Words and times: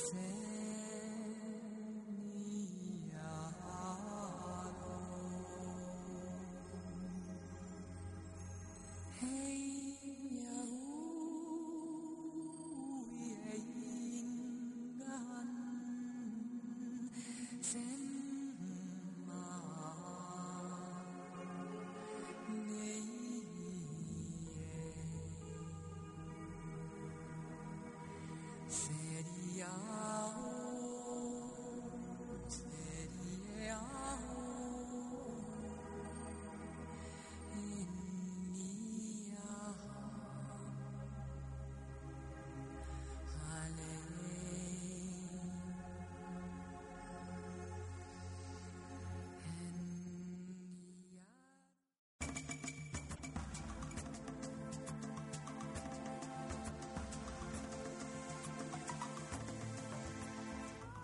say 0.00 0.29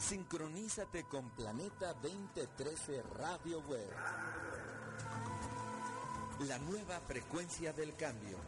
Sincronízate 0.09 1.03
con 1.03 1.31
Planeta 1.31 1.93
2013 1.95 3.03
Radio 3.19 3.59
Web. 3.63 3.91
La 6.47 6.59
nueva 6.59 7.01
frecuencia 7.01 7.73
del 7.73 7.97
cambio. 7.97 8.39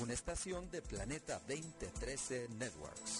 Una 0.00 0.14
estación 0.14 0.70
de 0.70 0.80
Planeta 0.80 1.38
2013 1.46 2.48
Networks. 2.56 3.15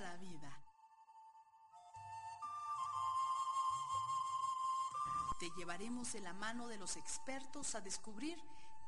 La 0.00 0.16
vida. 0.16 0.50
Te 5.38 5.50
llevaremos 5.56 6.14
en 6.14 6.24
la 6.24 6.32
mano 6.32 6.68
de 6.68 6.78
los 6.78 6.96
expertos 6.96 7.74
a 7.74 7.80
descubrir 7.80 8.38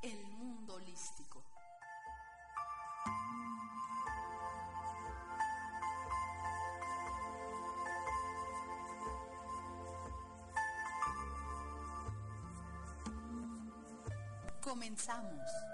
el 0.03 0.27
mundo 0.27 0.75
holístico. 0.75 1.43
Comenzamos. 14.63 15.74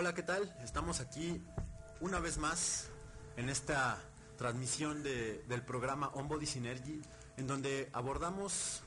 Hola, 0.00 0.14
¿qué 0.14 0.22
tal? 0.22 0.50
Estamos 0.64 1.00
aquí 1.00 1.44
una 2.00 2.20
vez 2.20 2.38
más 2.38 2.88
en 3.36 3.50
esta 3.50 3.98
transmisión 4.38 5.02
del 5.02 5.62
programa 5.62 6.08
On 6.14 6.26
Body 6.26 6.46
Synergy, 6.46 7.02
en 7.36 7.46
donde 7.46 7.90
abordamos 7.92 8.80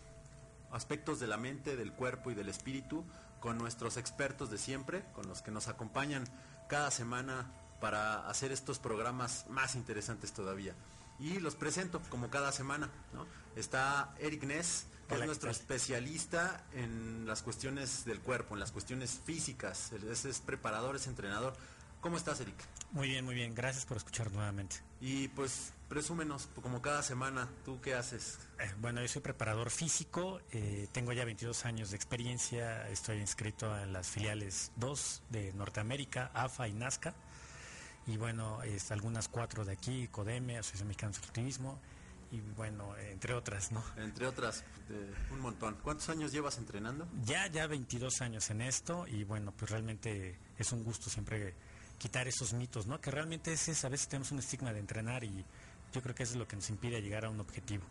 aspectos 0.72 1.19
de 1.19 1.28
la 1.28 1.38
mente, 1.38 1.75
del 1.75 1.94
cuerpo 1.94 2.31
y 2.31 2.34
del 2.34 2.50
espíritu 2.50 3.06
con 3.40 3.59
nuestros 3.59 3.97
expertos 3.97 4.50
de 4.50 4.57
siempre, 4.57 5.06
con 5.13 5.28
los 5.28 5.44
que 5.44 5.51
nos 5.51 5.68
acompañan 5.68 6.24
cada 6.68 6.90
semana 6.90 7.51
para 7.80 8.28
hacer 8.28 8.51
estos 8.51 8.80
programas 8.80 9.45
más 9.50 9.75
interesantes 9.75 10.34
todavía. 10.34 10.74
Y 11.19 11.40
los 11.40 11.53
presento 11.53 12.01
como 12.09 12.31
cada 12.31 12.51
semana. 12.51 12.90
Está 13.56 14.16
Eric 14.18 14.45
Ness, 14.45 14.88
que 15.08 15.16
es 15.16 15.25
nuestro 15.25 15.50
especialista 15.50 16.66
en 16.74 17.25
las 17.25 17.41
cuestiones 17.41 18.06
del 18.06 18.19
cuerpo, 18.19 18.56
en 18.56 18.59
las 18.59 18.72
cuestiones 18.72 19.19
físicas. 19.24 19.91
Es, 19.91 20.25
es 20.25 20.40
preparador, 20.40 20.96
es 20.96 21.08
entrenador. 21.08 21.56
¿Cómo 22.02 22.18
estás, 22.18 22.41
Eric? 22.41 22.56
Muy 22.91 23.08
bien, 23.08 23.24
muy 23.24 23.34
bien. 23.34 23.56
Gracias 23.56 23.86
por 23.86 23.97
escuchar 23.97 24.31
nuevamente. 24.31 24.78
Y 25.00 25.30
pues 25.30 25.74
presúmenos, 25.88 26.50
como 26.62 26.81
cada 26.81 27.02
semana, 27.03 27.47
¿tú 27.63 27.80
qué 27.81 27.94
haces? 27.94 28.40
Eh, 28.59 28.72
bueno, 28.80 29.02
yo 29.02 29.08
soy 29.08 29.22
preparador 29.22 29.69
físico, 29.69 30.42
eh, 30.52 30.88
tengo 30.92 31.13
ya 31.13 31.24
22 31.24 31.66
años 31.66 31.92
de 31.92 31.96
experiencia, 31.96 32.90
estoy 32.90 33.19
inscrito 33.19 33.78
en 33.78 33.94
las 33.94 34.08
filiales 34.08 34.72
2 34.78 35.24
de 35.30 35.53
Norteamérica, 35.53 36.31
AFA 36.34 36.68
y 36.68 36.74
NASCA, 36.74 37.13
y 38.08 38.18
bueno, 38.18 38.62
es, 38.63 38.92
algunas 38.92 39.28
cuatro 39.28 39.66
de 39.66 39.74
aquí, 39.74 40.08
CODEME, 40.08 40.58
Asociación 40.58 40.88
Mexicana 40.88 41.13
de 41.13 41.28
Turismo, 41.28 41.80
y 42.33 42.41
bueno, 42.57 42.97
entre 42.97 43.35
otras, 43.35 43.71
¿no? 43.71 43.83
Entre 43.95 44.25
otras, 44.25 44.63
un 45.29 45.39
montón. 45.39 45.77
¿Cuántos 45.83 46.09
años 46.09 46.31
llevas 46.31 46.57
entrenando? 46.57 47.07
Ya, 47.23 47.45
ya 47.45 47.67
22 47.67 48.21
años 48.21 48.49
en 48.49 48.61
esto 48.61 49.05
y 49.07 49.23
bueno, 49.23 49.53
pues 49.55 49.69
realmente 49.69 50.39
es 50.57 50.71
un 50.71 50.83
gusto 50.83 51.11
siempre 51.11 51.53
quitar 51.99 52.27
esos 52.27 52.53
mitos, 52.53 52.88
¿no? 52.88 52.99
Que 52.99 53.11
realmente 53.11 53.53
es, 53.53 53.85
a 53.85 53.89
veces 53.89 54.07
tenemos 54.07 54.31
un 54.31 54.39
estigma 54.39 54.73
de 54.73 54.79
entrenar 54.79 55.23
y 55.23 55.45
yo 55.94 56.01
creo 56.01 56.16
que 56.16 56.23
eso 56.23 56.33
es 56.33 56.39
lo 56.39 56.47
que 56.47 56.55
nos 56.55 56.67
impide 56.71 57.03
llegar 57.03 57.25
a 57.25 57.29
un 57.29 57.39
objetivo. 57.39 57.83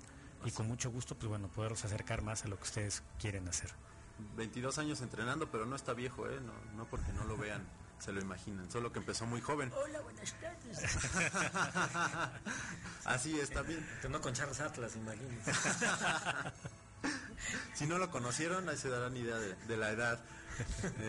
Y 0.44 0.50
con 0.50 0.66
mucho 0.66 0.90
gusto, 0.90 1.14
pues 1.14 1.28
bueno, 1.28 1.46
poderlos 1.46 1.84
acercar 1.84 2.22
más 2.22 2.44
a 2.44 2.48
lo 2.48 2.56
que 2.56 2.64
ustedes 2.64 3.04
quieren 3.20 3.46
hacer. 3.46 3.70
22 4.36 4.76
años 4.78 5.00
entrenando, 5.02 5.48
pero 5.52 5.66
no 5.66 5.76
está 5.76 5.92
viejo, 5.94 6.28
¿eh? 6.28 6.40
No, 6.40 6.52
no 6.76 6.90
porque 6.90 7.12
no 7.12 7.24
lo 7.24 7.36
vean 7.36 7.64
se 8.02 8.12
lo 8.12 8.20
imaginan, 8.20 8.68
solo 8.68 8.92
que 8.92 8.98
empezó 8.98 9.26
muy 9.26 9.40
joven. 9.40 9.72
Hola, 9.80 10.00
buenas 10.00 10.34
tardes. 10.40 10.84
Así 13.04 13.38
está 13.38 13.62
bien. 13.62 13.86
No 14.10 14.20
con 14.20 14.34
Charles 14.34 14.60
Atlas, 14.60 14.96
imagínense. 14.96 15.52
si 17.74 17.86
no 17.86 17.98
lo 17.98 18.10
conocieron, 18.10 18.68
ahí 18.68 18.76
se 18.76 18.88
darán 18.88 19.16
idea 19.16 19.36
de, 19.36 19.76
la 19.76 19.90
edad. 19.90 20.20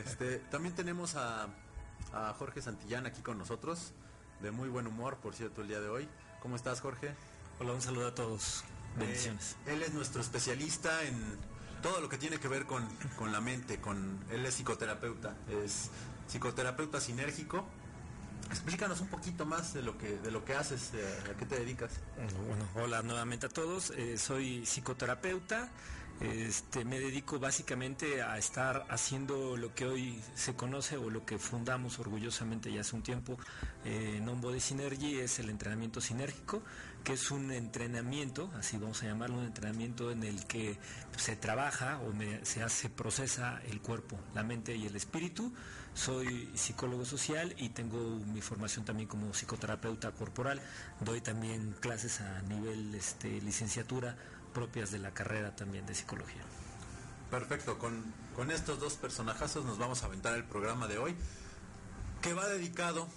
Este, 0.05 0.37
también 0.51 0.75
tenemos 0.75 1.15
a, 1.15 1.47
Jorge 2.37 2.61
Santillán 2.61 3.07
aquí 3.07 3.23
con 3.23 3.39
nosotros, 3.39 3.93
de 4.41 4.51
muy 4.51 4.69
buen 4.69 4.85
humor, 4.85 5.17
por 5.17 5.33
cierto, 5.33 5.63
el 5.63 5.69
día 5.69 5.79
de 5.79 5.89
hoy. 5.89 6.07
¿Cómo 6.43 6.55
estás, 6.55 6.79
Jorge? 6.79 7.15
Hola, 7.59 7.73
un 7.73 7.81
saludo 7.81 8.09
a 8.09 8.13
todos. 8.13 8.63
Bendiciones. 8.97 9.55
Eh, 9.65 9.73
él 9.73 9.81
es 9.81 9.95
nuestro 9.95 10.21
especialista 10.21 11.03
en 11.05 11.39
todo 11.81 12.01
lo 12.01 12.07
que 12.07 12.19
tiene 12.19 12.39
que 12.39 12.47
ver 12.47 12.67
con, 12.67 12.87
con 13.17 13.31
la 13.31 13.41
mente, 13.41 13.81
con 13.81 14.23
él 14.29 14.45
es 14.45 14.53
psicoterapeuta, 14.53 15.35
es 15.49 15.89
psicoterapeuta 16.27 16.99
sinérgico. 16.99 17.65
Explícanos 18.49 19.01
un 19.01 19.07
poquito 19.07 19.45
más 19.45 19.73
de 19.73 19.81
lo 19.81 19.97
que 19.97 20.17
de 20.17 20.29
lo 20.29 20.43
que 20.45 20.53
haces, 20.53 20.91
a 21.29 21.37
qué 21.37 21.45
te 21.45 21.59
dedicas. 21.59 21.91
Bueno, 22.47 22.67
hola 22.75 23.01
nuevamente 23.01 23.47
a 23.47 23.49
todos. 23.49 23.91
Eh, 23.91 24.17
soy 24.17 24.65
psicoterapeuta. 24.65 25.71
Este, 26.19 26.85
me 26.85 26.99
dedico 26.99 27.39
básicamente 27.39 28.21
a 28.21 28.37
estar 28.37 28.85
haciendo 28.89 29.57
lo 29.57 29.73
que 29.73 29.85
hoy 29.85 30.21
se 30.35 30.53
conoce 30.53 30.95
o 30.95 31.09
lo 31.09 31.25
que 31.25 31.39
fundamos 31.39 31.99
orgullosamente 31.99 32.71
ya 32.71 32.81
hace 32.81 32.95
un 32.95 33.01
tiempo 33.01 33.37
eh, 33.83 34.21
Non 34.21 34.39
Body 34.39 34.61
Synergy 34.61 35.19
es 35.19 35.39
el 35.39 35.49
entrenamiento 35.49 35.99
sinérgico, 35.99 36.61
que 37.03 37.13
es 37.13 37.31
un 37.31 37.51
entrenamiento, 37.51 38.51
así 38.55 38.77
vamos 38.77 39.01
a 39.03 39.07
llamarlo, 39.07 39.39
un 39.39 39.45
entrenamiento 39.45 40.11
en 40.11 40.23
el 40.23 40.45
que 40.45 40.77
se 41.17 41.35
trabaja 41.35 41.99
o 41.99 42.13
se 42.43 42.63
hace, 42.63 42.89
procesa 42.89 43.59
el 43.65 43.81
cuerpo, 43.81 44.17
la 44.33 44.43
mente 44.43 44.75
y 44.75 44.85
el 44.85 44.95
espíritu. 44.95 45.51
Soy 45.95 46.49
psicólogo 46.55 47.05
social 47.05 47.53
y 47.57 47.69
tengo 47.69 47.97
mi 48.33 48.41
formación 48.41 48.83
también 48.83 49.07
como 49.07 49.31
psicoterapeuta 49.33 50.11
corporal. 50.11 50.59
Doy 50.99 51.21
también 51.21 51.75
clases 51.79 52.19
a 52.21 52.41
nivel 52.43 52.95
este, 52.95 53.41
licenciatura 53.41 54.15
propias 54.53 54.91
de 54.91 54.99
la 54.99 55.11
carrera 55.11 55.55
también 55.55 55.85
de 55.85 55.93
psicología. 55.93 56.41
Perfecto, 57.29 57.77
con, 57.79 58.13
con 58.35 58.51
estos 58.51 58.79
dos 58.79 58.95
personajazos 58.95 59.65
nos 59.65 59.77
vamos 59.77 60.03
a 60.03 60.07
aventar 60.07 60.35
el 60.35 60.43
programa 60.43 60.87
de 60.87 60.97
hoy, 60.97 61.15
que 62.21 62.33
va 62.33 62.47
dedicado 62.47 63.07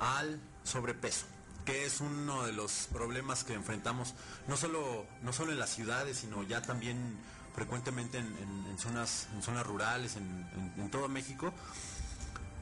al 0.00 0.40
sobrepeso 0.64 1.26
que 1.64 1.84
es 1.84 2.00
uno 2.00 2.44
de 2.44 2.52
los 2.52 2.88
problemas 2.92 3.42
que 3.42 3.54
enfrentamos 3.54 4.14
no 4.46 4.56
solo 4.56 5.04
no 5.22 5.32
solo 5.32 5.50
en 5.50 5.58
las 5.58 5.70
ciudades 5.70 6.18
sino 6.18 6.44
ya 6.44 6.62
también 6.62 7.18
frecuentemente 7.56 8.18
en, 8.18 8.78
zonas, 8.78 9.28
en 9.34 9.42
zonas 9.42 9.66
rurales, 9.66 10.16
en, 10.16 10.90
todo 10.90 11.08
México, 11.08 11.54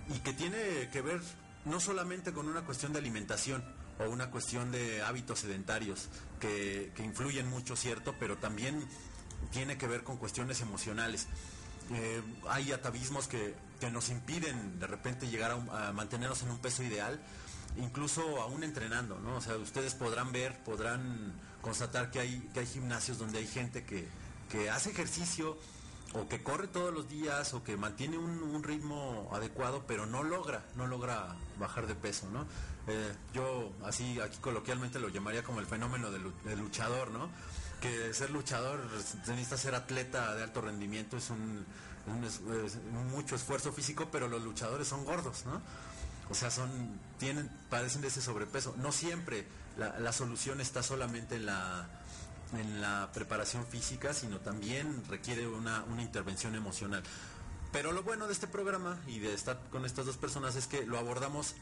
y 0.08 0.18
que 0.20 0.32
tiene 0.32 0.88
que 0.92 1.02
ver 1.02 1.20
no 1.64 1.80
solamente 1.80 2.32
con 2.32 2.48
una 2.48 2.62
cuestión 2.62 2.92
de 2.92 2.98
alimentación 2.98 3.64
o 3.98 4.08
una 4.10 4.30
cuestión 4.30 4.72
de 4.72 5.02
hábitos 5.02 5.40
sedentarios, 5.40 6.08
que, 6.40 6.92
influyen 6.98 7.48
mucho, 7.48 7.76
cierto, 7.76 8.14
pero 8.18 8.36
también 8.36 8.84
tiene 9.52 9.78
que 9.78 9.86
ver 9.86 10.02
con 10.02 10.16
cuestiones 10.16 10.60
emocionales. 10.60 11.28
Eh, 11.92 12.22
hay 12.48 12.72
atavismos 12.72 13.28
que, 13.28 13.54
nos 13.92 14.08
impiden 14.08 14.80
de 14.80 14.86
repente 14.86 15.28
llegar 15.28 15.50
a, 15.50 15.88
a, 15.88 15.92
mantenernos 15.92 16.42
en 16.42 16.50
un 16.50 16.58
peso 16.58 16.82
ideal, 16.82 17.20
incluso 17.76 18.40
aún 18.40 18.64
entrenando, 18.64 19.20
¿no? 19.20 19.36
O 19.36 19.40
sea, 19.42 19.58
ustedes 19.58 19.94
podrán 19.94 20.32
ver, 20.32 20.58
podrán 20.64 21.34
constatar 21.60 22.10
que 22.10 22.20
hay, 22.20 22.48
que 22.54 22.60
hay 22.60 22.66
gimnasios 22.66 23.18
donde 23.18 23.40
hay 23.40 23.46
gente 23.46 23.84
que, 23.84 24.08
que 24.50 24.70
hace 24.70 24.90
ejercicio 24.90 25.58
o 26.14 26.28
que 26.28 26.42
corre 26.42 26.68
todos 26.68 26.94
los 26.94 27.08
días 27.08 27.54
o 27.54 27.64
que 27.64 27.76
mantiene 27.76 28.16
un, 28.16 28.62
ritmo 28.62 29.28
adecuado, 29.32 29.84
pero 29.86 30.06
no 30.06 30.22
logra, 30.22 30.64
no 30.76 30.86
logra 30.86 31.34
bajar 31.58 31.86
de 31.86 31.94
peso, 31.94 32.28
¿no? 32.30 32.46
Eh, 32.86 33.12
yo 33.34 33.72
así 33.84 34.20
aquí 34.20 34.38
coloquialmente 34.38 35.00
lo 35.00 35.08
llamaría 35.08 35.42
como 35.42 35.60
el 35.60 35.66
fenómeno 35.66 36.10
del, 36.10 36.22
luchador, 36.58 37.10
¿no? 37.10 37.28
Que 37.80 38.14
ser 38.14 38.30
luchador 38.30 38.80
necesita 39.26 39.56
ser 39.56 39.74
atleta 39.74 40.34
de 40.36 40.44
alto 40.44 40.60
rendimiento, 40.60 41.16
es 41.16 41.30
un, 41.30 41.66
mucho 43.12 43.34
esfuerzo 43.34 43.72
físico, 43.72 44.08
pero 44.12 44.28
los 44.28 44.42
luchadores 44.42 44.86
son 44.86 45.04
gordos, 45.04 45.44
¿no? 45.46 45.60
O 46.30 46.34
sea, 46.34 46.50
son, 46.50 46.70
tienen, 47.18 47.50
padecen 47.68 48.00
de 48.00 48.08
ese 48.08 48.22
sobrepeso. 48.22 48.74
No 48.78 48.92
siempre 48.92 49.46
la, 49.76 49.98
la 49.98 50.12
solución 50.12 50.60
está 50.60 50.82
solamente 50.82 51.36
en 51.36 51.46
la 51.46 51.88
en 52.56 52.80
la 52.80 53.10
preparación 53.12 53.66
física, 53.66 54.14
sino 54.14 54.40
también 54.40 55.02
requiere 55.08 55.46
una, 55.46 55.84
intervención 55.98 56.54
emocional. 56.54 57.02
Pero 57.72 57.92
lo 57.92 58.02
bueno 58.02 58.26
de 58.26 58.32
este 58.32 58.46
programa 58.46 59.00
y 59.06 59.18
de 59.18 59.34
estar 59.34 59.60
con 59.70 59.84
estas 59.84 60.06
dos 60.06 60.16
personas 60.16 60.56
es 60.56 60.66
que 60.66 60.86
lo 60.86 60.98
abordamos 60.98 61.54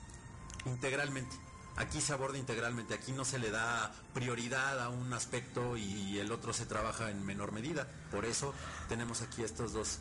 integralmente. 0.67 1.35
Aquí 1.77 2.03
se 2.03 2.13
aborda 2.13 2.37
integralmente, 2.37 2.93
aquí 2.93 3.13
no 3.13 3.25
se 3.25 3.39
le 3.39 3.51
da 3.51 3.95
prioridad 4.13 4.79
a 4.83 4.91
un 4.91 5.13
aspecto 5.15 5.79
y 5.79 6.19
el 6.19 6.31
otro 6.31 6.53
se 6.53 6.67
trabaja 6.67 7.11
en 7.11 7.25
menor 7.25 7.53
medida. 7.53 7.89
Por 8.11 8.27
eso 8.27 8.53
tenemos 8.91 9.23
aquí 9.23 9.43
estos 9.43 9.73
dos 9.73 10.01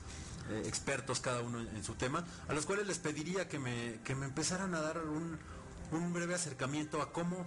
eh, 0.50 0.64
expertos, 0.66 1.22
cada 1.22 1.42
uno 1.42 1.62
en, 1.62 1.84
su 1.84 1.96
tema, 1.96 2.26
a 2.50 2.54
los 2.54 2.66
cuales 2.66 2.88
les 2.88 3.00
pediría 3.00 3.48
que 3.48 3.58
me, 3.58 4.02
que 4.04 4.16
me 4.16 4.26
empezaran 4.26 4.76
a 4.76 4.82
dar 4.82 4.98
un, 4.98 5.40
un 5.92 6.14
breve 6.14 6.36
acercamiento 6.36 7.02
a 7.02 7.14
cómo, 7.14 7.46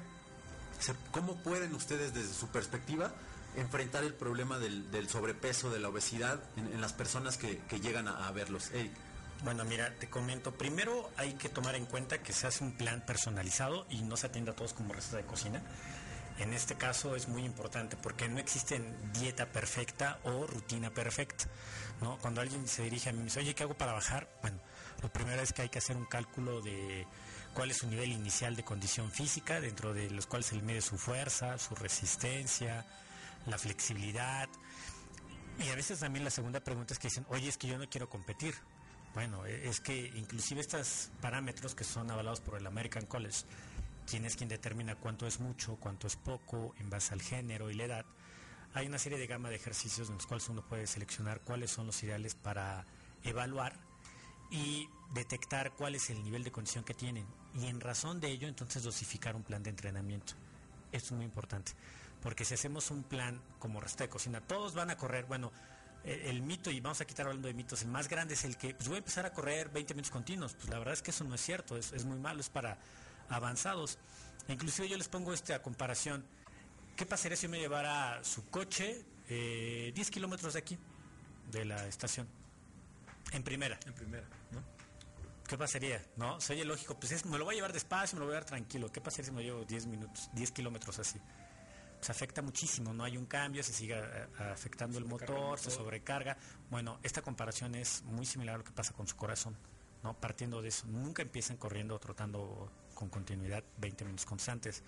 cómo 1.10 1.36
pueden 1.42 1.74
ustedes 1.74 2.14
desde 2.14 2.32
su 2.32 2.48
perspectiva 2.48 3.12
enfrentar 3.56 4.04
el 4.04 4.14
problema 4.14 4.58
del, 4.58 5.08
sobrepeso, 5.08 5.70
de 5.70 5.80
la 5.80 5.88
obesidad 5.88 6.40
en, 6.56 6.80
las 6.80 6.92
personas 6.92 7.36
que, 7.36 7.60
llegan 7.80 8.08
a, 8.08 8.30
verlos. 8.32 8.70
Bueno, 9.42 9.64
mira, 9.64 9.94
te 9.98 10.08
comento. 10.08 10.52
Primero 10.52 11.10
hay 11.16 11.34
que 11.34 11.48
tomar 11.48 11.74
en 11.74 11.84
cuenta 11.86 12.22
que 12.22 12.32
se 12.32 12.46
hace 12.46 12.64
un 12.64 12.72
plan 12.72 13.04
personalizado 13.04 13.86
y 13.90 14.02
no 14.02 14.16
se 14.16 14.28
atiende 14.28 14.52
a 14.52 14.54
todos 14.54 14.72
como 14.72 14.94
receta 14.94 15.18
de 15.18 15.24
cocina. 15.24 15.62
En 16.38 16.52
este 16.52 16.74
caso 16.76 17.14
es 17.14 17.28
muy 17.28 17.44
importante 17.44 17.96
porque 17.96 18.28
no 18.28 18.40
existe 18.40 18.82
dieta 19.12 19.46
perfecta 19.46 20.18
o 20.24 20.46
rutina 20.46 20.90
perfecta. 20.90 21.44
¿no? 22.00 22.18
Cuando 22.18 22.40
alguien 22.40 22.66
se 22.66 22.82
dirige 22.82 23.10
a 23.10 23.12
mí 23.12 23.18
y 23.18 23.20
me 23.20 23.24
dice, 23.26 23.40
oye, 23.40 23.54
¿qué 23.54 23.62
hago 23.62 23.74
para 23.74 23.92
bajar? 23.92 24.28
Bueno, 24.40 24.58
lo 25.02 25.12
primero 25.12 25.42
es 25.42 25.52
que 25.52 25.62
hay 25.62 25.68
que 25.68 25.78
hacer 25.78 25.96
un 25.96 26.06
cálculo 26.06 26.60
de 26.60 27.06
cuál 27.54 27.70
es 27.70 27.78
su 27.78 27.86
nivel 27.86 28.10
inicial 28.10 28.56
de 28.56 28.64
condición 28.64 29.10
física, 29.12 29.60
dentro 29.60 29.94
de 29.94 30.10
los 30.10 30.26
cuales 30.26 30.46
se 30.46 30.56
mide 30.56 30.80
su 30.80 30.98
fuerza, 30.98 31.56
su 31.58 31.74
resistencia, 31.74 32.84
la 33.46 33.58
flexibilidad. 33.58 34.48
Y 35.58 35.68
a 35.68 35.76
veces 35.76 36.00
también 36.00 36.24
la 36.24 36.30
segunda 36.30 36.60
pregunta 36.60 36.94
es 36.94 36.98
que 36.98 37.08
dicen, 37.08 37.26
oye, 37.28 37.48
es 37.48 37.56
que 37.56 37.68
yo 37.68 37.78
no 37.78 37.88
quiero 37.88 38.08
competir. 38.08 38.54
Bueno, 39.14 39.46
e, 39.46 39.68
es 39.68 39.80
que 39.80 40.12
inclusive 40.16 40.60
estos 40.60 41.10
parámetros 41.20 41.74
que 41.74 41.84
son 41.84 42.10
avalados 42.10 42.40
por 42.40 42.58
el 42.58 42.66
American 42.66 43.06
College, 43.06 43.44
quien 44.06 44.24
es 44.24 44.36
quien 44.36 44.48
determina 44.48 44.96
cuánto 44.96 45.26
es 45.26 45.40
mucho, 45.40 45.76
cuánto 45.76 46.06
es 46.06 46.16
poco, 46.16 46.74
en 46.78 46.90
base 46.90 47.14
al 47.14 47.22
género 47.22 47.70
y 47.70 47.74
la 47.74 47.84
edad, 47.84 48.06
hay 48.74 48.88
una 48.88 48.98
serie 48.98 49.18
de 49.18 49.28
gama 49.28 49.50
de 49.50 49.56
ejercicios 49.56 50.08
en 50.08 50.16
los 50.16 50.26
cuales 50.26 50.48
uno 50.48 50.62
puede 50.62 50.86
seleccionar 50.88 51.40
cuáles 51.40 51.70
son 51.70 51.86
los 51.86 52.02
ideales 52.02 52.34
para 52.34 52.84
evaluar 53.22 53.78
y 54.50 54.88
detectar 55.14 55.72
cuál 55.72 55.94
es 55.94 56.10
el 56.10 56.22
nivel 56.24 56.42
de 56.42 56.50
condición 56.50 56.84
que 56.84 56.92
tienen. 56.92 57.24
Y 57.54 57.66
en 57.66 57.80
razón 57.80 58.20
de 58.20 58.28
ello, 58.28 58.48
entonces 58.48 58.82
dosificar 58.82 59.36
un 59.36 59.44
plan 59.44 59.62
de 59.62 59.70
entrenamiento. 59.70 60.34
Esto 60.90 61.08
es 61.08 61.12
muy 61.12 61.24
importante. 61.24 61.72
Porque 62.24 62.46
si 62.46 62.54
hacemos 62.54 62.90
un 62.90 63.04
plan 63.04 63.38
como 63.58 63.80
resto 63.80 64.02
de 64.02 64.08
cocina, 64.08 64.40
todos 64.40 64.74
van 64.74 64.88
a 64.88 64.96
correr, 64.96 65.26
bueno, 65.26 65.52
el, 66.04 66.40
mito, 66.40 66.70
y 66.70 66.80
vamos 66.80 67.00
a 67.02 67.04
quitar 67.04 67.26
hablando 67.26 67.48
de 67.48 67.54
mitos, 67.54 67.82
el 67.82 67.88
más 67.88 68.08
grande 68.08 68.32
es 68.32 68.44
el 68.44 68.56
que, 68.56 68.74
pues 68.74 68.88
voy 68.88 68.96
a 68.96 68.98
empezar 68.98 69.26
a 69.26 69.32
correr 69.34 69.68
20 69.68 69.92
minutos 69.92 70.10
continuos. 70.10 70.54
Pues 70.54 70.70
la 70.70 70.78
verdad 70.78 70.94
es 70.94 71.02
que 71.02 71.10
eso 71.10 71.22
no 71.24 71.34
es 71.34 71.42
cierto, 71.42 71.76
es, 71.76 72.04
muy 72.06 72.18
malo, 72.18 72.40
es 72.40 72.48
para 72.48 72.78
avanzados. 73.28 73.98
inclusive 74.48 74.88
yo 74.88 74.96
les 74.96 75.08
pongo 75.08 75.34
este 75.34 75.52
a 75.52 75.60
comparación. 75.60 76.24
¿Qué 76.96 77.04
pasaría 77.04 77.36
si 77.36 77.46
me 77.46 77.58
llevara 77.58 78.24
su 78.24 78.48
coche 78.48 79.04
10 79.28 79.28
eh, 79.28 80.10
kilómetros 80.10 80.54
de 80.54 80.60
aquí, 80.60 80.78
de 81.50 81.66
la 81.66 81.86
estación? 81.86 82.26
En 83.32 83.42
primera. 83.42 83.78
En 83.84 83.92
primera, 83.92 84.26
¿no? 84.50 84.62
¿Qué 85.46 85.58
pasaría? 85.58 86.02
¿No? 86.16 86.40
Sería 86.40 86.64
lógico, 86.64 86.98
pues 86.98 87.26
me 87.26 87.36
lo 87.36 87.44
voy 87.44 87.54
a 87.54 87.56
llevar 87.56 87.74
despacio, 87.74 88.16
me 88.16 88.20
lo 88.20 88.26
voy 88.26 88.32
a 88.32 88.36
llevar 88.38 88.48
tranquilo. 88.48 88.90
¿Qué 88.90 89.02
pasaría 89.02 89.26
si 89.26 89.32
me 89.32 89.42
llevo 89.42 89.62
10 89.66 89.86
minutos, 89.86 90.30
10 90.32 90.52
kilómetros 90.52 90.98
así? 90.98 91.20
Se 92.04 92.12
afecta 92.12 92.42
muchísimo, 92.42 92.92
no 92.92 93.02
hay 93.02 93.16
un 93.16 93.24
cambio, 93.24 93.62
se 93.62 93.72
sigue 93.72 93.98
eh, 93.98 94.26
afectando 94.52 94.98
el 94.98 95.06
motor, 95.06 95.58
se 95.58 95.70
sobrecarga. 95.70 96.36
Bueno, 96.68 96.98
esta 97.02 97.22
comparación 97.22 97.74
es 97.74 98.02
muy 98.02 98.26
similar 98.26 98.56
a 98.56 98.58
lo 98.58 98.64
que 98.64 98.72
pasa 98.72 98.92
con 98.92 99.06
su 99.06 99.16
corazón, 99.16 99.56
¿no? 100.02 100.12
Partiendo 100.12 100.60
de 100.60 100.68
eso, 100.68 100.86
nunca 100.86 101.22
empiezan 101.22 101.56
corriendo 101.56 101.94
o 101.94 101.98
trotando 101.98 102.70
con 102.92 103.08
continuidad 103.08 103.64
20 103.78 104.04
minutos 104.04 104.26
constantes. 104.26 104.82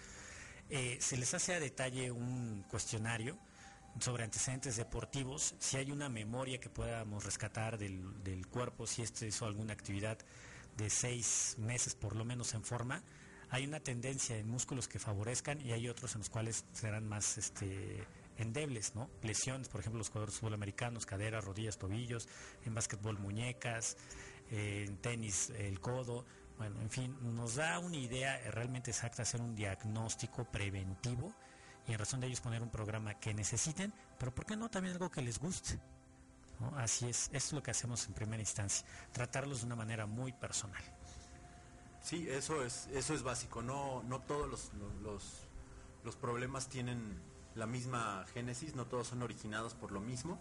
Eh, 0.69 0.99
se 1.01 1.17
les 1.17 1.33
hace 1.33 1.55
a 1.55 1.61
detalle 1.61 2.11
un 2.11 2.67
cuestionario 2.69 3.39
sobre 3.99 4.23
antecedentes 4.23 4.77
deportivos, 4.77 5.55
si 5.59 5.79
hay 5.79 5.91
una 5.91 6.11
memoria 6.11 6.61
que 6.61 6.69
podamos 6.69 7.25
rescatar 7.25 7.79
del, 7.79 8.23
del 8.25 8.47
cuerpo, 8.47 8.87
si 8.87 9.01
este 9.01 9.29
hizo 9.29 9.47
alguna 9.47 9.73
actividad 9.73 10.19
de 10.77 10.91
seis 10.91 11.55
meses 11.57 11.95
por 11.95 12.15
lo 12.15 12.27
menos 12.27 12.53
en 12.53 12.63
forma, 12.63 13.03
hay 13.51 13.67
una 13.67 13.81
tendencia 13.81 14.37
en 14.37 14.49
músculos 14.49 14.89
que 14.89 14.99
favorezcan 14.99 15.61
y 15.61 15.73
hay 15.73 15.89
otros 15.89 16.15
en 16.15 16.21
los 16.21 16.31
cuales 16.31 16.65
serán 16.73 17.09
más 17.09 17.39
este, 17.39 18.05
endebles, 18.39 18.95
¿no? 18.95 19.09
Lesiones, 19.23 19.69
por 19.69 19.81
ejemplo, 19.81 19.99
los 19.99 20.09
jugadores 20.09 20.35
de 20.35 20.41
fútbol 20.41 20.55
americanos, 20.55 21.07
caderas, 21.07 21.45
rodillas, 21.45 21.79
tobillos, 21.79 22.29
en 22.65 22.75
básquetbol 22.75 23.19
muñecas, 23.19 23.97
en 24.51 24.97
tenis 24.99 25.51
el 25.51 25.81
codo, 25.81 26.25
bueno, 26.59 26.81
en 26.81 26.91
fin, 26.91 27.15
nos 27.37 27.57
da 27.57 27.79
una 27.79 27.97
idea 27.97 28.41
realmente 28.51 28.91
exacta, 28.91 29.23
hacer 29.23 29.41
un 29.41 29.55
diagnóstico 29.55 30.45
preventivo 30.45 31.35
y 31.87 31.93
en 31.93 31.99
razón 31.99 32.21
de 32.21 32.29
ellos 32.29 32.41
poner 32.41 32.63
un 32.63 32.71
programa 32.71 33.15
que 33.15 33.35
necesiten, 33.35 33.93
pero 34.19 34.35
¿por 34.35 34.47
qué 34.47 34.57
no 34.57 34.71
también 34.71 34.95
algo 34.95 35.11
que 35.11 35.21
les 35.21 35.39
guste? 35.39 35.79
Así 36.77 37.07
es, 37.09 37.25
esto 37.25 37.37
es 37.37 37.53
lo 37.53 37.63
que 37.63 37.71
hacemos 37.71 38.07
en 38.07 38.15
primera 38.15 38.41
instancia, 38.41 38.87
tratarlos 39.13 39.61
de 39.61 39.67
una 39.67 39.77
manera 39.77 40.07
muy 40.07 40.33
personal. 40.33 40.83
Sí, 42.07 42.25
eso 42.31 42.65
es, 42.65 42.89
eso 42.93 43.15
es 43.15 43.25
básico. 43.25 43.63
No, 43.63 44.05
no 44.05 44.21
todos 44.21 44.49
los, 44.49 44.71
los, 46.05 46.15
problemas 46.15 46.69
tienen 46.69 47.21
la 47.57 47.67
misma 47.67 48.25
génesis, 48.33 48.77
no 48.77 48.87
todos 48.87 49.09
son 49.09 49.25
originados 49.25 49.75
por 49.75 49.91
lo 49.91 50.01
mismo 50.01 50.39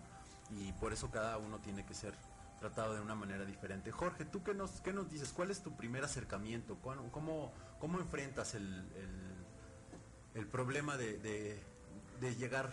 y 0.52 0.74
por 0.74 0.94
eso 0.94 1.10
cada 1.10 1.40
uno 1.40 1.58
tiene 1.58 1.84
que 1.84 1.96
ser 1.96 2.14
tratado 2.60 2.94
de 2.94 3.02
una 3.02 3.16
manera 3.16 3.46
diferente. 3.46 3.92
Jorge, 3.92 4.26
¿tú 4.26 4.44
qué 4.44 4.54
nos, 4.54 4.80
qué 4.82 4.94
nos 4.94 5.10
dices? 5.10 5.34
¿Cuál 5.34 5.50
es 5.50 5.64
tu 5.64 5.76
primer 5.76 6.04
acercamiento? 6.04 6.78
¿Cómo, 6.84 7.52
cómo 7.80 7.98
enfrentas 7.98 8.54
el, 8.54 8.86
el, 10.36 10.46
problema 10.46 10.98
de, 10.98 11.18
de 11.18 12.36
llegar 12.36 12.72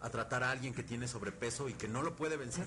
a 0.00 0.08
tratar 0.08 0.44
a 0.44 0.50
alguien 0.50 0.72
que 0.72 0.82
tiene 0.82 1.08
sobrepeso 1.08 1.68
y 1.68 1.74
que 1.74 1.88
no 1.88 2.00
lo 2.00 2.16
puede 2.16 2.38
vencer? 2.38 2.66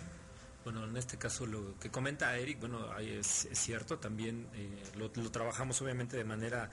Bueno, 0.64 0.86
en 0.86 0.96
este 0.96 1.18
caso 1.18 1.46
lo 1.46 1.78
que 1.78 1.90
comenta 1.92 2.38
Eric, 2.38 2.62
bueno, 2.62 2.98
es, 2.98 3.50
cierto, 3.52 4.00
también 4.00 4.48
eh, 4.54 4.82
lo, 4.96 5.12
trabajamos 5.12 5.82
obviamente 5.82 6.16
de 6.16 6.24
manera 6.24 6.70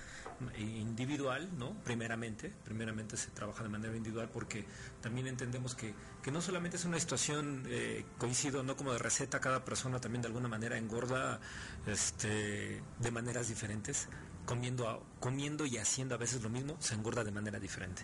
individual, 0.57 1.51
¿no? 1.59 1.75
Primeramente, 1.83 2.53
primeramente 2.65 3.17
se 3.17 3.31
trabaja 3.31 3.65
de 3.65 3.69
manera 3.69 3.97
individual 3.97 4.31
porque 4.33 4.65
también 5.01 5.27
entendemos 5.27 5.75
que, 5.75 5.93
que 6.23 6.31
no 6.31 6.41
solamente 6.41 6.77
es 6.77 6.85
una 6.85 7.01
situación, 7.01 7.65
eh, 7.69 8.05
coincido, 8.19 8.63
no 8.63 8.77
como 8.77 8.93
de 8.93 8.99
receta, 8.99 9.41
cada 9.41 9.65
persona 9.65 10.01
también 10.01 10.23
de 10.23 10.29
alguna 10.29 10.47
manera 10.47 10.79
engorda 10.79 11.41
este, 11.87 12.83
de 13.01 13.11
maneras 13.11 13.49
diferentes, 13.49 14.09
comiendo 14.51 15.07
comiendo 15.21 15.67
y 15.67 15.77
haciendo 15.79 16.15
a 16.15 16.19
veces 16.19 16.43
lo 16.43 16.49
mismo, 16.49 16.77
se 16.81 16.95
engorda 16.95 17.23
de 17.23 17.31
manera 17.31 17.61
diferente. 17.61 18.03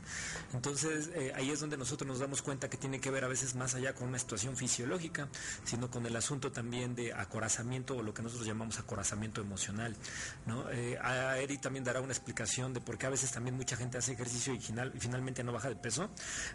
Entonces, 0.52 1.10
eh, 1.14 1.32
ahí 1.34 1.50
es 1.50 1.58
donde 1.58 1.76
nosotros 1.76 2.06
nos 2.06 2.20
damos 2.20 2.42
cuenta 2.42 2.68
que 2.68 2.76
tiene 2.76 3.00
que 3.00 3.10
ver 3.10 3.24
a 3.24 3.28
veces 3.28 3.54
más 3.54 3.74
allá 3.74 3.94
con 3.94 4.08
una 4.08 4.18
situación 4.18 4.56
fisiológica, 4.56 5.28
sino 5.64 5.90
con 5.90 6.06
el 6.06 6.14
asunto 6.14 6.52
también 6.52 6.94
de 6.94 7.12
acorazamiento 7.14 7.96
o 7.96 8.02
lo 8.02 8.14
que 8.14 8.22
nosotros 8.22 8.46
llamamos 8.46 8.78
acorazamiento 8.78 9.40
emocional. 9.40 9.96
¿no? 10.44 10.70
Eh, 10.70 10.98
a 11.02 11.38
Eri 11.38 11.58
también 11.58 11.84
dará 11.84 12.00
una 12.00 12.12
explicación 12.12 12.74
de 12.74 12.80
por 12.80 12.98
qué 12.98 13.06
a 13.06 13.10
veces 13.10 13.32
también 13.32 13.56
mucha 13.56 13.76
gente 13.76 13.98
hace 13.98 14.12
ejercicio 14.12 14.54
y, 14.54 14.58
y 14.58 15.00
finalmente 15.00 15.42
no 15.42 15.52
baja 15.52 15.70
de 15.70 15.76
peso, 15.76 16.10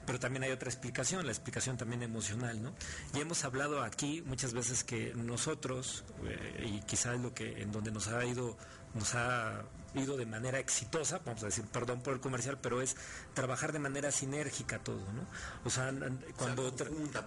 pero 0.06 0.20
también 0.20 0.44
hay 0.44 0.52
otra 0.52 0.70
explicación, 0.70 1.26
la 1.26 1.32
explicación 1.32 1.76
también 1.76 2.04
emocional. 2.04 2.62
¿no? 2.62 2.74
Y 3.16 3.20
hemos 3.20 3.44
hablado 3.44 3.82
aquí 3.82 4.22
muchas 4.28 4.54
veces 4.54 4.84
que 4.84 5.14
nosotros, 5.16 6.06
eh, 6.24 6.70
y 6.76 6.82
quizás 6.82 7.20
lo 7.20 7.34
que 7.34 7.64
en 7.64 7.72
donde 7.72 7.92
nos 7.92 8.08
ha 8.08 8.24
ido, 8.24 8.58
nos 8.94 9.16
ha 9.16 9.64
ido 9.96 10.18
de 10.18 10.26
manera 10.26 10.60
exitosa, 10.60 11.22
vamos 11.26 11.44
a 11.44 11.48
decir, 11.48 11.66
perdón 11.66 12.02
por 12.02 12.14
el 12.14 12.20
comercial, 12.20 12.58
pero 12.62 12.82
es 12.82 12.96
trabajar 13.34 13.72
de 13.72 13.80
manera 13.80 14.12
sinérgica 14.12 14.80
todo, 14.80 15.02
¿no? 15.14 15.26
O 15.66 15.70
sea, 15.70 15.94
cuando, 16.38 16.74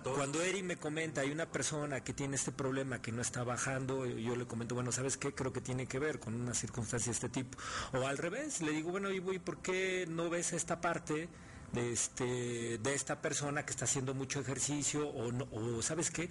cuando 0.02 0.42
Eri 0.42 0.62
me 0.62 0.76
comenta, 0.76 1.20
hay 1.20 1.30
una 1.30 1.46
persona 1.46 2.02
que 2.02 2.12
tiene 2.12 2.36
este 2.36 2.52
problema 2.52 3.00
que 3.00 3.12
no 3.12 3.22
está 3.22 3.44
bajando, 3.44 4.06
yo 4.06 4.36
le 4.36 4.46
comento, 4.46 4.74
bueno, 4.74 4.92
¿sabes 4.92 5.16
qué? 5.16 5.34
Creo 5.34 5.52
que 5.52 5.60
tiene 5.60 5.86
que 5.86 5.98
ver 5.98 6.20
con 6.20 6.34
una 6.34 6.54
circunstancia 6.54 7.10
de 7.10 7.14
este 7.14 7.28
tipo. 7.28 7.58
O 7.92 8.06
al 8.06 8.18
revés, 8.18 8.60
le 8.60 8.72
digo, 8.72 8.90
bueno, 8.90 9.10
¿y 9.10 9.20
por 9.38 9.58
qué 9.58 10.06
no 10.08 10.30
ves 10.30 10.52
esta 10.52 10.80
parte? 10.80 11.28
de, 11.74 11.92
este, 11.92 12.78
de 12.78 12.94
esta 12.94 13.20
persona 13.20 13.64
que 13.64 13.72
está 13.72 13.84
haciendo 13.84 14.14
mucho 14.14 14.40
ejercicio 14.40 15.06
o, 15.06 15.30
o 15.50 15.82
sabes 15.82 16.10
qué, 16.10 16.28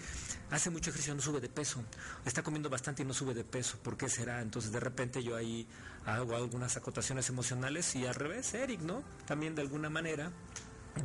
hace 0.49 0.69
mucho 0.69 0.89
ejercicio 0.89 1.13
no 1.13 1.21
sube 1.21 1.41
de 1.41 1.49
peso, 1.49 1.83
está 2.25 2.41
comiendo 2.41 2.69
bastante 2.69 3.03
y 3.03 3.05
no 3.05 3.13
sube 3.13 3.33
de 3.33 3.43
peso, 3.43 3.77
¿por 3.83 3.97
qué 3.97 4.09
será? 4.09 4.41
Entonces 4.41 4.71
de 4.71 4.79
repente 4.79 5.21
yo 5.21 5.35
ahí 5.35 5.67
hago 6.05 6.35
algunas 6.35 6.77
acotaciones 6.77 7.29
emocionales 7.29 7.95
y 7.95 8.05
al 8.05 8.15
revés, 8.15 8.53
Eric, 8.53 8.81
¿no? 8.81 9.03
También 9.25 9.55
de 9.55 9.61
alguna 9.61 9.89
manera 9.89 10.31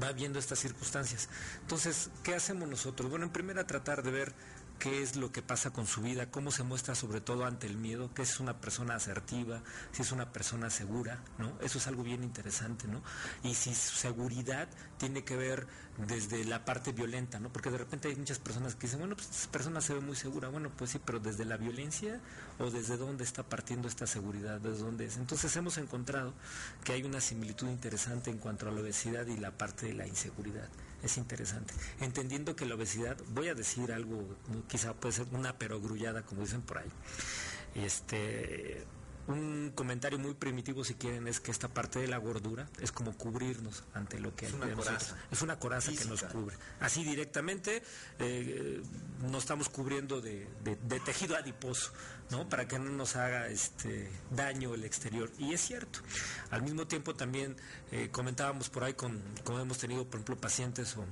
va 0.02 0.12
viendo 0.12 0.38
estas 0.38 0.59
circunstancias. 0.59 1.28
Entonces, 1.61 2.11
¿qué 2.23 2.35
hacemos 2.35 2.69
nosotros? 2.69 3.11
Bueno, 3.11 3.25
en 3.26 3.33
primera 3.33 3.67
tratar 3.67 4.02
de 4.02 4.11
ver 4.11 4.35
qué 4.78 5.02
es 5.02 5.16
lo 5.16 5.32
que 5.32 5.42
pasa 5.42 5.70
con 5.70 5.87
su 5.87 6.02
vida, 6.02 6.30
cómo 6.30 6.50
se 6.50 6.62
muestra 6.62 6.94
sobre 6.94 7.20
todo 7.20 7.44
ante 7.44 7.66
el 7.66 7.76
miedo, 7.76 8.12
que 8.14 8.23
es 8.23 8.40
una 8.40 8.61
persona 8.61 8.94
asertiva, 8.94 9.62
si 9.92 10.02
es 10.02 10.12
una 10.12 10.32
persona 10.32 10.70
segura, 10.70 11.18
¿no? 11.38 11.52
Eso 11.61 11.78
es 11.78 11.87
algo 11.87 12.02
bien 12.02 12.23
interesante, 12.23 12.87
¿no? 12.87 13.02
Y 13.42 13.54
si 13.54 13.75
su 13.75 13.97
seguridad 13.97 14.68
tiene 14.99 15.25
que 15.25 15.37
ver 15.37 15.66
desde 16.06 16.44
la 16.44 16.64
parte 16.64 16.92
violenta, 16.92 17.40
¿no? 17.40 17.52
Porque 17.52 17.70
de 17.70 17.78
repente 17.78 18.08
hay 18.08 18.16
muchas 18.16 18.38
personas 18.38 18.75
que 18.75 18.87
dicen, 18.87 19.00
bueno, 19.00 19.16
pues 19.16 19.28
esta 19.30 19.50
persona 19.50 19.80
se 19.80 19.94
ve 19.94 20.00
muy 20.00 20.16
segura, 20.16 20.49
bueno, 20.49 20.70
pues 20.76 20.90
sí, 20.90 21.00
pero 21.04 21.18
desde 21.18 21.44
la 21.44 21.56
violencia 21.56 22.20
o 22.58 22.70
desde 22.70 22.97
dónde 22.97 23.25
está 23.25 23.42
partiendo 23.42 23.88
esta 23.88 24.06
seguridad, 24.06 24.61
desde 24.61 24.85
dónde 24.85 25.06
es. 25.06 25.16
Entonces 25.16 25.54
hemos 25.56 25.76
encontrado 25.78 26.35
que 26.85 26.92
hay 26.92 27.02
una 27.02 27.20
similitud 27.20 27.68
interesante 27.68 28.30
en 28.30 28.38
cuanto 28.38 28.68
a 28.68 28.73
la 28.73 28.80
obesidad 28.80 29.26
y 29.26 29.37
la 29.37 29.50
parte 29.50 29.87
de 29.87 29.94
la 29.94 30.06
inseguridad 30.06 30.68
es 31.02 31.17
interesante. 31.17 31.75
Entendiendo 32.00 32.57
que 32.57 32.67
la 32.67 32.75
obesidad, 32.75 33.17
voy 33.28 33.49
a 33.49 33.55
decir 33.55 33.93
algo, 33.93 34.37
quizá 34.69 34.95
puede 34.95 35.14
ser 35.14 35.26
una 35.33 35.57
perogrullada, 35.59 36.23
como 36.23 36.43
dicen 36.43 36.62
por 36.62 36.78
ahí. 36.78 36.90
Este, 37.75 38.85
un 39.28 39.73
comentario 39.75 40.18
muy 40.18 40.35
primitivo, 40.35 40.85
si 40.85 40.94
quieren, 40.94 41.28
es 41.28 41.38
que 41.38 41.50
esta 41.50 41.68
parte 41.68 41.99
de 41.99 42.08
la 42.08 42.16
gordura 42.16 42.66
es 42.80 42.92
como 42.92 43.12
cubrirnos 43.16 43.85
ante 43.92 44.18
lo 44.18 44.35
que 44.35 44.47
es 44.47 44.54
una 44.54 44.73
coraza. 44.73 45.16
Es 45.30 45.42
una 45.42 45.58
coraza 45.58 45.92
que 45.92 46.04
nos 46.06 46.23
cubre. 46.23 46.56
Así 46.80 47.04
directamente 47.04 47.82
eh, 48.18 48.82
nos 49.30 49.42
estamos 49.42 49.68
cubriendo 49.68 50.23
de, 50.23 50.49
tejido 51.04 51.37
adiposo, 51.37 51.92
¿no? 52.30 52.49
Para 52.49 52.66
que 52.66 52.78
no 52.78 52.90
nos 52.90 53.16
haga 53.16 53.49
este 53.49 54.11
daño 54.30 54.75
el 54.75 54.85
exterior. 54.85 55.30
Y 55.38 55.52
es 55.52 55.61
cierto. 55.61 56.00
Al 56.50 56.62
mismo 56.62 56.87
tiempo 56.87 57.14
también 57.14 57.54
eh, 57.92 58.08
comentábamos 58.11 58.70
por 58.70 58.85
ahí 58.85 58.94
con, 58.94 59.23
como 59.44 59.61
hemos 59.61 59.76
tenido, 59.76 60.04
por 60.06 60.16
ejemplo, 60.16 60.38
pacientes 60.38 60.97
o 60.97 61.04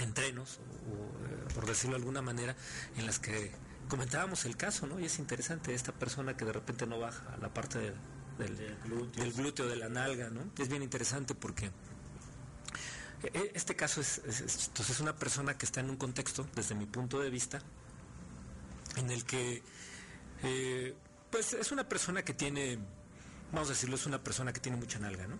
entrenos, 0.00 0.58
o, 0.90 1.26
eh, 1.26 1.54
por 1.54 1.64
decirlo 1.64 1.96
de 1.96 2.02
alguna 2.02 2.22
manera, 2.22 2.56
en 2.96 3.06
las 3.06 3.20
que 3.20 3.52
comentábamos 3.88 4.44
el 4.44 4.56
caso, 4.56 4.86
¿no? 4.86 4.98
Y 4.98 5.04
es 5.04 5.18
interesante 5.18 5.74
esta 5.74 5.92
persona 5.92 6.36
que 6.36 6.44
de 6.44 6.52
repente 6.52 6.86
no 6.86 6.98
baja 6.98 7.32
a 7.32 7.36
la 7.38 7.52
parte 7.52 7.92
del, 8.38 8.76
glúteo. 9.34 9.66
de 9.66 9.76
la 9.76 9.88
nalga, 9.88 10.30
¿no? 10.30 10.50
Es 10.58 10.68
bien 10.68 10.82
interesante 10.82 11.34
porque 11.34 11.70
e, 13.22 13.52
este 13.54 13.76
caso 13.76 14.00
es, 14.00 14.18
es, 14.18 15.00
una 15.00 15.16
persona 15.16 15.56
que 15.56 15.66
está 15.66 15.80
en 15.80 15.90
un 15.90 15.96
contexto, 15.96 16.46
desde 16.54 16.74
mi 16.74 16.86
punto 16.86 17.20
de 17.20 17.30
vista, 17.30 17.60
en 18.96 19.10
el 19.10 19.24
que, 19.24 19.62
eh, 20.42 20.94
pues 21.30 21.52
es 21.52 21.72
una 21.72 21.88
persona 21.88 22.24
que 22.24 22.34
tiene, 22.34 22.78
vamos 23.52 23.68
a 23.68 23.72
decirlo, 23.72 23.96
es 23.96 24.06
una 24.06 24.22
persona 24.22 24.52
que 24.52 24.60
tiene 24.60 24.78
mucha 24.78 24.98
nalga, 24.98 25.26
¿no? 25.26 25.38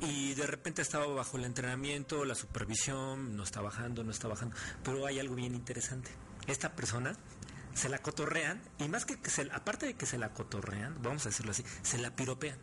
Y 0.00 0.34
de 0.34 0.46
repente 0.46 0.80
estaba 0.80 1.06
bajo 1.06 1.36
el 1.36 1.44
entrenamiento, 1.44 2.24
la 2.24 2.34
supervisión, 2.34 3.36
no 3.36 3.42
está 3.42 3.60
bajando, 3.60 4.02
no 4.02 4.10
está 4.10 4.28
bajando, 4.28 4.56
pero 4.82 5.06
hay 5.06 5.18
algo 5.18 5.34
bien 5.34 5.54
interesante 5.54 6.10
esta 6.50 6.74
persona 6.74 7.16
se 7.74 7.88
la 7.88 7.98
cotorrean 7.98 8.60
y 8.78 8.88
más 8.88 9.06
que, 9.06 9.18
se, 9.30 9.48
aparte 9.52 9.86
de 9.86 9.94
que 9.94 10.06
se 10.06 10.18
la 10.18 10.30
cotorrean, 10.30 11.00
vamos 11.02 11.24
a 11.26 11.30
decirlo 11.30 11.52
así, 11.52 11.64
se 11.82 11.98
la 11.98 12.14
piropean. 12.14 12.58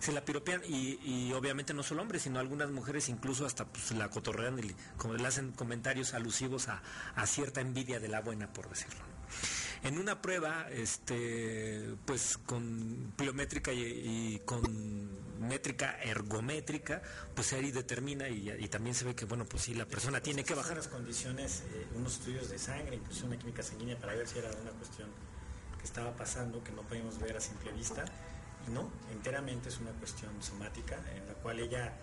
Se 0.00 0.12
la 0.12 0.24
piropean 0.24 0.62
y, 0.64 1.32
obviamente 1.32 1.74
no 1.74 1.82
solo 1.82 2.02
hombres, 2.02 2.22
sino 2.22 2.38
algunas 2.38 2.70
mujeres 2.70 3.08
incluso 3.08 3.46
hasta 3.46 3.66
pues, 3.66 3.90
la 3.90 4.08
cotorrean 4.08 4.56
y 4.60 4.72
como 4.96 5.14
le 5.14 5.26
hacen 5.26 5.50
comentarios 5.50 6.14
alusivos 6.14 6.68
a, 6.68 6.82
a 7.16 7.26
cierta 7.26 7.60
envidia 7.60 7.98
de 7.98 8.06
la 8.06 8.20
buena, 8.20 8.52
por 8.52 8.68
decirlo. 8.68 9.00
En 9.82 9.98
una 9.98 10.20
prueba, 10.20 10.66
este, 10.70 11.94
pues 12.04 12.38
con 12.38 13.12
pliométrica 13.16 13.72
y, 13.72 14.40
con 14.44 14.62
métrica 15.38 15.98
ergométrica, 16.02 17.02
pues 17.34 17.52
Eri 17.52 17.70
determina 17.70 18.28
y, 18.28 18.68
también 18.68 18.94
se 18.94 19.04
ve 19.04 19.14
que, 19.14 19.24
bueno, 19.24 19.44
pues 19.44 19.62
sí, 19.62 19.74
la 19.74 19.86
persona 19.86 20.20
tiene 20.20 20.44
que 20.44 20.54
bajar. 20.54 20.76
las 20.76 20.88
condiciones, 20.88 21.62
eh, 21.72 21.86
unos 21.94 22.14
estudios 22.14 22.50
de 22.50 22.58
sangre, 22.58 22.96
incluso 22.96 23.26
una 23.26 23.38
química 23.38 23.62
sanguínea 23.62 23.98
para 23.98 24.14
ver 24.14 24.26
si 24.26 24.38
era 24.38 24.50
una 24.50 24.70
cuestión 24.72 25.08
que 25.78 25.84
estaba 25.84 26.14
pasando, 26.16 26.62
que 26.62 26.72
no 26.72 26.82
podíamos 26.82 27.18
ver 27.18 27.36
a 27.36 27.40
simple 27.40 27.72
vista. 27.72 28.04
Y 28.66 28.70
no, 28.70 28.90
enteramente 29.12 29.68
es 29.68 29.78
una 29.78 29.92
cuestión 29.92 30.30
somática 30.42 30.96
en 31.14 31.26
la 31.26 31.34
cual 31.34 31.60
ella 31.60 31.94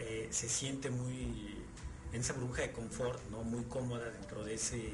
eh, 0.00 0.28
se 0.30 0.48
siente 0.48 0.90
muy 0.90 1.56
en 2.12 2.20
esa 2.20 2.32
burbuja 2.32 2.62
de 2.62 2.72
confort, 2.72 3.20
¿no? 3.30 3.42
muy 3.42 3.64
cómoda 3.64 4.08
dentro 4.10 4.44
de 4.44 4.54
ese 4.54 4.90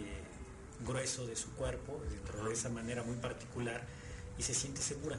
grueso 0.85 1.27
de 1.27 1.37
su 1.37 1.51
cuerpo, 1.53 2.03
dentro 2.11 2.45
de 2.45 2.53
esa 2.53 2.69
manera 2.69 3.03
muy 3.03 3.17
particular, 3.17 3.87
y 4.39 4.43
se 4.43 4.55
siente 4.55 4.83
segura. 4.83 5.19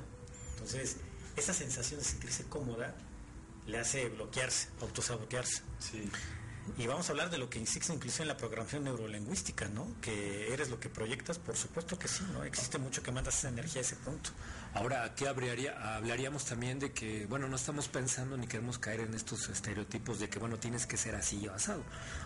Entonces, 0.53 0.97
esa 1.35 1.53
sensación 1.53 1.99
de 1.99 2.05
sentirse 2.05 2.43
cómoda 2.45 2.95
le 3.67 3.79
hace 3.79 4.09
bloquearse, 4.09 4.69
autosabotearse. 4.81 5.61
Sí. 5.79 6.09
Y 6.77 6.87
vamos 6.87 7.07
a 7.09 7.11
hablar 7.11 7.29
de 7.29 7.37
lo 7.37 7.49
que 7.49 7.61
existe 7.61 7.93
incluso 7.93 8.23
en 8.23 8.27
la 8.27 8.37
programación 8.37 8.83
neurolingüística, 8.83 9.67
¿no? 9.67 9.87
Que 10.01 10.51
eres 10.51 10.69
lo 10.69 10.79
que 10.79 10.89
proyectas, 10.89 11.37
por 11.37 11.55
supuesto 11.55 11.97
que 11.97 12.07
sí, 12.07 12.23
¿no? 12.33 12.43
Existe 12.43 12.79
mucho 12.79 13.03
que 13.03 13.11
mandas 13.11 13.37
esa 13.37 13.49
energía 13.49 13.81
a 13.81 13.85
ese 13.85 13.95
punto. 13.97 14.31
Ahora, 14.75 15.05
aquí 15.05 15.25
hablaría, 15.25 15.95
hablaríamos 15.95 16.43
también 16.43 16.79
de 16.79 16.91
que, 16.91 17.25
bueno, 17.27 17.47
no 17.47 17.55
estamos 17.55 17.87
pensando 17.87 18.35
ni 18.35 18.45
queremos 18.45 18.77
caer 18.77 18.99
en 18.99 19.13
estos 19.13 19.47
estereotipos 19.47 20.19
de 20.19 20.27
que, 20.27 20.37
bueno, 20.37 20.57
tienes 20.57 20.85
que 20.85 20.97
ser 20.97 21.15
así 21.15 21.47
o 21.47 21.53
asado. 21.53 21.81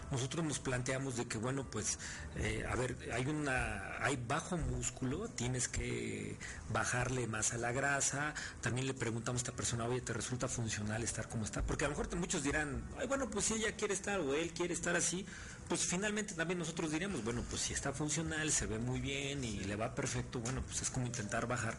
Nosotros 0.09 0.43
nos 0.43 0.57
planteamos 0.57 1.15
de 1.15 1.27
que, 1.27 1.37
bueno, 1.37 1.69
pues, 1.69 1.99
eh, 2.37 2.65
a 2.67 2.75
ver, 2.75 2.97
hay 3.13 3.27
una, 3.27 4.03
hay 4.03 4.15
bajo 4.15 4.57
músculo, 4.57 5.27
tienes 5.27 5.67
que 5.67 6.39
bajarle 6.69 7.27
más 7.27 7.53
a 7.53 7.59
la 7.59 7.71
grasa. 7.71 8.33
También 8.61 8.87
le 8.87 8.95
preguntamos 8.95 9.41
a 9.41 9.43
esta 9.43 9.55
persona, 9.55 9.85
oye, 9.85 10.01
¿te 10.01 10.13
resulta 10.13 10.47
funcional 10.47 11.03
estar 11.03 11.29
como 11.29 11.45
está? 11.45 11.61
Porque 11.61 11.85
a 11.85 11.87
lo 11.87 11.95
mejor 11.95 12.15
muchos 12.15 12.41
dirán, 12.41 12.83
ay, 12.97 13.05
bueno, 13.05 13.29
pues 13.29 13.45
si 13.45 13.53
ella 13.53 13.75
quiere 13.75 13.93
estar 13.93 14.19
o 14.21 14.33
él 14.33 14.53
quiere 14.53 14.73
estar 14.73 14.95
así, 14.95 15.23
pues 15.69 15.81
finalmente 15.81 16.33
también 16.33 16.57
nosotros 16.57 16.91
diríamos, 16.91 17.23
bueno, 17.23 17.43
pues 17.47 17.61
si 17.61 17.73
está 17.73 17.93
funcional, 17.93 18.51
se 18.51 18.65
ve 18.65 18.79
muy 18.79 18.99
bien 18.99 19.43
y 19.43 19.59
le 19.59 19.75
va 19.75 19.93
perfecto, 19.93 20.39
bueno, 20.39 20.63
pues 20.63 20.81
es 20.81 20.89
como 20.89 21.05
intentar 21.05 21.45
bajar 21.45 21.77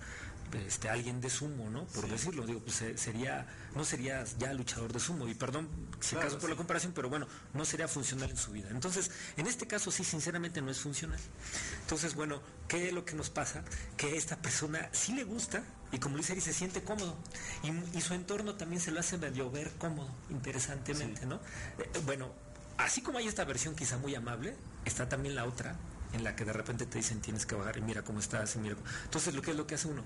este, 0.55 0.89
alguien 0.89 1.21
de 1.21 1.31
sumo, 1.31 1.71
¿no? 1.71 1.85
Por 1.87 2.09
decirlo, 2.09 2.47
digo, 2.47 2.61
pues 2.61 2.83
eh, 2.83 2.97
sería, 2.97 3.47
no 3.75 3.85
sería 3.85 4.25
ya 4.39 4.53
luchador 4.53 4.93
de 4.93 5.01
sumo, 5.01 5.29
y 5.29 5.35
perdón 5.35 5.69
si 6.01 6.17
acaso 6.17 6.39
por 6.39 6.51
la 6.51 6.57
comparación, 6.57 6.93
pero 6.93 7.09
bueno, 7.09 7.27
no 7.55 7.65
sería 7.65 7.89
funcional 7.89 8.31
en 8.31 8.37
su 8.37 8.53
vida. 8.53 8.69
Entonces, 8.71 9.11
en 9.37 9.47
este 9.47 9.67
caso 9.67 9.91
sí, 9.91 10.05
sinceramente 10.05 10.61
no 10.63 10.71
es 10.71 10.79
funcional. 10.79 11.19
Entonces, 11.83 12.15
bueno, 12.15 12.41
¿qué 12.69 12.89
es 12.89 12.93
lo 12.93 13.05
que 13.05 13.15
nos 13.15 13.31
pasa? 13.31 13.63
Que 13.97 14.17
esta 14.17 14.37
persona 14.37 14.89
sí 14.93 15.15
le 15.15 15.25
gusta, 15.25 15.63
y 15.93 15.99
como 15.99 16.17
dice 16.17 16.33
Ari, 16.33 16.41
se 16.41 16.53
siente 16.53 16.83
cómodo, 16.83 17.17
y, 17.63 18.01
su 18.01 18.15
entorno 18.15 18.55
también 18.55 18.81
se 18.81 18.91
lo 18.91 19.01
hace 19.01 19.19
medio 19.19 19.51
ver 19.51 19.73
cómodo, 19.79 20.11
interesantemente, 20.31 21.27
¿no? 21.27 21.37
Eh, 21.79 21.91
bueno, 22.07 22.33
así 22.79 23.03
como 23.03 23.19
hay 23.19 23.29
esta 23.29 23.45
versión 23.45 23.75
quizá 23.75 23.99
muy 23.99 24.15
amable, 24.15 24.57
está 24.85 25.09
también 25.09 25.35
la 25.35 25.45
otra, 25.45 25.77
en 26.13 26.25
la 26.25 26.35
que 26.35 26.45
de 26.45 26.53
repente 26.53 26.87
te 26.87 26.99
dicen 26.99 27.21
tienes 27.21 27.47
que 27.47 27.55
bajar 27.55 27.77
y 27.77 27.83
mira 27.83 28.03
cómo 28.03 28.19
estás 28.19 28.57
y 28.57 28.59
mira 28.59 28.77
entonces 29.05 29.35
lo 29.35 29.43
que 29.43 29.53
es 29.53 29.57
lo 29.57 29.67
que 29.67 29.77
hace 29.77 29.89
uno 29.89 30.03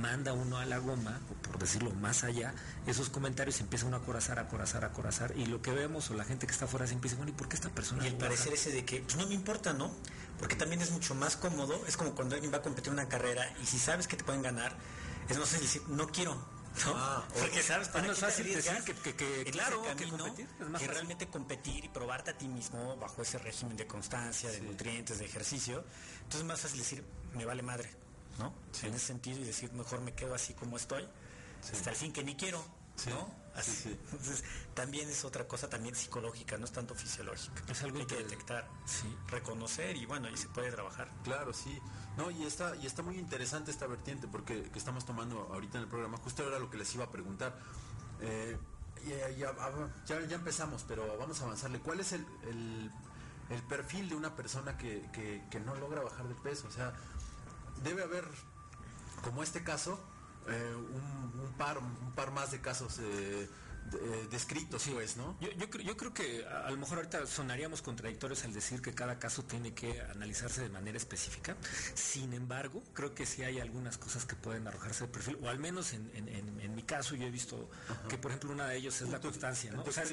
manda 0.00 0.32
uno 0.32 0.58
a 0.58 0.64
la 0.64 0.78
goma 0.78 1.20
o 1.30 1.34
por 1.42 1.58
decirlo 1.58 1.90
más 1.92 2.24
allá 2.24 2.54
esos 2.86 3.10
comentarios 3.10 3.60
y 3.60 3.62
empieza 3.62 3.86
uno 3.86 3.96
a 3.96 4.04
corazar 4.04 4.38
a 4.38 4.48
corazar 4.48 4.84
a 4.84 4.92
corazar 4.92 5.32
y 5.36 5.46
lo 5.46 5.60
que 5.60 5.70
vemos 5.72 6.10
o 6.10 6.14
la 6.14 6.24
gente 6.24 6.46
que 6.46 6.52
está 6.52 6.64
afuera 6.64 6.86
se 6.86 6.94
empieza 6.94 7.16
bueno 7.16 7.30
y 7.30 7.34
por 7.34 7.48
qué 7.48 7.56
esta 7.56 7.68
persona 7.68 8.04
y 8.04 8.08
el 8.08 8.16
parecer 8.16 8.52
ese 8.54 8.70
de 8.70 8.84
que 8.84 9.00
pues 9.00 9.16
no 9.16 9.26
me 9.26 9.34
importa 9.34 9.72
no 9.72 9.90
porque 10.38 10.56
también 10.56 10.80
es 10.80 10.90
mucho 10.92 11.14
más 11.14 11.36
cómodo 11.36 11.84
es 11.86 11.96
como 11.96 12.14
cuando 12.14 12.34
alguien 12.34 12.52
va 12.52 12.58
a 12.58 12.62
competir 12.62 12.92
una 12.92 13.08
carrera 13.08 13.52
y 13.62 13.66
si 13.66 13.78
sabes 13.78 14.06
que 14.08 14.16
te 14.16 14.24
pueden 14.24 14.42
ganar 14.42 14.74
es 15.28 15.36
no 15.36 15.44
sé 15.46 15.58
decir 15.58 15.82
no 15.88 16.08
quiero 16.08 16.34
¿no? 16.86 16.94
Ah, 16.96 17.22
Porque 17.38 17.62
sabes, 17.62 17.88
Es 17.88 17.92
para 17.92 18.06
más 18.08 18.16
qué 18.16 18.20
te 18.24 18.26
fácil 18.30 18.46
decir 18.54 18.94
que- 19.14 19.50
claro, 19.50 19.82
que 19.94 20.08
competir, 20.08 20.46
es 20.58 20.68
más 20.68 20.80
que 20.80 20.86
fácil. 20.86 20.88
realmente 20.88 21.26
competir 21.28 21.84
y 21.84 21.88
probarte 21.90 22.30
a 22.30 22.38
ti 22.38 22.48
mismo 22.48 22.96
bajo 22.96 23.20
ese 23.20 23.36
régimen 23.36 23.76
de 23.76 23.86
constancia, 23.86 24.50
de 24.50 24.62
nutrientes, 24.62 25.18
de 25.18 25.26
ejercicio. 25.26 25.84
Entonces 26.20 26.40
es 26.40 26.46
más 26.46 26.60
fácil 26.62 26.78
decir, 26.78 27.04
me 27.34 27.44
vale 27.44 27.62
madre, 27.62 27.90
¿no? 28.38 28.52
En 28.82 28.94
ese 28.94 29.06
sentido 29.06 29.40
y 29.40 29.44
decir, 29.44 29.72
mejor 29.72 30.00
me 30.00 30.12
quedo 30.14 30.34
así 30.34 30.54
como 30.54 30.76
estoy, 30.76 31.06
hasta 31.72 31.90
el 31.90 31.96
fin 31.96 32.12
que 32.12 32.22
ni 32.24 32.34
quiero, 32.36 32.64
¿no? 33.08 33.42
Así. 33.54 33.70
sí, 33.70 33.82
sí. 33.82 33.98
Entonces 34.12 34.44
también 34.74 35.08
es 35.10 35.24
otra 35.26 35.46
cosa 35.46 35.68
también 35.68 35.94
psicológica, 35.94 36.56
no 36.56 36.64
es 36.64 36.72
tanto 36.72 36.94
fisiológica. 36.94 37.62
Es 37.68 37.82
algo 37.82 37.96
que 37.96 38.00
hay 38.02 38.06
que 38.06 38.16
que- 38.16 38.22
detectar, 38.24 38.66
sí. 38.86 39.14
reconocer 39.28 39.94
y 39.96 40.06
bueno, 40.06 40.28
y 40.30 40.36
se 40.38 40.48
puede 40.48 40.70
trabajar. 40.70 41.10
Claro, 41.22 41.52
sí. 41.52 41.78
No, 42.16 42.30
y 42.30 42.44
está, 42.44 42.74
y 42.76 42.86
está 42.86 43.02
muy 43.02 43.18
interesante 43.18 43.70
esta 43.70 43.86
vertiente 43.86 44.26
porque 44.28 44.62
que 44.70 44.78
estamos 44.78 45.04
tomando 45.04 45.48
ahorita 45.52 45.78
en 45.78 45.84
el 45.84 45.88
programa. 45.90 46.16
Justo 46.18 46.46
era 46.48 46.58
lo 46.58 46.70
que 46.70 46.78
les 46.78 46.94
iba 46.94 47.04
a 47.04 47.10
preguntar. 47.10 47.58
Eh, 48.20 48.56
ya, 49.06 49.28
ya, 49.30 49.52
ya- 50.06 50.26
ya 50.26 50.36
empezamos, 50.36 50.84
pero 50.88 51.16
vamos 51.18 51.40
a 51.40 51.44
avanzarle. 51.44 51.80
¿Cuál 51.80 52.00
es 52.00 52.12
el, 52.12 52.24
el- 52.48 52.90
el 53.50 53.62
perfil 53.64 54.08
de 54.08 54.14
una 54.14 54.34
persona 54.34 54.78
que, 54.78 55.08
que- 55.12 55.42
que 55.50 55.60
no 55.60 55.74
logra 55.74 56.00
bajar 56.02 56.26
de 56.28 56.34
peso? 56.36 56.68
O 56.68 56.70
sea, 56.72 56.94
debe 57.82 58.02
haber, 58.02 58.24
como 59.22 59.42
este 59.42 59.62
caso, 59.62 59.98
eh, 60.48 60.74
un, 60.74 61.40
un 61.40 61.52
par, 61.56 61.78
un 61.78 62.12
par 62.14 62.30
más 62.32 62.50
de 62.50 62.60
casos 62.60 62.98
eh, 62.98 63.48
de- 63.90 63.98
eh, 63.98 64.28
descritos, 64.30 64.86
pues, 64.92 65.16
¿no? 65.16 65.36
Yo, 65.40 65.50
yo, 65.52 65.68
creo, 65.68 65.84
yo 65.84 65.96
creo 65.96 66.14
que 66.14 66.44
a, 66.46 66.66
a 66.66 66.70
lo 66.70 66.76
mejor 66.78 66.98
ahorita 66.98 67.26
sonaríamos 67.26 67.82
contradictorios 67.82 68.42
al 68.44 68.52
decir 68.52 68.80
que 68.80 68.92
cada 68.94 69.18
caso 69.18 69.44
tiene 69.44 69.74
que 69.74 70.00
analizarse 70.00 70.62
de 70.62 70.68
manera 70.68 70.96
específica. 70.96 71.56
Sin 71.94 72.32
embargo, 72.32 72.82
creo 72.94 73.14
que 73.14 73.26
sí 73.26 73.42
hay 73.42 73.60
algunas 73.60 73.98
cosas 73.98 74.24
que 74.24 74.34
pueden 74.36 74.66
arrojarse 74.66 75.04
de 75.06 75.12
perfil, 75.12 75.38
o 75.42 75.48
al 75.48 75.58
menos 75.58 75.92
en, 75.92 76.10
en- 76.14 76.28
en- 76.28 76.60
en 76.60 76.74
mi 76.74 76.82
caso 76.84 77.14
yo 77.16 77.26
he 77.26 77.30
visto 77.30 77.68
que, 78.08 78.18
por 78.18 78.30
ejemplo, 78.30 78.52
una 78.52 78.66
de 78.66 78.76
ellos 78.78 79.00
es 79.00 79.08
la 79.10 79.20
constancia. 79.20 79.70
¿no? 79.72 79.82
O 79.90 79.92
sea, 79.92 80.04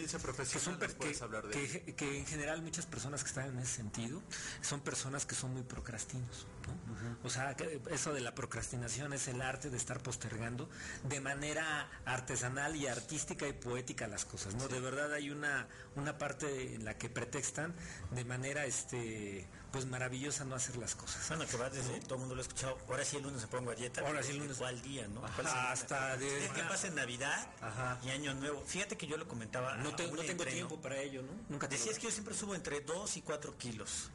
que, 0.54 0.60
son 0.66 0.74
que- 0.94 1.08
de 1.50 1.70
que- 1.86 1.96
que 1.96 2.18
en 2.20 2.26
general 2.26 2.62
muchas 2.62 2.86
personas 2.86 3.24
que 3.24 3.30
están 3.30 3.48
en 3.50 3.60
ese 3.60 3.78
sentido 3.78 4.22
son 4.62 4.82
personas 4.82 5.26
que 5.26 5.36
son 5.36 5.54
muy 5.54 5.64
procrastinos. 5.64 6.46
¿No? 6.70 7.18
O 7.24 7.30
sea, 7.30 7.56
que 7.56 7.82
eso 7.92 8.14
de 8.14 8.22
la 8.22 8.34
procrastinación 8.36 9.14
es 9.14 9.28
el 9.28 9.42
arte 9.42 9.70
de 9.70 9.78
estar 9.78 10.02
postergando 10.02 10.70
de 11.04 11.20
manera 11.22 11.90
artesanal 12.06 12.76
y 12.76 12.88
artística 12.88 13.48
y 13.48 13.54
poética 13.54 14.08
las 14.08 14.26
cosas. 14.26 14.56
¿no? 14.56 14.68
De 14.68 14.80
verdad 14.80 15.14
hay 15.14 15.30
una, 15.30 15.68
una 15.96 16.18
parte 16.18 16.76
en 16.76 16.86
la 16.86 16.98
que 16.98 17.10
pretextan 17.10 17.76
de 18.12 18.26
manera 18.26 18.66
este 18.66 19.48
pues 19.72 19.86
maravillosa 19.86 20.46
no 20.46 20.56
hacer 20.56 20.78
las 20.78 20.96
cosas. 20.96 21.28
Bueno, 21.28 21.46
que 21.46 21.56
va 21.56 21.70
desde, 21.70 22.00
todo 22.00 22.16
el 22.16 22.20
mundo 22.22 22.34
lo 22.34 22.42
ha 22.42 22.44
escuchado, 22.44 22.76
ahora 22.88 23.06
sí 23.06 23.18
el 23.18 23.24
lunes 23.24 23.42
me 23.44 23.48
pongo 23.50 23.70
a 23.70 23.76
dieta. 23.76 24.02
Ahora 24.02 24.24
sí 24.24 24.30
el 24.32 24.38
¿de 24.38 24.44
lunes. 24.46 24.58
¿Cuál 24.58 24.82
día, 24.82 25.08
no? 25.08 25.24
Ajá. 25.24 25.72
Hasta 25.72 26.18
de- 26.18 26.50
¿Qué 26.56 26.64
pasa 26.64 26.88
en 26.88 26.96
Navidad 26.96 27.48
Ajá. 27.62 28.00
y 28.04 28.10
Año 28.10 28.34
Nuevo? 28.34 28.64
Fíjate 28.66 28.98
que 28.98 29.06
yo 29.06 29.16
lo 29.18 29.28
comentaba. 29.28 29.76
No, 29.78 29.96
te- 29.96 30.04
no 30.08 30.10
en 30.10 30.16
tengo 30.16 30.32
entreno. 30.32 30.52
tiempo 30.56 30.82
para 30.82 30.98
ello, 30.98 31.22
¿no? 31.22 31.34
Nunca 31.50 31.70
te 31.70 31.76
Decías 31.76 31.98
que 32.00 32.06
yo 32.06 32.12
siempre 32.12 32.34
subo 32.34 32.56
entre 32.56 32.82
2 32.82 33.18
y 33.18 33.22
4 33.22 33.56
kilos. 33.60 34.10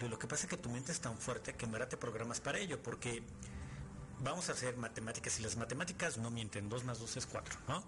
Lo, 0.00 0.18
que 0.18 0.26
pasa 0.26 0.44
es 0.44 0.50
que 0.50 0.56
tu 0.56 0.68
mente 0.68 0.92
es 0.92 1.00
tan 1.00 1.16
fuerte 1.16 1.54
que 1.54 1.64
en 1.64 1.72
verdad 1.72 1.88
te 1.88 1.96
programas 1.96 2.40
para 2.40 2.58
ello, 2.58 2.82
porque 2.82 3.22
vamos 4.20 4.48
a 4.48 4.52
hacer 4.52 4.76
matemáticas 4.76 5.38
y 5.40 5.42
las 5.42 5.56
matemáticas 5.56 6.18
no 6.18 6.30
mienten, 6.30 6.68
2 6.68 6.84
más 6.84 6.98
2 6.98 7.16
es 7.16 7.26
4, 7.26 7.58
¿no? 7.68 7.82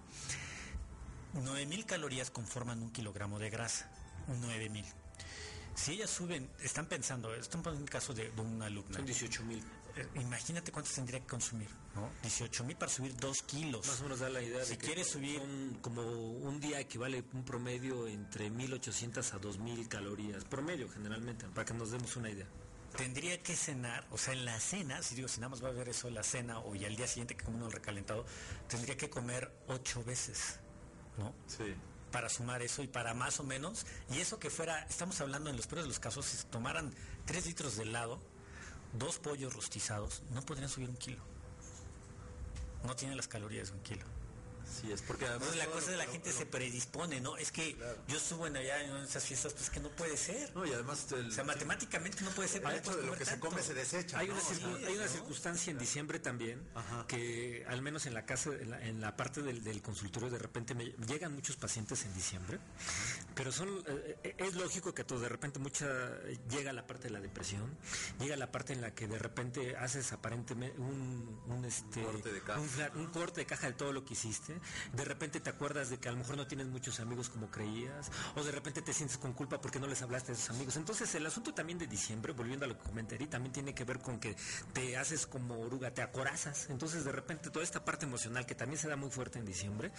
9000 1.34 1.84
calorías 1.84 2.30
conforman 2.30 2.82
un 2.82 2.90
kilogramo 2.90 3.38
de 3.38 3.50
grasa, 3.50 3.90
9000. 4.28 4.84
Si 5.74 5.92
ellas 5.92 6.10
suben, 6.10 6.50
están 6.60 6.86
pensando, 6.86 7.34
están 7.34 7.62
poniendo 7.62 7.84
un 7.84 7.90
caso 7.90 8.12
de, 8.14 8.30
de 8.30 8.40
una 8.40 8.66
alumna. 8.66 8.96
Son 8.96 9.06
18 9.06 9.44
mil. 9.44 9.62
Eh, 10.00 10.06
Imagínate 10.21 10.71
cuántos 10.73 10.95
tendría 10.95 11.21
que 11.21 11.26
consumir, 11.26 11.69
¿no? 11.95 12.08
18 12.23 12.65
mil 12.65 12.76
para 12.76 12.91
subir 12.91 13.17
2 13.17 13.43
kilos. 13.43 13.87
Más 13.87 14.00
o 14.00 14.02
menos 14.04 14.21
da 14.21 14.28
la 14.28 14.41
idea 14.43 14.65
Si 14.65 14.71
de 14.73 14.78
que 14.78 14.87
quieres 14.87 15.15
subir- 15.15 15.39
son 15.39 15.78
como 15.82 16.02
un 16.02 16.61
día 16.61 16.78
equivale 16.80 17.25
un 17.32 17.45
promedio 17.45 18.06
entre 18.06 18.49
1800 18.50 19.34
a 19.34 19.39
2000 19.39 19.89
calorías, 19.89 20.45
promedio 20.45 20.89
generalmente, 20.89 21.47
para 21.49 21.65
que 21.65 21.75
nos 21.75 21.91
demos 21.91 22.15
una 22.17 22.30
idea. 22.30 22.47
Tendría 22.97 23.43
que 23.43 23.54
cenar, 23.54 24.06
o 24.11 24.19
sea, 24.19 24.32
en 24.32 24.45
la 24.45 24.58
cena, 24.61 25.02
si 25.02 25.15
digo, 25.15 25.28
si 25.28 25.41
nada 25.41 25.50
más 25.50 25.63
va 25.63 25.69
a 25.69 25.73
ver 25.73 25.89
eso 25.89 26.08
en 26.08 26.15
la 26.15 26.23
cena 26.23 26.58
o 26.61 26.75
y 26.75 26.84
al 26.84 26.97
día 26.97 27.06
siguiente 27.06 27.37
que 27.37 27.45
come 27.45 27.58
uno 27.58 27.69
recalentado, 27.69 28.25
tendría 28.69 28.97
que 28.97 29.11
comer 29.11 29.52
ocho 29.67 30.02
veces, 30.04 30.58
¿no? 31.19 31.34
Sí. 31.47 31.75
Para 32.11 32.30
sumar 32.30 32.63
eso 32.63 32.82
y 32.82 32.87
para 32.87 33.13
más 33.13 33.39
o 33.41 33.45
menos, 33.45 33.84
y 34.11 34.21
eso 34.21 34.39
que 34.39 34.49
fuera, 34.49 34.80
estamos 34.84 35.21
hablando 35.21 35.50
en 35.50 35.56
los 35.56 35.67
peores 35.67 35.84
de 35.84 35.89
los 35.89 35.99
casos, 36.00 36.25
si 36.25 36.47
tomaran 36.47 36.95
tres 37.26 37.45
litros 37.47 37.76
de 37.76 37.82
helado, 37.82 38.23
dos 38.92 39.18
pollos 39.18 39.54
rostizados, 39.54 40.22
no 40.30 40.42
podrían 40.42 40.68
subir 40.68 40.88
un 40.88 40.96
kilo. 40.96 41.22
No 42.84 42.94
tienen 42.96 43.16
las 43.16 43.28
calorías 43.28 43.68
de 43.68 43.74
un 43.74 43.82
kilo. 43.82 44.04
Sí, 44.81 44.93
es 44.93 45.02
porque 45.02 45.26
además... 45.26 45.57
La 45.57 45.65
todo 45.65 45.75
cosa 45.75 45.87
lo- 45.87 45.93
de 45.93 45.99
la 45.99 46.04
lo- 46.07 46.13
gente 46.13 46.31
lo- 46.33 46.37
se 46.39 46.47
predispone, 46.47 47.21
¿no? 47.21 47.37
Es 47.37 47.50
que 47.52 47.76
yo 48.07 48.19
subo 48.21 48.47
en 48.47 48.57
allá 48.57 48.83
en 48.83 48.97
esas 48.97 49.25
fiestas, 49.25 49.52
pues 49.54 49.71
que 49.71 49.81
no 49.81 49.89
puede 49.91 50.17
ser. 50.17 50.54
No, 50.54 50.65
y 50.67 50.73
además... 50.73 51.07
el- 51.13 51.28
O 51.28 51.31
sea, 51.33 51.45
matemáticamente 51.45 52.23
no 52.23 52.31
puede 52.31 52.49
ser. 52.49 52.63
el 52.65 52.76
hecho 52.76 52.97
de 52.97 53.07
lo 53.07 53.17
que 53.17 53.25
se 53.25 53.39
come 53.41 53.63
se 53.63 53.75
desecha, 53.75 54.19
Hay 54.19 54.28
¿no? 54.28 54.35
una, 54.35 55.09
circunstancia 55.09 55.71
en 55.71 55.78
diciembre 55.78 56.19
también 56.21 56.63
Ajá. 56.75 57.07
que 57.07 57.65
al 57.69 57.83
menos 57.83 58.07
en 58.07 58.15
la 58.15 58.25
casa, 58.26 58.50
en 58.50 58.71
la, 58.71 58.83
en 58.85 59.00
la 59.00 59.17
parte 59.17 59.43
del, 59.43 59.63
del 59.65 59.81
consultorio 59.83 60.31
de 60.31 60.39
repente 60.39 60.75
me 60.75 60.87
llegan 61.07 61.35
muchos 61.35 61.57
pacientes 61.57 62.04
en 62.04 62.15
diciembre, 62.15 62.59
pero 63.35 63.52
son 63.52 63.69
eh, 63.87 64.17
eh, 64.25 64.35
es 64.39 64.54
lógico 64.54 64.95
que 64.95 65.04
todo 65.04 65.21
de 65.21 65.28
repente 65.28 65.59
mucha 65.59 65.87
llega 66.50 66.73
la 66.73 66.87
parte 66.87 67.04
de 67.04 67.11
la 67.11 67.21
depresión, 67.21 67.76
llega 68.21 68.37
la 68.37 68.50
parte 68.52 68.73
en 68.73 68.81
la 68.81 68.95
que 68.95 69.07
de 69.09 69.19
repente 69.19 69.76
haces 69.76 70.13
aparentemente 70.13 70.78
un, 70.78 71.41
un, 71.47 71.65
este 71.65 72.02
corte 72.02 72.33
de 72.33 72.43
caja. 72.43 72.61
un 72.61 72.69
fla- 72.69 72.93
un 72.95 73.07
corte 73.07 73.41
de 73.41 73.47
caja 73.47 73.67
de 73.69 73.73
todo 73.75 73.93
lo 73.93 74.04
que 74.04 74.15
hiciste, 74.15 74.57
de 74.92 75.04
repente 75.04 75.40
te 75.40 75.50
acuerdas 75.50 75.90
de 75.90 75.99
que 75.99 76.08
a 76.08 76.12
lo 76.12 76.18
mejor 76.18 76.36
no 76.36 76.47
tienes 76.47 76.66
muchos 76.66 77.00
amigos 77.00 77.28
como 77.28 77.50
creías, 77.50 78.10
o 78.36 78.42
de 78.42 78.52
repente 78.52 78.82
te 78.82 78.92
sientes 78.92 79.18
con 79.18 79.32
culpa 79.32 79.60
porque 79.60 79.80
no 79.80 79.86
les 79.86 80.02
hablaste 80.02 80.32
a 80.32 80.34
esos 80.34 80.50
amigos. 80.50 80.76
Entonces 80.76 81.14
el 81.14 81.26
asunto 81.26 81.52
también 81.54 81.78
de 81.78 81.86
diciembre, 81.86 82.32
volviendo 82.32 82.64
a 82.64 82.68
lo 82.68 82.78
que 82.78 82.84
comenté, 82.84 83.18
también 83.26 83.52
tiene 83.52 83.75
que 83.75 83.84
ver 83.84 83.99
con 84.00 84.21
que 84.21 84.36
te 84.73 84.97
haces 84.97 85.26
como 85.26 85.58
oruga, 85.60 85.92
te 85.92 86.02
acorazas. 86.02 86.68
Entonces 86.71 87.04
de 87.04 87.12
repente 87.12 87.50
toda 87.50 87.64
esta 87.64 87.84
parte 87.84 88.06
emocional 88.06 88.47
que 88.47 88.54
también 88.54 88.78
se 88.78 88.88
da 88.88 88.97
muy 88.97 89.10
fuerte 89.10 89.38
en 89.38 89.44
diciembre, 89.44 89.92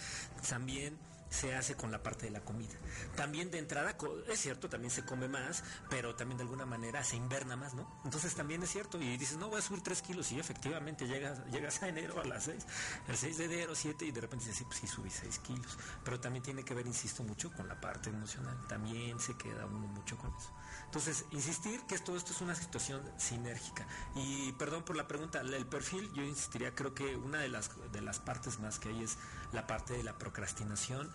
también 0.48 0.98
se 1.30 1.54
hace 1.54 1.76
con 1.76 1.90
la 1.90 2.02
parte 2.02 2.26
de 2.26 2.32
la 2.32 2.40
comida. 2.40 2.74
También 3.16 3.50
de 3.50 3.58
entrada, 3.58 3.96
es 4.28 4.40
cierto, 4.40 4.68
también 4.68 4.90
se 4.90 5.04
come 5.04 5.28
más, 5.28 5.62
pero 5.88 6.14
también 6.16 6.38
de 6.38 6.42
alguna 6.42 6.66
manera 6.66 7.02
se 7.04 7.16
inverna 7.16 7.56
más, 7.56 7.74
¿no? 7.74 8.00
Entonces 8.04 8.34
también 8.34 8.62
es 8.62 8.70
cierto, 8.70 9.00
y 9.00 9.16
dices, 9.16 9.38
no, 9.38 9.48
voy 9.48 9.60
a 9.60 9.62
subir 9.62 9.82
3 9.82 10.02
kilos, 10.02 10.32
y 10.32 10.40
efectivamente 10.40 11.06
llegas, 11.06 11.44
llegas 11.50 11.82
a 11.82 11.88
enero 11.88 12.20
a 12.20 12.24
las 12.24 12.44
6, 12.44 12.66
el 13.08 13.16
6 13.16 13.38
de 13.38 13.44
enero, 13.44 13.74
7, 13.74 14.04
y 14.04 14.10
de 14.10 14.20
repente 14.20 14.44
dices, 14.44 14.58
sí, 14.58 14.64
pues 14.64 14.78
sí, 14.78 14.86
subí 14.86 15.08
6 15.08 15.38
kilos. 15.38 15.78
Pero 16.04 16.20
también 16.20 16.42
tiene 16.42 16.64
que 16.64 16.74
ver, 16.74 16.86
insisto, 16.86 17.22
mucho 17.22 17.52
con 17.52 17.68
la 17.68 17.80
parte 17.80 18.10
emocional, 18.10 18.58
también 18.68 19.20
se 19.20 19.36
queda 19.36 19.66
uno 19.66 19.86
mucho 19.86 20.18
con 20.18 20.34
eso. 20.34 20.50
Entonces, 20.90 21.24
insistir 21.30 21.80
que 21.82 21.96
todo 22.00 22.16
esto 22.16 22.32
es 22.32 22.40
una 22.40 22.56
situación 22.56 23.00
sinérgica. 23.16 23.86
Y 24.16 24.50
perdón 24.54 24.82
por 24.82 24.96
la 24.96 25.06
pregunta, 25.06 25.40
el 25.40 25.64
perfil, 25.66 26.12
yo 26.14 26.24
insistiría, 26.24 26.74
creo 26.74 26.94
que 26.94 27.14
una 27.14 27.38
de 27.38 27.48
las, 27.48 27.70
de 27.92 28.00
las 28.00 28.18
partes 28.18 28.58
más 28.58 28.80
que 28.80 28.88
hay 28.88 29.04
es 29.04 29.16
la 29.52 29.68
parte 29.68 29.92
de 29.92 30.02
la 30.02 30.18
procrastinación 30.18 31.08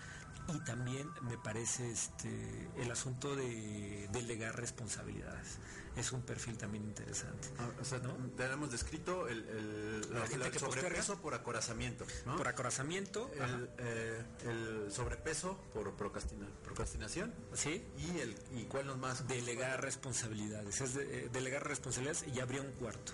y 0.48 0.60
también 0.66 1.10
me 1.22 1.38
parece 1.38 1.92
este 1.92 2.70
el 2.78 2.92
asunto 2.92 3.36
de 3.36 4.08
delegar 4.12 4.56
responsabilidades. 4.56 5.58
Es 5.96 6.12
un 6.12 6.24
perfil 6.24 6.58
también 6.58 6.84
interesante. 6.84 7.48
Ah, 7.58 7.70
O 7.82 7.86
sea, 7.86 8.02
tenemos 8.36 8.70
descrito 8.70 9.30
el, 9.30 9.48
el, 9.48 10.02
La 10.14 10.20
la- 10.20 10.28
gente 10.28 10.46
el 10.48 10.52
que 10.52 10.60
sobrepeso 10.60 10.92
posterga. 11.14 11.22
por 11.22 11.34
acorazamiento, 11.36 12.06
¿no? 12.26 12.36
Por 12.36 12.48
acorazamiento, 12.50 13.32
el, 13.34 13.70
eh, 13.78 14.24
el 14.44 14.92
sobrepeso 14.92 15.58
por 15.74 15.96
procrastina- 15.96 16.50
procrastinación 16.66 17.34
¿sí? 17.54 17.82
y 17.98 18.20
el 18.20 18.36
y 18.56 18.64
cuál 18.66 18.90
es 18.90 18.98
más 18.98 19.26
Delegar 19.28 19.82
responsabilidades. 19.82 20.82
Es 20.82 20.96
de- 20.96 21.26
eh, 21.26 21.30
delegar 21.32 21.66
responsabilidades 21.66 22.26
y 22.28 22.42
habría 22.42 22.62
un 22.62 22.72
cuarto 22.74 23.14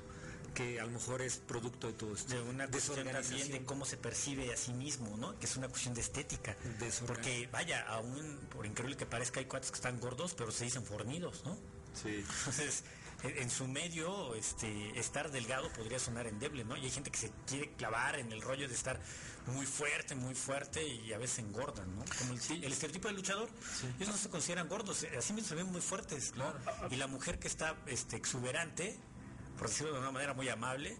que 0.53 0.79
a 0.79 0.85
lo 0.85 0.91
mejor 0.91 1.21
es 1.21 1.37
producto 1.37 1.87
de 1.87 1.93
todo 1.93 2.13
esto. 2.13 2.33
de 2.33 2.41
una 2.41 2.67
cuestión 2.67 3.07
también 3.07 3.51
de 3.51 3.63
cómo 3.65 3.85
se 3.85 3.97
percibe 3.97 4.53
a 4.53 4.57
sí 4.57 4.73
mismo, 4.73 5.17
¿no? 5.17 5.37
Que 5.39 5.45
es 5.45 5.55
una 5.57 5.67
cuestión 5.67 5.93
de 5.93 6.01
estética. 6.01 6.55
Porque, 7.07 7.47
vaya, 7.51 7.85
aún, 7.87 8.39
por 8.53 8.65
increíble 8.65 8.97
que 8.97 9.05
parezca, 9.05 9.39
hay 9.39 9.45
cuates 9.45 9.71
que 9.71 9.75
están 9.75 9.99
gordos, 9.99 10.33
pero 10.33 10.51
se 10.51 10.65
dicen 10.65 10.85
fornidos, 10.85 11.43
¿no? 11.45 11.57
sí 11.93 12.23
Entonces, 12.39 12.83
en, 13.23 13.49
su 13.49 13.67
medio, 13.67 14.35
este, 14.35 14.99
estar 14.99 15.31
delgado 15.31 15.71
podría 15.73 15.99
sonar 15.99 16.27
endeble, 16.27 16.63
¿no? 16.63 16.75
Y 16.77 16.85
hay 16.85 16.91
gente 16.91 17.11
que 17.11 17.19
se 17.19 17.31
quiere 17.45 17.71
clavar 17.73 18.17
en 18.17 18.31
el 18.31 18.41
rollo 18.41 18.67
de 18.67 18.73
estar 18.73 18.99
muy 19.47 19.65
fuerte, 19.65 20.15
muy 20.15 20.35
fuerte 20.35 20.85
y 20.85 21.13
a 21.13 21.17
veces 21.17 21.39
engordan, 21.39 21.95
¿no? 21.95 22.03
Como 22.17 22.33
el, 22.33 22.63
el 22.63 22.71
estereotipo 22.71 23.07
del 23.07 23.17
luchador, 23.17 23.49
ellos 23.97 24.09
no 24.09 24.17
se 24.17 24.29
consideran 24.29 24.67
gordos, 24.67 25.03
eh, 25.03 25.11
así 25.17 25.33
mismo 25.33 25.49
se 25.49 25.55
ven 25.55 25.67
muy 25.67 25.81
fuertes, 25.81 26.33
¿no? 26.35 26.53
Y 26.89 26.95
la 26.95 27.07
mujer 27.07 27.39
que 27.39 27.47
está 27.47 27.75
este, 27.87 28.15
exuberante, 28.15 28.99
por 29.57 29.67
decirlo 29.67 29.93
de 29.93 29.99
una 29.99 30.11
manera 30.11 30.33
muy 30.33 30.49
amable, 30.49 30.97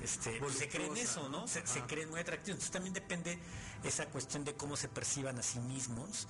este, 0.00 0.32
se 0.50 0.68
creen 0.68 0.88
Voluptuosa, 0.88 1.20
eso, 1.20 1.28
¿no? 1.28 1.46
Se, 1.46 1.66
se 1.66 1.80
creen 1.82 2.10
muy 2.10 2.20
atractivos. 2.20 2.56
Entonces 2.56 2.72
también 2.72 2.92
depende 2.92 3.38
esa 3.84 4.06
cuestión 4.06 4.44
de 4.44 4.54
cómo 4.54 4.76
se 4.76 4.88
perciban 4.88 5.38
a 5.38 5.42
sí 5.42 5.60
mismos. 5.60 6.26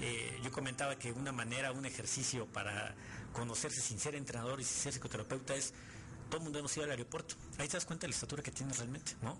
Eh, 0.00 0.40
yo 0.42 0.50
comentaba 0.50 0.96
que 0.98 1.12
una 1.12 1.32
manera, 1.32 1.72
un 1.72 1.86
ejercicio 1.86 2.46
para 2.46 2.94
conocerse 3.32 3.80
sin 3.80 3.98
ser 3.98 4.14
entrenador 4.14 4.60
y 4.60 4.64
sin 4.64 4.76
ser 4.76 4.92
psicoterapeuta 4.92 5.54
es 5.54 5.72
todo 6.28 6.38
el 6.38 6.44
mundo 6.44 6.58
hemos 6.58 6.76
ido 6.76 6.84
al 6.84 6.90
aeropuerto. 6.90 7.36
Ahí 7.58 7.68
te 7.68 7.76
das 7.76 7.86
cuenta 7.86 8.02
de 8.02 8.08
la 8.08 8.14
estatura 8.14 8.42
que 8.42 8.50
tienes 8.50 8.78
realmente, 8.78 9.12
¿no? 9.22 9.38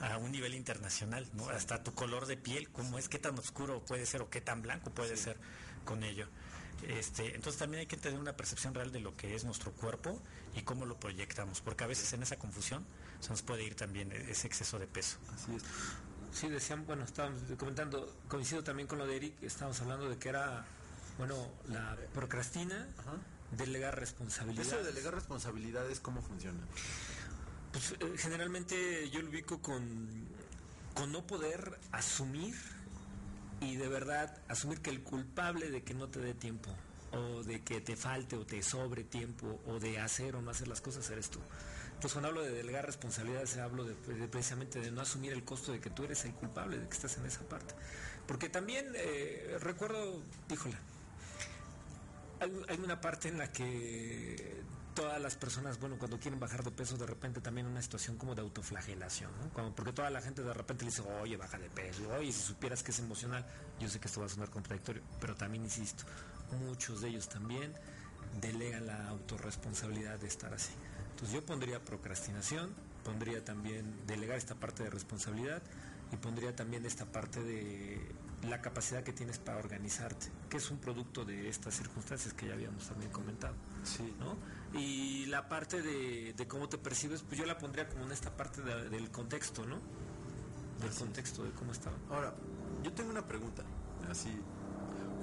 a 0.00 0.18
un 0.18 0.32
nivel 0.32 0.54
internacional, 0.54 1.28
¿no? 1.34 1.48
Hasta 1.48 1.84
tu 1.84 1.94
color 1.94 2.26
de 2.26 2.36
piel, 2.36 2.68
cómo 2.70 2.98
es, 2.98 3.08
qué 3.08 3.20
tan 3.20 3.38
oscuro 3.38 3.84
puede 3.84 4.04
ser 4.04 4.20
o 4.20 4.28
qué 4.28 4.40
tan 4.40 4.60
blanco 4.60 4.90
puede 4.90 5.16
ser 5.16 5.38
con 5.84 6.02
ello. 6.02 6.26
Este, 6.88 7.36
entonces 7.36 7.60
también 7.60 7.82
hay 7.82 7.86
que 7.86 7.96
tener 7.96 8.18
una 8.18 8.36
percepción 8.36 8.74
real 8.74 8.90
de 8.90 8.98
lo 8.98 9.16
que 9.16 9.36
es 9.36 9.44
nuestro 9.44 9.70
cuerpo 9.70 10.20
y 10.54 10.62
cómo 10.62 10.86
lo 10.86 10.98
proyectamos, 10.98 11.60
porque 11.60 11.84
a 11.84 11.86
veces 11.86 12.12
en 12.12 12.22
esa 12.22 12.36
confusión 12.36 12.84
se 13.20 13.30
nos 13.30 13.42
puede 13.42 13.64
ir 13.64 13.74
también 13.74 14.12
ese 14.12 14.46
exceso 14.46 14.78
de 14.78 14.86
peso. 14.86 15.18
Así 15.34 15.54
es. 15.54 15.62
Sí, 16.32 16.48
decían, 16.48 16.86
bueno, 16.86 17.04
estábamos 17.04 17.40
comentando, 17.58 18.16
coincido 18.28 18.64
también 18.64 18.88
con 18.88 18.98
lo 18.98 19.06
de 19.06 19.16
Eric, 19.16 19.42
estábamos 19.42 19.80
hablando 19.82 20.08
de 20.08 20.16
que 20.16 20.30
era, 20.30 20.64
bueno, 21.18 21.36
la 21.68 21.96
procrastina, 22.14 22.88
delegar 23.50 23.98
responsabilidades. 23.98 24.68
Eso 24.68 24.78
de 24.78 24.84
delegar 24.84 25.14
responsabilidades, 25.14 26.00
¿cómo 26.00 26.22
funciona? 26.22 26.60
Pues 27.72 27.92
eh, 27.92 28.14
generalmente 28.16 29.10
yo 29.10 29.20
lo 29.20 29.28
ubico 29.28 29.60
con, 29.60 30.26
con 30.94 31.12
no 31.12 31.26
poder 31.26 31.78
asumir 31.92 32.54
y 33.60 33.76
de 33.76 33.88
verdad 33.88 34.42
asumir 34.48 34.80
que 34.80 34.90
el 34.90 35.02
culpable 35.02 35.70
de 35.70 35.82
que 35.82 35.94
no 35.94 36.08
te 36.08 36.18
dé 36.20 36.34
tiempo 36.34 36.74
o 37.12 37.42
de 37.42 37.62
que 37.62 37.80
te 37.80 37.96
falte 37.96 38.36
o 38.36 38.46
te 38.46 38.62
sobre 38.62 39.04
tiempo 39.04 39.60
o 39.66 39.78
de 39.78 39.98
hacer 40.00 40.36
o 40.36 40.42
no 40.42 40.50
hacer 40.50 40.68
las 40.68 40.80
cosas 40.80 41.08
eres 41.10 41.30
tú. 41.30 41.40
Entonces 41.94 42.12
cuando 42.12 42.28
hablo 42.28 42.42
de 42.42 42.50
delegar 42.50 42.84
responsabilidades 42.84 43.56
hablo 43.58 43.84
de, 43.84 43.94
precisamente 43.94 44.80
de 44.80 44.90
no 44.90 45.02
asumir 45.02 45.32
el 45.32 45.44
costo 45.44 45.72
de 45.72 45.80
que 45.80 45.90
tú 45.90 46.04
eres 46.04 46.24
el 46.24 46.32
culpable 46.32 46.78
de 46.78 46.88
que 46.88 46.94
estás 46.94 47.16
en 47.18 47.26
esa 47.26 47.42
parte. 47.42 47.74
Porque 48.26 48.48
también 48.48 48.86
eh, 48.96 49.58
recuerdo, 49.60 50.22
híjole, 50.50 50.76
hay, 52.40 52.78
una 52.82 53.00
parte 53.00 53.28
en 53.28 53.38
la 53.38 53.52
que 53.52 54.62
todas 54.94 55.20
las 55.20 55.36
personas, 55.36 55.78
bueno, 55.78 55.96
cuando 55.98 56.18
quieren 56.18 56.38
bajar 56.40 56.62
de 56.64 56.70
peso, 56.70 56.96
de 56.96 57.06
repente 57.06 57.40
también 57.40 57.66
una 57.66 57.80
situación 57.80 58.16
como 58.16 58.34
de 58.34 58.42
autoflagelación, 58.42 59.30
¿no? 59.56 59.74
porque 59.74 59.92
toda 59.92 60.10
la 60.10 60.20
gente 60.20 60.42
de 60.42 60.52
repente 60.52 60.84
le 60.84 60.90
dice, 60.90 61.02
oye, 61.20 61.36
baja 61.36 61.58
de 61.58 61.70
peso, 61.70 62.02
oye, 62.18 62.32
si 62.32 62.42
supieras 62.42 62.82
que 62.82 62.90
es 62.90 62.98
emocional, 62.98 63.46
yo 63.80 63.88
sé 63.88 64.00
que 64.00 64.08
esto 64.08 64.20
va 64.20 64.26
a 64.26 64.28
sonar 64.28 64.50
contradictorio, 64.50 65.02
pero 65.20 65.34
también 65.34 65.64
insisto, 65.64 66.04
muchos 66.52 67.00
de 67.00 67.08
ellos 67.08 67.28
también 67.28 67.72
delegan 68.40 68.86
la 68.86 69.08
autorresponsabilidad 69.08 70.18
de 70.18 70.26
estar 70.26 70.52
así. 70.54 70.72
Entonces 71.10 71.34
yo 71.34 71.44
pondría 71.44 71.84
procrastinación, 71.84 72.74
pondría 73.04 73.44
también 73.44 74.06
delegar 74.06 74.38
esta 74.38 74.54
parte 74.54 74.82
de 74.82 74.90
responsabilidad 74.90 75.62
y 76.12 76.16
pondría 76.16 76.54
también 76.54 76.84
esta 76.86 77.06
parte 77.06 77.42
de 77.42 77.98
la 78.48 78.60
capacidad 78.60 79.02
que 79.02 79.12
tienes 79.12 79.38
para 79.38 79.58
organizarte, 79.58 80.26
que 80.50 80.56
es 80.56 80.70
un 80.70 80.78
producto 80.78 81.24
de 81.24 81.48
estas 81.48 81.74
circunstancias 81.74 82.34
que 82.34 82.48
ya 82.48 82.54
habíamos 82.54 82.88
también 82.88 83.10
comentado. 83.10 83.54
Sí. 83.84 84.14
¿no? 84.18 84.36
Y 84.78 85.26
la 85.26 85.48
parte 85.48 85.82
de, 85.82 86.46
cómo 86.48 86.68
te 86.68 86.78
percibes, 86.78 87.22
pues 87.22 87.38
yo 87.38 87.46
la 87.46 87.58
pondría 87.58 87.88
como 87.88 88.04
en 88.04 88.12
esta 88.12 88.36
parte 88.36 88.62
del 88.62 89.10
contexto, 89.10 89.64
¿no? 89.64 89.78
Del 90.80 90.90
contexto 90.90 91.44
de 91.44 91.50
cómo 91.50 91.72
estaba. 91.72 91.96
Ahora, 92.10 92.34
yo 92.82 92.92
tengo 92.92 93.10
una 93.10 93.26
pregunta, 93.26 93.62
así, 94.10 94.30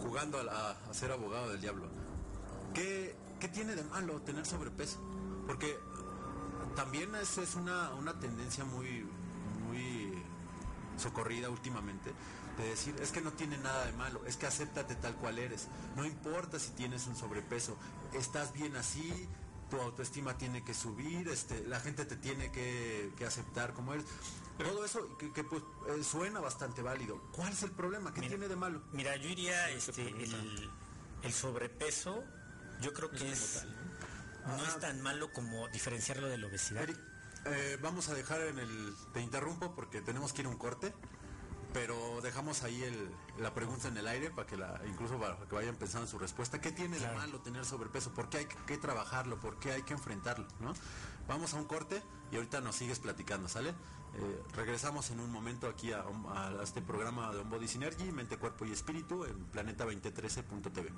jugando 0.02 0.40
a, 0.40 0.94
ser 0.94 1.12
abogado 1.12 1.50
del 1.50 1.62
diablo. 1.62 1.88
¿Qué, 2.74 3.16
tiene 3.54 3.76
de 3.76 3.84
malo 3.84 4.22
tener 4.22 4.46
sobrepeso? 4.46 5.00
Porque 5.48 5.78
también 6.76 7.14
es, 7.16 7.38
es 7.38 7.56
una, 7.56 7.92
una 7.96 8.20
tendencia 8.20 8.66
muy, 8.66 9.08
muy 9.68 10.24
socorrida 10.98 11.50
últimamente 11.50 12.14
de 12.58 12.70
decir, 12.70 12.96
es 13.02 13.12
que 13.12 13.22
no 13.22 13.32
tiene 13.32 13.58
nada 13.58 13.86
de 13.86 13.94
malo, 13.94 14.22
es 14.26 14.36
que 14.36 14.46
acéptate 14.46 14.96
tal 14.96 15.16
cual 15.16 15.40
eres. 15.40 15.68
No 15.96 16.06
importa 16.06 16.60
si 16.60 16.72
tienes 16.72 17.08
un 17.08 17.16
sobrepeso, 17.16 17.78
estás 18.14 18.54
bien 18.54 18.76
así, 18.76 19.28
tu 19.70 19.80
autoestima 19.80 20.38
tiene 20.38 20.64
que 20.64 20.74
subir, 20.74 21.28
este, 21.30 21.66
la 21.68 21.80
gente 21.80 22.06
te 22.06 22.16
tiene 22.16 22.52
que, 22.52 23.12
aceptar 23.26 23.74
como 23.74 23.94
eres. 23.94 24.06
Todo 24.58 24.84
eso 24.84 25.18
que, 25.18 25.44
pues, 25.44 25.64
eh, 25.88 26.04
suena 26.04 26.40
bastante 26.40 26.82
válido. 26.82 27.22
¿Cuál 27.32 27.54
es 27.54 27.64
el 27.64 27.72
problema? 27.72 28.14
¿Qué 28.14 28.22
tiene 28.22 28.48
de 28.48 28.56
malo? 28.56 28.82
Mira, 28.92 29.16
yo 29.16 29.30
iría 29.30 29.70
este, 29.70 30.14
el, 31.24 31.34
sobrepeso, 31.34 32.24
yo 32.82 32.94
creo 32.94 33.10
que 33.10 33.32
es, 33.32 33.66
no 34.46 34.66
es 34.66 34.80
tan 34.80 35.02
malo 35.02 35.32
como 35.32 35.70
diferenciarlo 35.70 36.28
de 36.28 36.38
la 36.38 36.48
obesidad. 36.48 36.90
Eh, 37.46 37.78
vamos 37.82 38.10
a 38.10 38.14
dejar 38.14 38.42
en 38.42 38.60
el... 38.60 38.94
Te 39.14 39.22
interrumpo 39.22 39.74
porque 39.74 40.02
tenemos 40.02 40.34
que 40.34 40.42
ir 40.42 40.48
a 40.48 40.50
un 40.50 40.58
corte 40.58 40.94
pero 41.74 42.22
dejamos 42.22 42.64
ahí 42.64 42.84
la 43.38 43.54
pregunta 43.54 43.88
en 43.88 43.98
el 43.98 44.08
aire 44.08 44.32
para 44.32 44.48
que 44.48 44.58
la, 44.58 44.82
incluso 44.88 45.20
para 45.20 45.38
que 45.38 45.56
vayan 45.56 45.76
pensando 45.76 46.06
en 46.06 46.12
su 46.12 46.18
respuesta. 46.18 46.60
¿Qué 46.60 46.72
tiene 46.72 47.00
de 47.00 47.08
malo 47.12 47.40
tener 47.42 47.66
sobrepeso? 47.66 48.12
¿Por 48.12 48.30
qué 48.30 48.40
hay 48.40 48.46
que, 48.46 48.78
trabajarlo? 48.78 49.40
¿Por 49.40 49.60
qué 49.60 49.72
hay 49.72 49.84
que 49.84 49.94
enfrentarlo? 49.94 50.48
¿no? 50.60 50.74
Vamos 51.28 51.54
a 51.54 51.58
un 51.58 51.66
corte 51.66 52.02
y 52.32 52.36
ahorita 52.36 52.62
nos 52.62 52.76
sigues 52.76 53.00
platicando, 53.00 53.48
¿sale? 53.48 53.70
Eh, 53.70 54.44
regresamos 54.56 55.12
en 55.12 55.20
un 55.20 55.32
momento 55.32 55.68
aquí 55.68 55.92
a, 55.92 56.04
este 56.64 56.82
programa 56.82 57.32
de 57.32 57.40
On 57.40 57.50
Body 57.50 57.68
Synergy, 57.68 58.12
Mente, 58.12 58.38
Cuerpo 58.38 58.66
y 58.66 58.72
Espíritu 58.72 59.26
en 59.26 59.52
planeta2013.tv. 59.52 60.92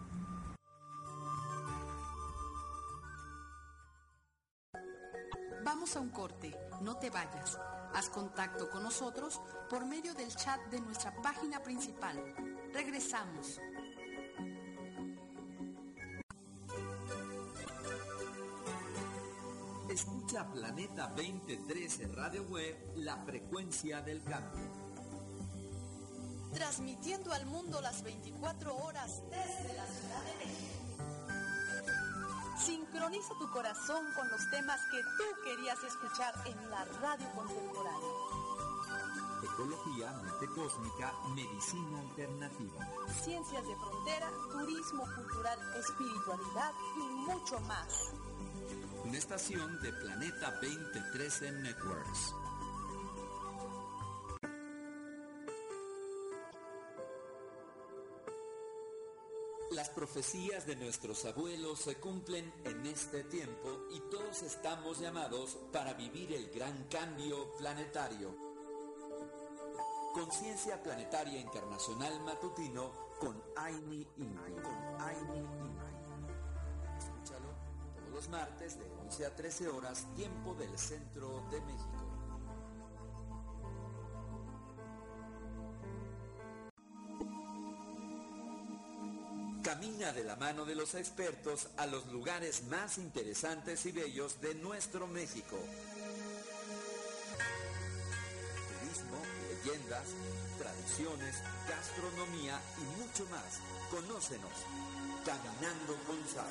Vamos 5.63 5.95
a 5.95 5.99
un 5.99 6.09
corte, 6.09 6.57
no 6.81 6.97
te 6.97 7.09
vayas. 7.09 7.57
Haz 7.93 8.09
contacto 8.09 8.69
con 8.69 8.83
nosotros 8.83 9.41
por 9.69 9.85
medio 9.85 10.13
del 10.13 10.33
chat 10.35 10.59
de 10.69 10.79
nuestra 10.79 11.13
página 11.21 11.61
principal. 11.61 12.17
Regresamos. 12.73 13.59
Escucha 19.89 20.47
Planeta 20.49 21.07
2013 21.15 22.07
Radio 22.07 22.43
Web, 22.43 22.93
la 22.95 23.17
frecuencia 23.25 24.01
del 24.01 24.23
cambio. 24.23 24.71
Transmitiendo 26.53 27.33
al 27.33 27.45
mundo 27.45 27.81
las 27.81 28.01
24 28.03 28.73
horas 28.77 29.21
desde 29.29 29.73
la 29.75 29.85
Ciudad 29.85 30.23
de 30.23 30.45
México. 30.45 30.80
Sincroniza 32.91 33.33
tu 33.39 33.49
corazón 33.51 34.05
con 34.17 34.27
los 34.27 34.49
temas 34.49 34.81
que 34.91 35.01
tú 35.01 35.23
querías 35.45 35.81
escuchar 35.81 36.33
en 36.45 36.69
la 36.69 36.83
radio 37.01 37.25
contemporánea. 37.33 38.09
Ecología, 39.43 40.11
mente 40.21 40.47
cósmica, 40.47 41.13
medicina 41.33 42.01
alternativa. 42.01 42.85
Ciencias 43.23 43.65
de 43.65 43.75
frontera, 43.77 44.29
turismo 44.51 45.05
cultural, 45.15 45.57
espiritualidad 45.79 46.73
y 46.97 47.07
mucho 47.31 47.61
más. 47.61 48.11
Una 49.05 49.17
estación 49.17 49.81
de 49.81 49.93
Planeta 49.93 50.51
2013 50.61 51.51
Networks. 51.53 52.35
Profecías 60.01 60.65
de 60.65 60.75
nuestros 60.77 61.25
abuelos 61.25 61.81
se 61.81 61.97
cumplen 61.97 62.51
en 62.65 62.87
este 62.87 63.23
tiempo 63.25 63.85
y 63.91 63.99
todos 64.09 64.41
estamos 64.41 64.99
llamados 64.99 65.59
para 65.71 65.93
vivir 65.93 66.33
el 66.33 66.49
gran 66.49 66.85
cambio 66.85 67.51
planetario. 67.55 68.35
Conciencia 70.11 70.81
Planetaria 70.81 71.39
Internacional 71.39 72.19
Matutino 72.21 72.91
con 73.19 73.43
Aini 73.55 74.07
Inri. 74.17 74.55
Escúchalo 76.97 77.49
todos 77.93 78.09
los 78.11 78.29
martes 78.29 78.79
de 78.79 78.91
11 79.05 79.25
a 79.27 79.35
13 79.35 79.67
horas, 79.67 80.07
tiempo 80.15 80.55
del 80.55 80.75
centro 80.79 81.43
de 81.51 81.61
México. 81.61 82.10
De 90.01 90.23
la 90.23 90.35
mano 90.35 90.65
de 90.65 90.73
los 90.73 90.95
expertos 90.95 91.67
a 91.77 91.85
los 91.85 92.07
lugares 92.07 92.63
más 92.63 92.97
interesantes 92.97 93.85
y 93.85 93.91
bellos 93.91 94.41
de 94.41 94.55
nuestro 94.55 95.05
México. 95.05 95.59
Turismo, 98.81 99.21
leyendas, 99.47 100.07
tradiciones, 100.57 101.35
gastronomía 101.69 102.59
y 102.81 102.99
mucho 102.99 103.29
más. 103.29 103.61
Conócenos. 103.91 104.65
Caminando 105.23 105.93
con 106.07 106.17
Sara. 106.27 106.49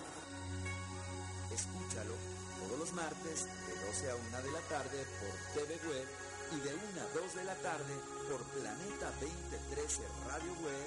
Escúchalo 1.52 2.14
todos 2.62 2.78
los 2.78 2.92
martes 2.92 3.46
de 3.66 3.74
12 3.84 4.10
a 4.10 4.14
1 4.14 4.42
de 4.42 4.52
la 4.52 4.62
tarde 4.70 5.04
por 5.18 5.34
TV 5.58 5.74
Web 5.90 6.08
y 6.54 6.60
de 6.60 6.72
1 6.72 6.82
a 7.02 7.20
2 7.20 7.34
de 7.34 7.44
la 7.44 7.56
tarde 7.56 7.94
por 8.30 8.40
Planeta 8.54 9.10
2013 9.20 10.02
Radio 10.28 10.52
Web, 10.62 10.86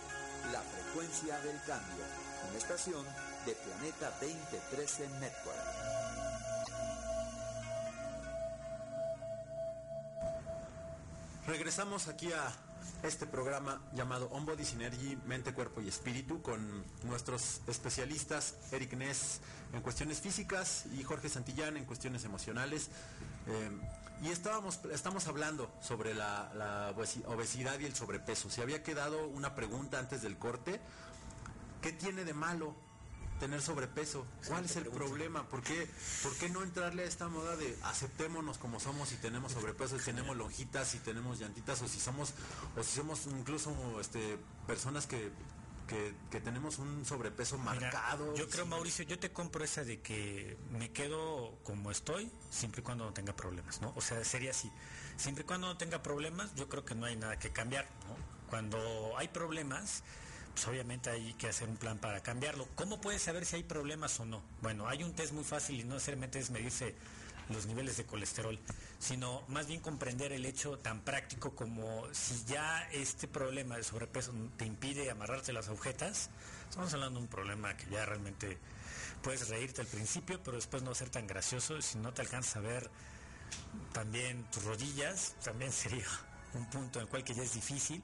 la 0.54 0.62
frecuencia 0.62 1.38
del 1.42 1.62
cambio 1.68 2.33
estación 2.58 3.06
de 3.46 3.54
Planeta 3.54 4.12
2013 4.22 5.08
Network. 5.20 5.60
Regresamos 11.48 12.08
aquí 12.08 12.32
a 12.32 12.52
este 13.04 13.28
programa 13.28 13.82
llamado 13.94 14.30
On 14.32 14.46
Body 14.46 14.64
Synergy, 14.64 15.18
Mente, 15.26 15.54
Cuerpo 15.54 15.82
y 15.82 15.90
Espíritu, 15.90 16.42
con 16.42 16.86
nuestros 17.04 17.62
especialistas 17.68 18.56
Eric 18.72 18.94
Ness 18.94 19.42
en 19.74 19.82
cuestiones 19.82 20.22
físicas 20.22 20.86
y 20.94 21.04
Jorge 21.04 21.28
Santillán 21.30 21.76
en 21.78 21.86
cuestiones 21.86 22.24
emocionales. 22.24 22.90
Eh, 23.48 23.70
Y 24.24 24.30
estábamos, 24.30 24.80
estamos 24.94 25.28
hablando 25.28 25.70
sobre 25.82 26.14
la, 26.14 26.94
obesidad 27.28 27.78
y 27.80 27.86
el 27.86 27.94
sobrepeso. 27.94 28.50
Si 28.50 28.62
había 28.62 28.82
quedado 28.82 29.28
una 29.28 29.54
pregunta 29.54 30.00
antes 30.00 30.22
del 30.22 30.38
corte, 30.38 30.80
¿qué 31.84 31.92
tiene 31.92 32.24
de 32.24 32.34
malo 32.34 32.76
tener 33.40 33.62
sobrepeso? 33.62 34.26
¿Cuál 34.48 34.66
es 34.66 34.76
el 34.78 34.86
problema? 34.88 35.48
¿Por 35.50 35.62
qué, 35.62 35.88
¿Por 36.24 36.36
qué 36.38 36.50
no 36.50 36.64
entrarle 36.64 37.04
a 37.04 37.06
esta 37.06 37.28
moda 37.28 37.56
de 37.58 37.78
aceptémonos 37.84 38.58
como 38.58 38.80
somos 38.80 39.12
y 39.12 39.18
tenemos 39.18 39.52
sobrepeso 39.52 39.98
y 39.98 40.00
tenemos 40.00 40.36
lonjitas 40.36 40.96
y 40.96 41.00
tenemos 41.00 41.40
llantitas 41.40 41.82
o 41.82 41.88
si 41.88 42.00
somos 42.00 42.34
o 42.76 42.82
si 42.82 42.96
somos 42.96 43.28
incluso 43.28 44.00
este 44.00 44.40
personas 44.66 45.06
que 45.06 45.32
que, 45.88 46.42
tenemos 46.42 46.80
un 46.80 47.06
sobrepeso 47.06 47.58
marcado. 47.58 48.36
Yo 48.36 48.50
creo, 48.50 48.66
Mauricio, 48.66 49.06
yo 49.06 49.20
te 49.20 49.32
compro 49.32 49.64
esa 49.64 49.84
de 49.84 50.02
que 50.02 50.58
me 50.72 50.92
quedo 50.92 51.60
como 51.64 51.92
estoy, 51.92 52.32
siempre 52.50 52.82
y 52.82 52.84
cuando 52.84 53.06
no 53.06 53.14
tenga 53.14 53.36
problemas, 53.36 53.82
¿no? 53.82 53.94
O 53.96 54.02
sea, 54.02 54.24
sería 54.24 54.52
así. 54.52 54.72
Siempre 55.18 55.44
y 55.44 55.48
cuando 55.48 55.68
no 55.68 55.78
tenga 55.78 56.02
problemas, 56.02 56.56
yo 56.56 56.68
creo 56.70 56.86
que 56.86 56.96
no 56.96 57.06
hay 57.06 57.16
nada 57.16 57.38
que 57.38 57.52
cambiar, 57.52 57.86
¿no? 58.08 58.16
Cuando 58.50 59.18
hay 59.18 59.28
problemas, 59.28 60.04
pues 60.54 60.68
obviamente 60.68 61.10
hay 61.10 61.34
que 61.34 61.48
hacer 61.48 61.68
un 61.68 61.78
plan 61.78 61.98
para 61.98 62.22
cambiarlo. 62.22 62.68
¿Cómo 62.76 63.02
puedes 63.02 63.22
saber 63.22 63.46
si 63.46 63.58
hay 63.58 63.64
problemas 63.64 64.20
o 64.20 64.26
no? 64.26 64.42
Bueno, 64.62 64.88
hay 64.88 65.04
un 65.04 65.14
test 65.14 65.34
muy 65.34 65.44
fácil 65.44 65.80
y 65.80 65.84
no 65.84 65.96
necesariamente 65.96 66.40
es 66.40 66.52
medirse 66.52 66.96
los 67.50 67.66
niveles 67.66 67.98
de 67.98 68.06
colesterol, 68.06 68.58
sino 69.00 69.44
más 69.50 69.68
bien 69.68 69.82
comprender 69.82 70.32
el 70.32 70.46
hecho 70.46 70.78
tan 70.78 71.02
práctico 71.02 71.52
como 71.56 72.04
si 72.14 72.46
ya 72.46 72.88
este 72.92 73.28
problema 73.28 73.76
de 73.76 73.84
sobrepeso 73.84 74.34
te 74.58 74.66
impide 74.66 75.12
amarrarte 75.12 75.52
las 75.52 75.68
agujetas, 75.68 76.30
estamos 76.70 76.94
hablando 76.94 77.20
de 77.20 77.26
un 77.26 77.30
problema 77.30 77.76
que 77.76 77.90
ya 77.90 78.06
realmente 78.06 78.58
puedes 79.22 79.50
reírte 79.50 79.82
al 79.82 79.88
principio, 79.88 80.42
pero 80.44 80.56
después 80.56 80.84
no 80.84 80.96
ser 80.96 81.10
tan 81.10 81.28
gracioso, 81.28 81.82
si 81.82 81.98
no 81.98 82.14
te 82.14 82.22
alcanzas 82.22 82.58
a 82.58 82.60
ver 82.62 82.90
también 83.92 84.44
tus 84.52 84.64
rodillas, 84.64 85.36
también 85.44 85.72
sería 85.74 86.06
un 86.56 86.70
punto 86.70 87.00
en 87.00 87.04
el 87.04 87.10
cual 87.10 87.24
que 87.24 87.34
ya 87.34 87.44
es 87.44 87.54
difícil, 87.54 88.02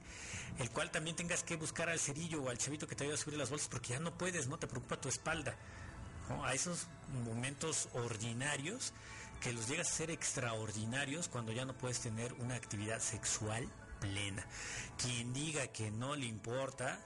el 0.58 0.70
cual 0.70 0.90
también 0.90 1.16
tengas 1.16 1.42
que 1.42 1.56
buscar 1.56 1.88
al 1.88 1.98
cerillo 1.98 2.42
o 2.42 2.50
al 2.50 2.58
chavito 2.58 2.86
que 2.86 2.94
te 2.94 3.04
ayude 3.04 3.14
a 3.14 3.18
subir 3.18 3.38
las 3.38 3.50
bolsas 3.50 3.68
porque 3.68 3.90
ya 3.90 4.00
no 4.00 4.16
puedes, 4.16 4.48
no 4.48 4.58
te 4.58 4.66
preocupa 4.66 5.00
tu 5.00 5.08
espalda. 5.08 5.54
A 6.44 6.54
esos 6.54 6.86
momentos 7.24 7.88
ordinarios 7.92 8.92
que 9.40 9.52
los 9.52 9.68
llegas 9.68 9.88
a 9.88 9.92
ser 9.92 10.10
extraordinarios 10.10 11.28
cuando 11.28 11.52
ya 11.52 11.64
no 11.64 11.74
puedes 11.74 12.00
tener 12.00 12.32
una 12.34 12.54
actividad 12.54 13.00
sexual 13.00 13.68
plena. 14.00 14.44
Quien 14.98 15.32
diga 15.32 15.66
que 15.68 15.90
no 15.90 16.14
le 16.14 16.26
importa, 16.26 17.00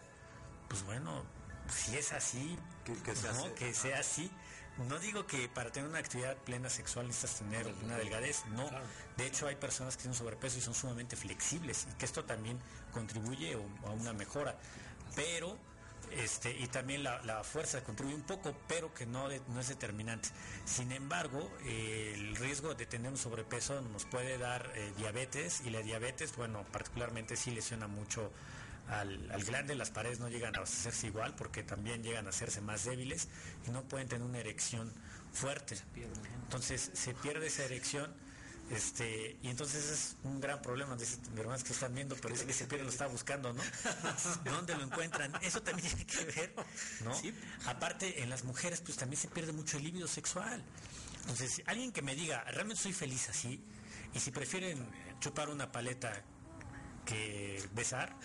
pues 0.69 0.83
bueno, 0.85 1.25
si 1.73 1.97
es 1.97 2.13
así, 2.13 2.59
que, 2.85 2.95
que 3.55 3.75
sea 3.75 3.99
así. 3.99 4.31
No 4.89 4.99
digo 4.99 5.27
que 5.27 5.49
para 5.49 5.71
tener 5.71 5.89
una 5.89 6.01
actividad 6.01 6.37
plena 6.39 6.69
sexual 6.69 7.07
necesitas 7.07 7.39
tener 7.39 7.73
una 7.85 7.97
delgadez, 7.97 8.45
no. 8.47 8.69
De 9.17 9.27
hecho, 9.27 9.47
hay 9.47 9.55
personas 9.55 9.97
que 9.97 10.03
tienen 10.03 10.19
sobrepeso 10.19 10.59
y 10.59 10.61
son 10.61 10.75
sumamente 10.75 11.17
flexibles 11.17 11.87
y 11.91 11.97
que 11.97 12.05
esto 12.05 12.25
también 12.25 12.59
contribuye 12.93 13.55
a 13.85 13.91
una 13.91 14.13
mejora. 14.13 14.59
Pero 15.15 15.57
este, 16.13 16.57
y 16.57 16.69
también 16.69 17.03
la, 17.03 17.43
fuerza 17.45 17.83
contribuye 17.83 18.17
un 18.17 18.23
poco, 18.23 18.55
pero 18.69 18.93
que 18.95 19.07
no, 19.07 19.29
no 19.29 19.61
es 19.61 19.69
determinante. 19.69 20.29
Sin 20.65 20.93
embargo, 20.93 21.51
el 21.65 22.37
riesgo 22.37 22.75
de 22.75 22.87
tener 22.87 23.11
un 23.11 23.19
sobrepeso 23.19 23.81
nos 23.81 24.05
puede 24.05 24.39
dar 24.39 24.71
eh, 24.75 24.93
diabetes 24.97 25.63
y 25.65 25.71
la 25.71 25.81
diabetes, 25.81 26.37
bueno, 26.37 26.65
particularmente 26.71 27.37
sí 27.37 27.51
lesiona 27.51 27.87
mucho 27.89 28.33
al, 28.89 29.31
al, 29.31 29.45
glande, 29.45 29.75
las 29.75 29.91
paredes 29.91 30.21
no 30.21 30.29
llegan 30.29 30.57
a 30.57 30.61
hacerse 30.61 31.07
igual 31.07 31.35
porque 31.35 31.63
también 31.63 32.03
llegan 32.03 32.27
a 32.27 32.31
hacerse 32.31 32.61
más 32.61 32.85
débiles 32.85 33.29
y 33.67 33.71
no 33.71 33.83
pueden 33.83 34.09
tener 34.09 34.27
una 34.27 34.39
erección 34.39 34.93
fuerte. 35.33 35.77
Entonces 36.45 36.91
se 36.93 37.15
pierde 37.15 37.47
esa 37.47 37.65
erección 37.65 38.15
este, 38.71 39.37
y 39.43 39.49
entonces 39.49 39.91
es 39.91 40.17
un 40.25 40.41
gran 40.41 40.63
problema, 40.63 40.97
de 40.97 41.07
mi 41.35 41.41
hermano 41.41 41.63
que 41.63 41.73
están 41.73 41.95
viendo, 41.95 42.17
pero 42.17 42.35
que 42.35 42.53
se 42.53 42.67
pierde 42.67 42.85
lo 42.85 42.91
está 42.91 43.07
buscando, 43.07 43.53
¿no? 43.53 43.63
¿Dónde 44.45 44.75
lo 44.75 44.85
encuentran? 44.85 45.33
Eso 45.43 45.63
también 45.63 45.89
tiene 45.89 46.07
que 46.07 46.25
ver, 46.25 46.55
¿no? 47.05 47.15
Aparte, 47.67 48.23
en 48.23 48.31
las 48.31 48.45
mujeres, 48.45 48.81
pues 48.81 48.97
también 48.97 49.21
se 49.21 49.29
pierde 49.29 49.53
mucho 49.53 49.77
el 49.77 49.85
líbido 49.85 50.09
sexual. 50.09 50.65
Entonces, 51.21 51.63
alguien 51.67 51.93
que 51.93 52.01
me 52.01 52.15
diga, 52.15 52.43
realmente 52.45 52.83
soy 52.83 52.93
feliz 52.93 53.29
así, 53.29 53.63
y 54.15 54.21
si 54.21 54.31
prefieren 54.31 54.87
chupar 55.21 55.51
una 55.51 55.71
paleta 55.71 56.25
que 57.05 57.63
besar, 57.75 58.17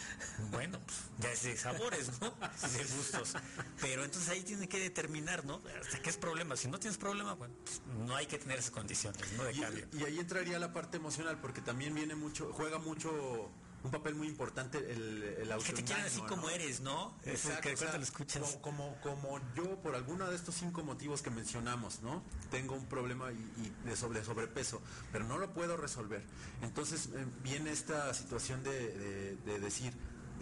bueno, 0.52 0.80
pues 0.86 0.98
ya 1.20 1.32
es 1.32 1.44
de 1.44 1.58
sabores, 1.58 2.20
¿no? 2.22 2.32
De 2.32 2.84
gustos. 2.84 3.34
Pero 3.82 4.04
entonces 4.04 4.30
ahí 4.30 4.44
tiene 4.44 4.68
que 4.68 4.80
determinar, 4.80 5.46
¿no? 5.46 5.62
Hasta 5.82 6.02
qué 6.02 6.10
es 6.10 6.18
problema. 6.18 6.56
Si 6.56 6.68
no 6.68 6.80
tienes 6.80 6.98
problema, 6.98 7.34
bueno, 7.36 7.54
pues 7.64 7.82
no 8.06 8.16
hay 8.16 8.26
que 8.26 8.38
tener 8.38 8.60
esas 8.60 8.72
condiciones, 8.72 9.22
¿no? 9.34 9.44
De 9.44 9.60
cambio. 9.60 9.88
Y 9.94 10.04
ahí 10.04 10.20
entraría 10.20 10.60
la 10.60 10.74
parte 10.74 10.98
emocional, 10.98 11.40
porque 11.40 11.62
también 11.62 11.94
viene 11.94 12.16
mucho, 12.16 12.52
juega 12.54 12.78
mucho 12.80 13.52
un 13.84 13.92
papel 13.92 14.16
muy 14.16 14.28
importante 14.28 14.78
el, 14.78 15.24
el 15.24 15.64
Que 15.64 15.74
te 15.74 15.84
quieran 15.84 16.06
así 16.06 16.22
como 16.22 16.50
eres, 16.50 16.82
¿no? 16.82 17.16
Exacto. 17.26 17.62
Que 17.62 17.98
lo 17.98 18.04
escuchas. 18.04 18.58
Como, 18.62 18.96
como, 19.02 19.40
yo, 19.56 19.78
por 19.82 19.96
alguno 19.96 20.30
de 20.30 20.36
estos 20.36 20.56
cinco 20.56 20.84
motivos 20.84 21.22
que 21.22 21.30
mencionamos, 21.30 22.02
¿no? 22.02 22.24
Tengo 22.52 22.76
un 22.76 22.86
problema 22.86 23.32
y, 23.32 23.74
de 23.86 23.96
sobre, 23.96 24.24
sobrepeso, 24.24 24.82
pero 25.12 25.26
no 25.26 25.38
lo 25.38 25.54
puedo 25.54 25.78
resolver. 25.78 26.24
Entonces 26.62 27.10
eh, 27.14 27.26
viene 27.44 27.72
esta 27.72 28.14
situación 28.14 28.64
de, 28.64 29.38
de 29.46 29.60
decir, 29.60 29.94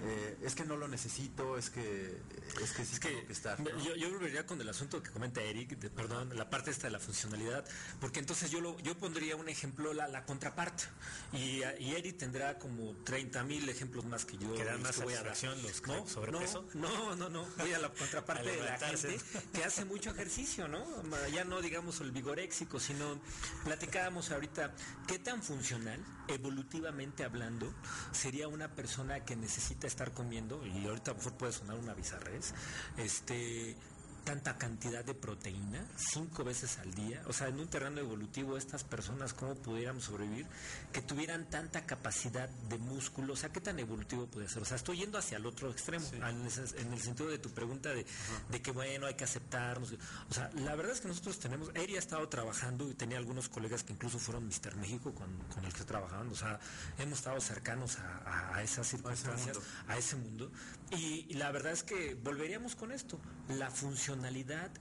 eh, 0.04 0.38
es 0.44 0.54
que 0.54 0.64
no 0.64 0.78
lo 0.78 0.88
necesito, 0.88 1.58
es 1.58 1.70
que 1.70 2.18
es 2.62 2.72
que 2.72 2.86
sí 2.86 3.00
tengo 3.00 3.26
que 3.26 3.34
estar. 3.34 3.58
Yo, 3.80 4.10
volvería 4.12 4.46
con 4.46 4.62
el 4.62 4.70
asunto 4.70 5.02
que 5.02 5.10
comenta 5.10 5.42
Eric, 5.42 5.78
de, 5.78 5.90
perdón, 5.90 6.36
la 6.36 6.50
parte 6.50 6.72
esta 6.72 6.88
de 6.88 6.92
la 6.92 7.00
funcionalidad, 7.00 7.66
porque 8.00 8.20
entonces 8.20 8.52
yo 8.52 8.62
lo, 8.62 8.78
yo 8.80 8.98
pondría 8.98 9.36
un 9.36 9.50
ejemplo, 9.50 9.94
la, 9.94 10.08
la 10.08 10.26
contraparte, 10.26 10.84
y, 11.34 11.62
y, 11.80 11.96
Eric 11.96 12.18
tendrá 12.18 12.60
como 12.60 12.94
30 13.04 13.44
mil 13.44 13.68
ejemplos 13.70 14.06
más 14.06 14.26
que 14.26 14.38
yo. 14.38 14.54
Que 14.54 14.64
dan 14.64 14.82
más 14.82 15.02
voy 15.02 15.16
a 15.16 15.24
los 15.24 15.44
¿no? 15.88 16.08
sobrepeso. 16.08 16.68
No, 16.76 17.16
no, 17.16 17.30
no, 17.30 17.46
voy 17.58 17.74
a 17.74 17.80
la 17.80 17.90
contraparte 17.90 18.50
de 18.50 18.64
la 18.64 18.78
gente 18.78 19.20
que 19.54 19.64
hace 19.64 19.86
mucho 19.86 20.12
ejercicio, 20.12 20.68
¿no? 20.68 20.86
Ya 21.32 21.44
no 21.44 21.62
digamos 21.62 22.02
el 22.02 22.12
vigoréxico, 22.12 22.80
sino 22.80 23.20
platicábamos 23.64 24.32
ahorita 24.32 24.74
qué 25.08 25.18
tan 25.20 25.42
funcional, 25.42 26.04
evolutivamente 26.28 27.24
hablando, 27.24 27.74
sería 28.12 28.48
una 28.48 28.76
persona 28.76 29.26
que 29.26 29.36
necesita 29.36 29.87
estar 29.88 30.12
comiendo, 30.12 30.66
y 30.66 30.86
ahorita 30.88 31.12
a 31.12 31.14
lo 31.14 31.18
mejor 31.20 31.34
puede 31.34 31.54
sonar 31.54 31.78
una 31.78 31.94
bizarrez, 31.94 32.54
este, 32.98 33.76
tanta 34.28 34.58
cantidad 34.58 35.06
de 35.06 35.14
proteína 35.14 35.88
cinco 35.96 36.44
veces 36.44 36.80
al 36.80 36.94
día. 36.94 37.22
O 37.28 37.34
sea, 37.34 37.48
en 37.48 37.62
un 37.62 37.68
terreno 37.70 38.02
evolutivo, 38.02 38.58
estas 38.58 38.84
personas, 38.84 39.34
¿cómo 39.34 39.56
pudiéramos 39.56 40.04
sobrevivir? 40.04 40.46
Que 40.92 41.02
tuvieran 41.02 41.50
tanta 41.50 41.86
capacidad 41.86 42.50
de 42.50 42.78
músculo. 42.78 43.34
O 43.34 43.36
sea, 43.38 43.54
¿qué 43.54 43.62
tan 43.62 43.80
evolutivo 43.80 44.28
puede 44.28 44.50
ser? 44.50 44.64
O 44.64 44.66
sea, 44.66 44.76
estoy 44.76 44.98
yendo 44.98 45.18
hacia 45.18 45.38
el 45.38 45.46
otro 45.46 45.72
extremo, 45.72 46.06
en, 46.12 46.42
el 46.42 47.00
sentido 47.00 47.30
de 47.30 47.38
tu 47.38 47.52
pregunta 47.52 47.94
de, 47.94 48.06
que, 48.62 48.72
bueno, 48.72 49.06
hay 49.06 49.14
que 49.14 49.24
aceptarnos. 49.24 49.94
O 50.30 50.34
sea, 50.34 50.52
la 50.56 50.76
verdad 50.76 50.92
es 50.92 51.00
que 51.00 51.08
nosotros 51.08 51.40
tenemos, 51.40 51.72
Eri 51.74 51.96
ha 51.96 52.00
estado 52.00 52.28
trabajando 52.28 52.92
y 52.92 52.96
tenía 52.96 53.20
algunos 53.20 53.48
colegas 53.48 53.86
que 53.86 53.94
incluso 53.94 54.20
fueron 54.20 54.46
Mister 54.46 54.76
México 54.76 55.16
con, 55.16 55.34
con 55.56 55.64
el 55.64 55.72
que 55.72 55.86
trabajaban. 55.86 56.28
O 56.28 56.36
sea, 56.36 56.60
hemos 56.98 57.20
estado 57.20 57.40
cercanos 57.40 57.98
a, 58.26 58.62
esas 58.62 58.88
circunstancias, 58.88 59.58
a 59.88 59.98
ese 59.98 60.18
mundo. 60.18 60.52
Y, 60.92 61.28
y 61.30 61.36
la 61.36 61.50
verdad 61.52 61.72
es 61.72 61.84
que 61.84 62.16
volveríamos 62.16 62.76
con 62.76 62.92
esto, 62.92 63.22
la 63.48 63.72
función 63.72 64.17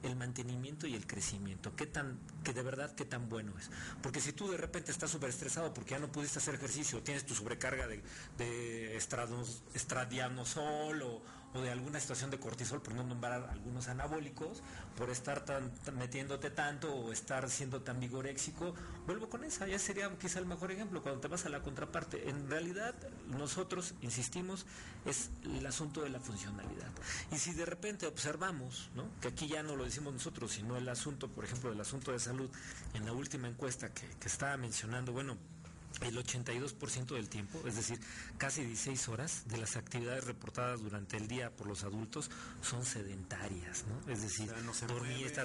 el 0.02 0.16
mantenimiento 0.16 0.86
y 0.86 0.94
el 0.94 1.06
crecimiento. 1.06 1.74
¿Qué 1.76 1.86
tan, 1.86 2.18
que 2.44 2.52
de 2.52 2.62
verdad, 2.62 2.94
qué 2.94 3.04
tan 3.04 3.28
bueno 3.28 3.52
es? 3.58 3.70
Porque 4.02 4.20
si 4.20 4.32
tú 4.32 4.50
de 4.50 4.56
repente 4.56 4.90
estás 4.90 5.10
súper 5.10 5.30
estresado 5.30 5.72
porque 5.72 5.92
ya 5.92 5.98
no 5.98 6.10
pudiste 6.10 6.38
hacer 6.38 6.54
ejercicio, 6.54 7.02
tienes 7.02 7.24
tu 7.24 7.34
sobrecarga 7.34 7.86
de, 7.86 8.02
de 8.38 8.96
estradianosol 8.96 11.02
o, 11.02 11.22
de 11.62 11.70
alguna 11.70 12.00
situación 12.00 12.30
de 12.30 12.38
cortisol, 12.38 12.80
por 12.82 12.94
no 12.94 13.02
nombrar 13.02 13.48
algunos 13.50 13.88
anabólicos, 13.88 14.62
por 14.96 15.10
estar 15.10 15.44
tan, 15.44 15.70
metiéndote 15.96 16.50
tanto 16.50 16.94
o 16.94 17.12
estar 17.12 17.48
siendo 17.50 17.82
tan 17.82 18.00
vigoréxico, 18.00 18.74
vuelvo 19.06 19.28
con 19.28 19.44
esa, 19.44 19.66
ya 19.66 19.78
sería 19.78 20.10
quizá 20.18 20.38
el 20.38 20.46
mejor 20.46 20.72
ejemplo 20.72 21.02
cuando 21.02 21.20
te 21.20 21.28
vas 21.28 21.46
a 21.46 21.48
la 21.48 21.60
contraparte. 21.60 22.28
En 22.28 22.48
realidad, 22.48 22.94
nosotros, 23.28 23.94
insistimos, 24.00 24.66
es 25.04 25.30
el 25.44 25.66
asunto 25.66 26.02
de 26.02 26.10
la 26.10 26.20
funcionalidad. 26.20 26.90
Y 27.32 27.38
si 27.38 27.52
de 27.52 27.66
repente 27.66 28.06
observamos, 28.06 28.90
¿no? 28.94 29.08
que 29.20 29.28
aquí 29.28 29.48
ya 29.48 29.62
no 29.62 29.76
lo 29.76 29.84
decimos 29.84 30.12
nosotros, 30.12 30.52
sino 30.52 30.76
el 30.76 30.88
asunto, 30.88 31.28
por 31.28 31.44
ejemplo, 31.44 31.70
del 31.70 31.80
asunto 31.80 32.12
de 32.12 32.18
salud, 32.18 32.50
en 32.94 33.04
la 33.04 33.12
última 33.12 33.48
encuesta 33.48 33.92
que 33.92 34.06
estaba 34.26 34.56
mencionando, 34.56 35.12
bueno, 35.12 35.36
el 36.02 36.16
82% 36.16 37.14
del 37.14 37.28
tiempo, 37.28 37.60
es 37.66 37.76
decir, 37.76 37.98
casi 38.36 38.62
16 38.64 39.08
horas 39.08 39.42
de 39.46 39.56
las 39.56 39.76
actividades 39.76 40.24
reportadas 40.24 40.82
durante 40.82 41.16
el 41.16 41.26
día 41.26 41.50
por 41.50 41.66
los 41.66 41.84
adultos 41.84 42.30
son 42.60 42.84
sedentarias, 42.84 43.84
¿no? 43.86 44.12
Es 44.12 44.22
decir, 44.22 44.52
no 44.64 44.72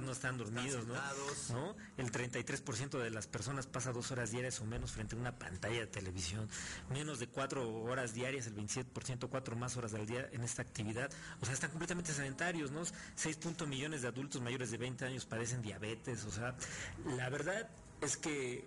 no 0.01 0.11
están 0.11 0.37
dormidos, 0.37 0.85
¿no? 0.87 1.75
El 1.97 2.11
33% 2.11 2.99
de 2.99 3.09
las 3.09 3.27
personas 3.27 3.65
pasa 3.65 3.91
dos 3.93 4.11
horas 4.11 4.31
diarias 4.31 4.59
o 4.59 4.65
menos 4.65 4.91
frente 4.91 5.15
a 5.15 5.19
una 5.19 5.37
pantalla 5.37 5.79
de 5.79 5.87
televisión, 5.87 6.49
menos 6.89 7.19
de 7.19 7.27
cuatro 7.27 7.69
horas 7.83 8.13
diarias, 8.13 8.47
el 8.47 8.55
27%, 8.55 9.29
cuatro 9.29 9.55
más 9.55 9.77
horas 9.77 9.93
al 9.93 10.05
día 10.05 10.27
en 10.31 10.43
esta 10.43 10.61
actividad, 10.61 11.09
o 11.39 11.45
sea, 11.45 11.53
están 11.53 11.69
completamente 11.69 12.13
sedentarios, 12.13 12.71
¿no? 12.71 12.81
6. 13.15 13.39
millones 13.67 14.01
de 14.01 14.07
adultos 14.09 14.41
mayores 14.41 14.71
de 14.71 14.77
20 14.77 15.05
años 15.05 15.25
padecen 15.25 15.61
diabetes, 15.61 16.25
o 16.25 16.31
sea, 16.31 16.55
la 17.05 17.29
verdad 17.29 17.69
es 18.01 18.17
que 18.17 18.65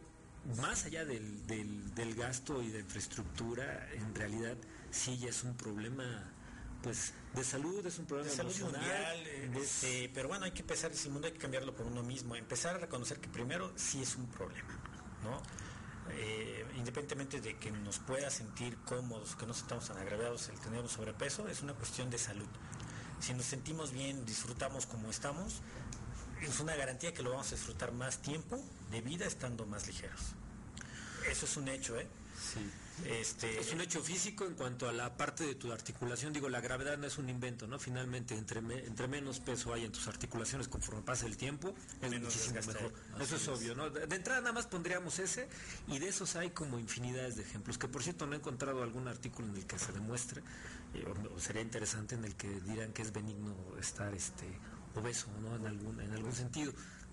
más 0.59 0.85
allá 0.85 1.05
del, 1.05 1.47
del, 1.47 1.95
del 1.95 2.15
gasto 2.15 2.63
y 2.63 2.69
de 2.71 2.81
infraestructura, 2.81 3.89
en 3.93 4.15
realidad 4.15 4.57
sí 4.91 5.19
ya 5.19 5.29
es 5.31 5.43
un 5.45 5.57
problema 5.57 6.31
pues 6.83 7.15
de 7.35 7.43
salud, 7.43 7.85
es 7.87 7.99
un 7.99 8.05
problema 8.05 8.31
de 8.31 8.37
salud 8.37 8.53
mundial, 8.61 9.27
es- 9.27 9.85
este, 9.85 10.11
pero 10.13 10.29
bueno, 10.29 10.45
hay 10.45 10.51
que 10.53 10.61
empezar 10.61 10.93
ese 10.93 11.09
mundo, 11.09 11.27
hay 11.27 11.33
que 11.33 11.39
cambiarlo 11.39 11.75
por 11.75 11.87
uno 11.87 12.03
mismo, 12.03 12.37
empezar 12.37 12.75
a 12.75 12.79
reconocer 12.79 13.21
que 13.21 13.29
primero 13.29 13.73
sí 13.77 14.03
es 14.03 14.17
un 14.17 14.27
problema, 14.27 14.79
¿no? 15.23 15.43
Eh, 16.11 16.67
independientemente 16.77 17.41
de 17.41 17.57
que 17.57 17.71
nos 17.73 17.99
pueda 18.01 18.29
sentir 18.31 18.77
cómodos, 18.85 19.35
que 19.37 19.47
no 19.47 19.55
sentamos 19.55 19.89
tan 19.89 19.97
agraviados 19.97 20.51
el 20.51 20.61
tener 20.61 20.81
un 20.81 20.89
sobrepeso, 20.91 21.49
es 21.49 21.63
una 21.63 21.73
cuestión 21.73 22.11
de 22.11 22.19
salud. 22.19 22.47
Si 23.21 23.33
nos 23.33 23.47
sentimos 23.47 23.91
bien, 23.93 24.27
disfrutamos 24.27 24.85
como 24.85 25.09
estamos, 25.09 25.63
es 26.43 26.61
una 26.61 26.77
garantía 26.77 27.15
que 27.15 27.23
lo 27.23 27.31
vamos 27.31 27.51
a 27.51 27.55
disfrutar 27.55 27.93
más 27.93 28.19
tiempo 28.21 28.63
de 28.95 29.01
vida 29.03 29.27
estando 29.27 29.67
más 29.67 29.87
ligeros. 29.87 30.21
Eso 31.29 31.47
es 31.47 31.57
un 31.57 31.69
hecho, 31.69 31.99
¿eh? 31.99 32.07
Sí. 32.53 32.61
Este, 33.07 33.59
Es 33.59 33.73
un 33.73 33.81
hecho 33.81 34.01
físico 34.01 34.45
en 34.45 34.55
cuanto 34.55 34.89
a 34.89 34.93
la 34.93 35.17
parte 35.17 35.43
de 35.45 35.57
tu 35.57 35.73
articulación. 35.73 36.33
Digo, 36.33 36.49
la 36.49 36.61
gravedad 36.61 36.97
no 36.97 37.07
es 37.09 37.19
un 37.19 37.29
invento, 37.29 37.67
¿no? 37.67 37.79
Finalmente, 37.81 38.37
entre, 38.37 38.61
me- 38.61 38.85
entre 38.87 39.09
menos 39.09 39.41
peso 39.41 39.73
hay 39.75 39.85
en 39.85 39.91
tus 39.91 40.07
articulaciones 40.07 40.69
conforme 40.69 41.03
pasa 41.03 41.27
el 41.27 41.37
tiempo, 41.37 41.75
es 42.03 42.11
Menos 42.11 42.27
muchísimo 42.33 42.61
mejor. 42.65 42.93
Eso 43.21 43.35
es, 43.37 43.49
obvio, 43.49 43.75
¿no? 43.75 43.91
De, 43.91 44.07
de 44.07 44.15
entrada 44.17 44.41
nada 44.43 44.53
más 44.53 44.67
pondríamos 44.67 45.19
ese 45.19 45.49
y 45.89 45.99
de 45.99 46.09
esos 46.09 46.37
hay 46.37 46.51
como 46.51 46.79
infinidades 46.79 47.35
de 47.35 47.43
ejemplos. 47.43 47.79
Que 47.79 47.89
por 47.89 48.03
cierto 48.05 48.27
no 48.27 48.35
he 48.35 48.37
encontrado 48.37 48.81
algún 48.85 49.09
artículo 49.09 49.49
en 49.49 49.57
el 49.57 49.67
que 49.67 49.77
se 49.79 49.91
demuestre, 49.93 50.43
eh, 50.95 51.05
o, 51.05 51.35
o 51.35 51.41
sería 51.41 51.63
interesante 51.63 52.15
en 52.15 52.25
el 52.25 52.37
que 52.37 52.49
dirán 52.61 52.93
que 52.93 53.03
es 53.03 53.13
benigno 53.13 53.57
estar 53.81 54.15
este 54.15 54.47
obeso, 54.95 55.27
¿no? 55.43 55.57
En 55.57 55.67
algún, 55.67 56.01
en 56.01 56.13
algún 56.13 56.33
sentido. 56.33 56.73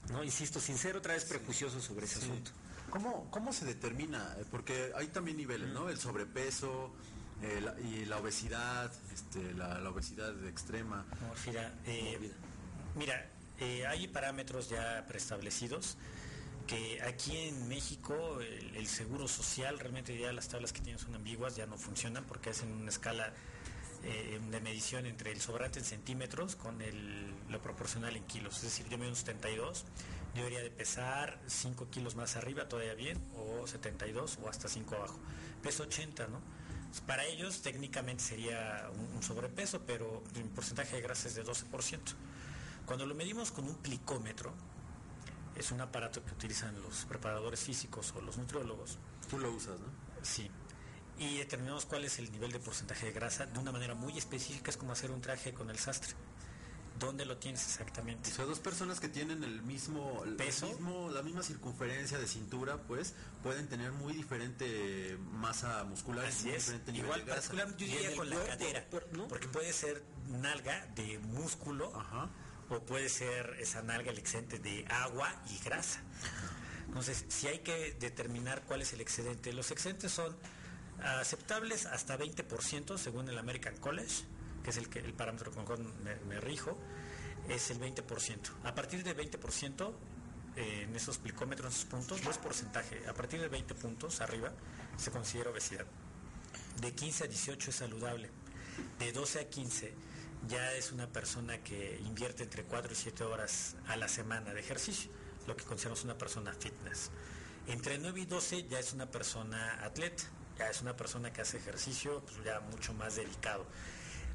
No, 0.09 0.23
insisto, 0.23 0.59
sin 0.59 0.77
ser 0.77 0.97
otra 0.97 1.13
vez 1.13 1.25
prejuicioso 1.25 1.79
sobre 1.81 2.05
ese 2.05 2.19
Sí. 2.19 2.25
asunto. 2.25 2.51
¿Cómo, 2.89 3.29
¿Cómo 3.31 3.53
se 3.53 3.63
determina? 3.65 4.35
Porque 4.49 4.91
hay 4.97 5.07
también 5.07 5.37
niveles, 5.37 5.69
¿no? 5.69 5.89
El 5.89 5.97
sobrepeso 5.97 6.93
eh, 7.41 7.59
la- 7.61 7.79
y 7.79 8.05
la 8.05 8.17
obesidad, 8.17 8.91
este, 9.13 9.53
la, 9.53 9.79
la 9.79 9.89
obesidad 9.89 10.31
extrema. 10.45 11.05
Mira, 11.47 11.73
eh, 11.85 12.31
mira, 12.95 13.29
eh, 13.59 13.87
hay 13.87 14.07
parámetros 14.09 14.69
ya 14.69 15.05
preestablecidos 15.07 15.97
que 16.67 17.01
aquí 17.01 17.35
en 17.37 17.67
México 17.67 18.39
el, 18.41 18.75
el 18.75 18.87
seguro 18.87 19.27
social 19.27 19.79
realmente 19.79 20.15
ya 20.19 20.31
las 20.33 20.49
tablas 20.49 20.71
que 20.71 20.81
tienen 20.81 20.99
son 21.01 21.15
ambiguas, 21.15 21.55
ya 21.55 21.65
no 21.65 21.77
funcionan 21.79 22.23
porque 22.25 22.51
hacen 22.51 22.71
una 22.71 22.89
escala 22.89 23.33
eh, 24.03 24.39
de 24.49 24.61
medición 24.61 25.05
entre 25.05 25.31
el 25.31 25.39
sobrante 25.41 25.79
en 25.79 25.85
centímetros 25.85 26.55
con 26.55 26.81
el, 26.81 27.33
lo 27.49 27.61
proporcional 27.61 28.15
en 28.15 28.23
kilos. 28.23 28.57
Es 28.57 28.63
decir, 28.63 28.87
yo 28.89 28.97
mido 28.97 29.09
un 29.09 29.15
72, 29.15 29.85
yo 30.33 30.43
debería 30.43 30.61
de 30.61 30.71
pesar 30.71 31.39
5 31.47 31.89
kilos 31.89 32.15
más 32.15 32.35
arriba, 32.35 32.67
todavía 32.67 32.93
bien, 32.93 33.19
o 33.35 33.67
72 33.67 34.39
o 34.41 34.49
hasta 34.49 34.67
5 34.67 34.95
abajo. 34.95 35.19
Peso 35.61 35.83
80, 35.83 36.27
¿no? 36.27 36.39
Para 37.05 37.25
ellos 37.25 37.61
técnicamente 37.61 38.23
sería 38.23 38.89
un, 38.93 39.15
un 39.15 39.23
sobrepeso, 39.23 39.81
pero 39.85 40.23
el 40.35 40.43
porcentaje 40.45 40.95
de 40.97 41.01
grasa 41.01 41.27
es 41.27 41.35
de 41.35 41.45
12%. 41.45 41.99
Cuando 42.85 43.05
lo 43.05 43.15
medimos 43.15 43.51
con 43.51 43.65
un 43.65 43.75
plicómetro, 43.75 44.53
es 45.55 45.71
un 45.71 45.81
aparato 45.81 46.23
que 46.25 46.31
utilizan 46.31 46.81
los 46.81 47.05
preparadores 47.05 47.59
físicos 47.61 48.13
o 48.17 48.21
los 48.21 48.37
nutriólogos, 48.37 48.97
Tú 49.29 49.37
lo 49.39 49.51
usas, 49.51 49.79
¿no? 49.79 49.85
sí, 50.21 50.49
y 51.21 51.37
determinamos 51.37 51.85
cuál 51.85 52.03
es 52.03 52.17
el 52.17 52.31
nivel 52.31 52.51
de 52.51 52.59
porcentaje 52.59 53.05
de 53.05 53.11
grasa 53.11 53.45
de 53.45 53.59
una 53.59 53.71
manera 53.71 53.93
muy 53.93 54.17
específica, 54.17 54.71
es 54.71 54.77
como 54.77 54.91
hacer 54.93 55.11
un 55.11 55.21
traje 55.21 55.53
con 55.53 55.69
el 55.69 55.77
sastre. 55.77 56.13
¿Dónde 56.99 57.25
lo 57.25 57.37
tienes 57.37 57.63
exactamente? 57.65 58.29
O 58.31 58.33
sea, 58.33 58.45
dos 58.45 58.59
personas 58.59 58.99
que 58.99 59.07
tienen 59.07 59.43
el 59.43 59.61
mismo, 59.61 60.23
el 60.23 60.35
¿Peso? 60.35 60.67
mismo- 60.67 61.09
la 61.11 61.21
misma 61.23 61.41
circunferencia 61.43 62.17
de 62.19 62.27
cintura, 62.27 62.77
pues, 62.83 63.13
pueden 63.43 63.67
tener 63.67 63.91
muy 63.91 64.13
diferente 64.13 65.17
masa 65.31 65.83
muscular 65.83 66.25
y 66.25 66.27
Así 66.29 66.45
muy 66.47 66.55
es. 66.55 66.61
diferente 66.65 66.91
nivel 66.91 67.05
Igual, 67.05 67.19
de 67.21 67.25
grasa. 67.25 67.39
particularmente 67.41 67.85
yo 67.87 67.91
diría 67.97 68.15
con 68.15 68.29
la 68.29 68.35
cuerpo, 68.35 68.51
cadera, 68.51 68.87
pero, 68.91 69.07
¿no? 69.13 69.27
porque 69.27 69.47
puede 69.47 69.73
ser 69.73 70.03
nalga 70.27 70.85
de 70.95 71.17
músculo 71.19 71.95
Ajá. 71.99 72.29
o 72.69 72.79
puede 72.81 73.09
ser 73.09 73.57
esa 73.59 73.81
nalga 73.83 74.11
el 74.11 74.17
excedente 74.19 74.59
de 74.59 74.85
agua 74.89 75.33
y 75.49 75.57
grasa. 75.63 76.01
Entonces, 76.87 77.25
si 77.29 77.47
hay 77.47 77.59
que 77.59 77.93
determinar 77.99 78.63
cuál 78.63 78.81
es 78.81 78.93
el 78.93 79.01
excedente, 79.01 79.53
los 79.53 79.71
excedentes 79.71 80.11
son 80.11 80.35
aceptables 81.03 81.85
hasta 81.85 82.17
20% 82.17 82.97
según 82.97 83.29
el 83.29 83.37
American 83.37 83.75
College, 83.77 84.23
que 84.63 84.69
es 84.69 84.77
el, 84.77 84.89
que, 84.89 84.99
el 84.99 85.13
parámetro 85.13 85.51
con 85.51 85.61
el 85.61 85.65
cual 85.65 85.79
me, 86.27 86.39
rijo, 86.39 86.77
es 87.49 87.71
el 87.71 87.79
20%. 87.79 88.37
A 88.63 88.75
partir 88.75 89.03
del 89.03 89.17
20%, 89.17 89.93
eh, 90.55 90.85
en 90.87 90.95
esos 90.95 91.17
plicómetros, 91.17 91.73
esos 91.73 91.85
puntos, 91.85 92.23
no 92.23 92.31
es 92.31 92.37
porcentaje, 92.37 93.07
a 93.07 93.13
partir 93.13 93.41
de 93.41 93.47
20 93.47 93.73
puntos 93.75 94.21
arriba 94.21 94.51
se 94.97 95.11
considera 95.11 95.49
obesidad. 95.49 95.85
De 96.79 96.93
15 96.93 97.25
a 97.25 97.27
18 97.27 97.69
es 97.69 97.75
saludable. 97.75 98.29
De 98.99 99.11
12 99.11 99.39
a 99.39 99.49
15 99.49 99.93
ya 100.47 100.73
es 100.73 100.91
una 100.91 101.07
persona 101.07 101.59
que 101.59 101.99
invierte 102.05 102.43
entre 102.43 102.63
4 102.63 102.91
y 102.91 102.95
7 102.95 103.23
horas 103.23 103.75
a 103.87 103.95
la 103.95 104.07
semana 104.07 104.53
de 104.53 104.59
ejercicio, 104.59 105.11
lo 105.47 105.55
que 105.55 105.63
consideramos 105.63 106.03
una 106.03 106.17
persona 106.17 106.53
fitness. 106.53 107.11
Entre 107.67 107.99
9 107.99 108.21
y 108.21 108.25
12 108.25 108.67
ya 108.67 108.79
es 108.79 108.93
una 108.93 109.09
persona 109.09 109.83
atleta, 109.83 110.23
ya 110.57 110.69
es 110.69 110.81
una 110.81 110.95
persona 110.95 111.31
que 111.33 111.41
hace 111.41 111.57
ejercicio 111.57 112.21
pues, 112.21 112.43
ya 112.43 112.59
mucho 112.61 112.93
más 112.93 113.15
dedicado. 113.15 113.65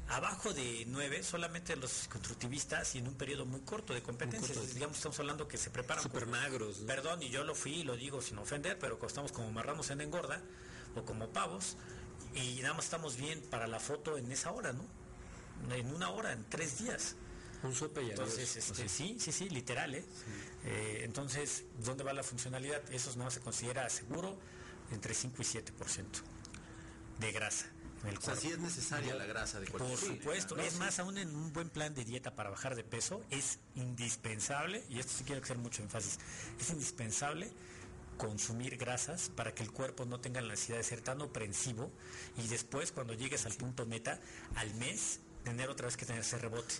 Abajo 0.09 0.53
de 0.53 0.85
9 0.87 1.21
solamente 1.21 1.75
los 1.75 2.07
constructivistas 2.07 2.95
y 2.95 2.99
en 2.99 3.07
un 3.09 3.15
periodo 3.15 3.45
muy 3.45 3.59
corto 3.61 3.93
de 3.93 4.01
competencias. 4.01 4.57
corto 4.57 4.73
Digamos, 4.73 4.95
estamos 4.97 5.19
hablando 5.19 5.47
que 5.49 5.57
se 5.57 5.69
preparan 5.69 6.03
como- 6.07 6.25
magros, 6.27 6.79
¿no? 6.79 6.87
Perdón, 6.87 7.21
y 7.23 7.29
yo 7.29 7.43
lo 7.43 7.53
fui 7.55 7.75
y 7.79 7.83
lo 7.83 7.97
digo 7.97 8.21
sin 8.21 8.37
ofender, 8.37 8.79
pero 8.79 8.97
estamos 9.05 9.31
como 9.33 9.51
marranos 9.51 9.89
en 9.89 9.99
engorda 10.01 10.41
o 10.95 11.03
como 11.03 11.29
pavos 11.29 11.75
y 12.33 12.61
nada 12.61 12.73
más 12.73 12.85
estamos 12.85 13.17
bien 13.17 13.41
para 13.49 13.67
la 13.67 13.79
foto 13.81 14.17
en 14.17 14.31
esa 14.31 14.51
hora, 14.51 14.71
¿no? 14.71 14.85
En 15.75 15.93
una 15.93 16.09
hora, 16.11 16.31
en 16.31 16.45
tres 16.49 16.77
días. 16.79 17.15
Un 17.63 17.73
sope 17.75 18.03
y. 18.03 18.11
Entonces, 18.11 18.55
este, 18.55 18.87
sí, 18.87 19.17
sí, 19.19 19.31
sí, 19.31 19.49
literal, 19.49 19.93
¿eh? 19.95 20.05
Eh, 20.63 21.01
entonces, 21.03 21.63
¿dónde 21.83 22.03
va 22.03 22.13
la 22.13 22.23
funcionalidad? 22.23 22.81
Eso 22.93 23.13
más 23.17 23.33
se 23.33 23.41
considera 23.41 23.89
seguro 23.89 24.37
entre 24.91 25.13
5 25.13 25.41
y 25.41 25.45
7% 25.45 26.05
de 27.19 27.31
grasa 27.31 27.65
en 28.03 28.09
el 28.09 28.17
O 28.17 28.21
sea, 28.21 28.35
sí 28.35 28.49
es 28.49 28.59
necesaria 28.59 29.15
la 29.15 29.25
grasa 29.25 29.59
de 29.59 29.67
cualquier 29.67 29.97
Por 29.99 30.07
supuesto, 30.07 30.57
es 30.57 30.73
Sí. 30.73 30.79
más, 30.79 30.99
aún 30.99 31.17
en 31.17 31.35
un 31.35 31.51
buen 31.51 31.69
plan 31.69 31.95
de 31.95 32.05
dieta 32.05 32.35
para 32.35 32.49
bajar 32.51 32.75
de 32.75 32.83
peso, 32.83 33.23
es 33.31 33.57
indispensable, 33.75 34.83
y 34.89 34.99
esto 34.99 35.13
sí 35.17 35.23
quiero 35.23 35.41
hacer 35.41 35.57
mucho 35.57 35.81
énfasis, 35.81 36.19
es 36.59 36.69
indispensable 36.69 37.51
consumir 38.17 38.77
grasas 38.77 39.29
para 39.35 39.53
que 39.53 39.63
el 39.63 39.71
cuerpo 39.71 40.05
no 40.05 40.19
tenga 40.19 40.41
la 40.41 40.49
necesidad 40.49 40.77
de 40.77 40.83
ser 40.83 41.01
tan 41.01 41.21
oprensivo 41.21 41.91
y 42.37 42.47
después 42.47 42.91
cuando 42.91 43.13
llegues 43.13 43.45
al 43.45 43.53
punto 43.53 43.85
meta, 43.85 44.19
al 44.55 44.73
mes, 44.75 45.19
tener 45.43 45.69
otra 45.69 45.85
vez 45.85 45.97
que 45.97 46.05
tener 46.05 46.21
ese 46.21 46.37
rebote. 46.39 46.75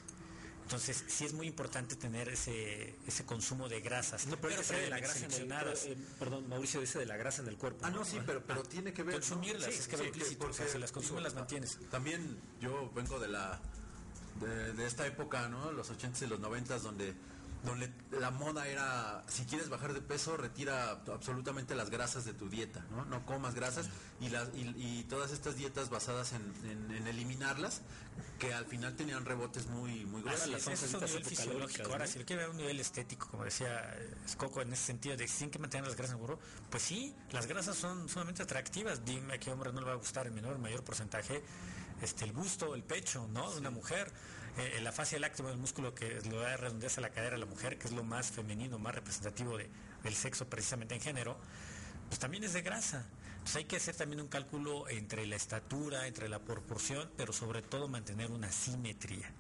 Entonces, 0.67 1.01
sí 1.08 1.23
es 1.23 1.32
muy 1.32 1.47
importante 1.47 1.95
tener 1.95 2.27
ese, 2.27 2.99
ese 3.08 3.25
consumo 3.25 3.69
de 3.69 3.80
grasas. 3.80 4.27
No, 4.27 4.36
pero, 4.36 4.60
ese 4.60 4.75
de 4.75 4.89
la 4.89 4.99
grasa 4.99 5.19
en 5.19 5.23
el, 5.23 5.32
seleccionadas. 5.32 5.86
eh, 5.86 5.97
perdón, 6.19 6.49
Mauricio, 6.49 6.82
ese 6.82 6.99
de 6.99 7.06
la 7.06 7.15
grasa 7.15 7.41
en 7.41 7.47
el 7.47 7.58
cuerpo. 7.58 7.86
Ah, 7.86 7.89
no, 7.89 8.03
sí, 8.03 8.19
pero, 8.25 8.43
pero 8.45 8.63
tiene 8.63 8.91
que 8.91 9.03
ver. 9.03 9.15
¿no? 9.15 9.21
Consumirlas, 9.21 9.69
es 9.69 9.88
que 9.88 9.95
va 9.95 10.03
implícito, 10.03 10.45
o 10.45 10.51
sea, 10.51 10.67
si 10.67 10.77
las 10.77 10.91
consumes, 10.91 11.23
las 11.23 11.36
mantienes. 11.36 11.80
También 11.89 12.38
yo 12.60 12.91
vengo 12.93 13.17
de 13.17 13.30
la 13.30 13.62
de, 14.41 14.73
de 14.73 14.86
esta 14.86 15.08
época, 15.08 15.47
¿no? 15.47 15.71
Los 15.71 15.89
80s 15.89 16.23
y 16.23 16.27
los 16.27 16.41
90s 16.41 16.80
donde 16.82 17.13
donde 17.63 17.91
la 18.12 18.32
moda 18.32 18.67
era 18.67 19.24
si 19.28 19.43
quieres 19.46 19.67
bajar 19.70 19.93
de 19.93 20.02
peso 20.02 20.38
retira 20.38 20.91
absolutamente 21.12 21.76
las 21.76 21.89
grasas 21.89 22.24
de 22.24 22.34
tu 22.34 22.50
dieta, 22.50 22.86
¿no? 22.91 23.04
No 23.06 23.26
comas 23.26 23.56
grasas 23.56 23.89
y 24.22 24.30
las 24.30 24.50
y, 24.56 24.74
y 24.78 25.04
todas 25.10 25.32
estas 25.32 25.56
dietas 25.58 25.89
basadas 25.89 26.34
en, 26.34 26.41
en- 26.70 26.91
en 26.95 27.08
eliminarlas 27.08 27.82
que 28.39 28.53
al 28.53 28.66
final 28.66 28.95
tenían 28.95 29.26
rebotes 29.26 29.68
muy 29.68 30.05
muy 30.05 30.22
gruesos. 30.22 30.43
Así 30.43 30.51
las 30.51 30.68
es, 30.68 30.84
es 30.84 30.93
un 30.93 31.03
nivel 31.03 31.26
fisiológico. 31.26 31.89
Ahora, 31.91 32.05
¿no? 32.05 32.12
si 32.12 32.20
lo 32.20 32.26
quiere 32.26 32.41
ver 32.43 32.49
a 32.49 32.51
un 32.51 32.58
nivel 32.58 32.80
estético, 32.80 33.28
como 33.28 33.43
decía 33.43 33.91
eh, 33.97 34.14
Scocco 34.30 34.62
en 34.62 34.72
ese 34.72 34.86
sentido, 34.86 35.18
de 35.18 35.26
que 35.26 35.32
tienen 35.32 35.49
que 35.51 35.60
mantener 35.60 35.88
las 35.88 35.95
grasas 35.95 36.14
en 36.16 36.22
el 36.22 36.28
burro, 36.28 36.39
pues 36.70 36.84
sí, 36.84 37.14
las 37.32 37.47
grasas 37.47 37.76
son 37.76 38.08
sumamente 38.08 38.43
atractivas. 38.43 39.03
Dime 39.03 39.34
a 39.34 39.39
qué 39.39 39.51
hombre 39.51 39.74
no 39.74 39.82
le 39.82 39.88
va 39.88 39.93
a 39.93 39.97
gustar 39.97 40.28
en 40.28 40.36
menor 40.36 40.53
o 40.55 40.60
mayor 40.60 40.84
porcentaje 40.84 41.43
este 42.01 42.26
el 42.26 42.32
busto, 42.32 42.76
el 42.76 42.84
pecho, 42.84 43.28
¿no? 43.34 43.51
De 43.51 43.60
una 43.60 43.72
mujer. 43.72 44.12
Eh, 44.58 44.80
la 44.82 44.91
fascia 44.91 45.20
láctea, 45.20 45.49
el 45.51 45.58
músculo 45.58 45.93
que 45.93 46.20
lo 46.30 46.39
da 46.41 46.58
redondez 46.58 46.97
a 46.97 47.01
la 47.01 47.10
cadera 47.12 47.36
a 47.36 47.39
la 47.39 47.45
mujer, 47.45 47.78
que 47.78 47.88
es 47.88 47.93
lo 47.93 48.03
más 48.03 48.32
femenino, 48.32 48.80
más 48.80 48.95
representativo 48.95 49.58
de- 49.58 49.70
del 50.03 50.16
sexo 50.16 50.47
precisamente 50.49 50.95
en 50.95 51.01
género, 51.01 51.38
pues 52.08 52.20
también 52.20 52.43
es 52.43 52.53
de 52.53 52.62
grasa. 52.64 53.05
Entonces 53.34 53.55
hay 53.58 53.66
que 53.66 53.76
hacer 53.78 53.95
también 53.95 54.20
un 54.20 54.28
cálculo 54.28 54.89
entre 54.89 55.26
la 55.28 55.36
estatura, 55.36 56.08
entre 56.08 56.28
la 56.28 56.39
proporción, 56.39 57.10
pero 57.18 57.34
sobre 57.34 57.62
todo 57.62 57.88
mantener 57.88 58.32
una 58.32 58.51
simetría. 58.51 59.32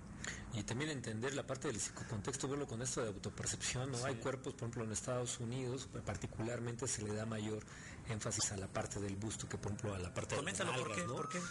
Y 0.53 0.63
también 0.63 0.91
entender 0.91 1.33
la 1.33 1.47
parte 1.47 1.67
del 1.67 1.79
psicocontexto, 1.79 2.47
verlo 2.47 2.67
con 2.67 2.81
esto 2.81 3.01
de 3.01 3.07
autopercepción, 3.07 3.91
¿no? 3.91 4.03
Hay 4.05 4.15
cuerpos, 4.15 4.53
por 4.53 4.63
ejemplo, 4.63 4.83
en 4.83 4.91
Estados 4.91 5.39
Unidos, 5.39 5.87
particularmente 6.05 6.87
se 6.87 7.01
le 7.01 7.13
da 7.13 7.25
mayor 7.25 7.63
énfasis 8.09 8.51
a 8.51 8.57
la 8.57 8.67
parte 8.67 8.99
del 8.99 9.15
busto 9.15 9.47
que 9.49 9.57
por 9.57 9.71
ejemplo 9.71 9.93
a 9.95 9.99
la 9.99 10.13
parte 10.13 10.35
Coméntalo, 10.35 10.71
de 10.71 10.77
las 10.77 10.87
¿por 10.87 10.95
qué? 10.95 11.01
nalgas, 11.01 11.15
¿no? 11.15 11.15
¿Por 11.15 11.29
qué? 11.29 11.41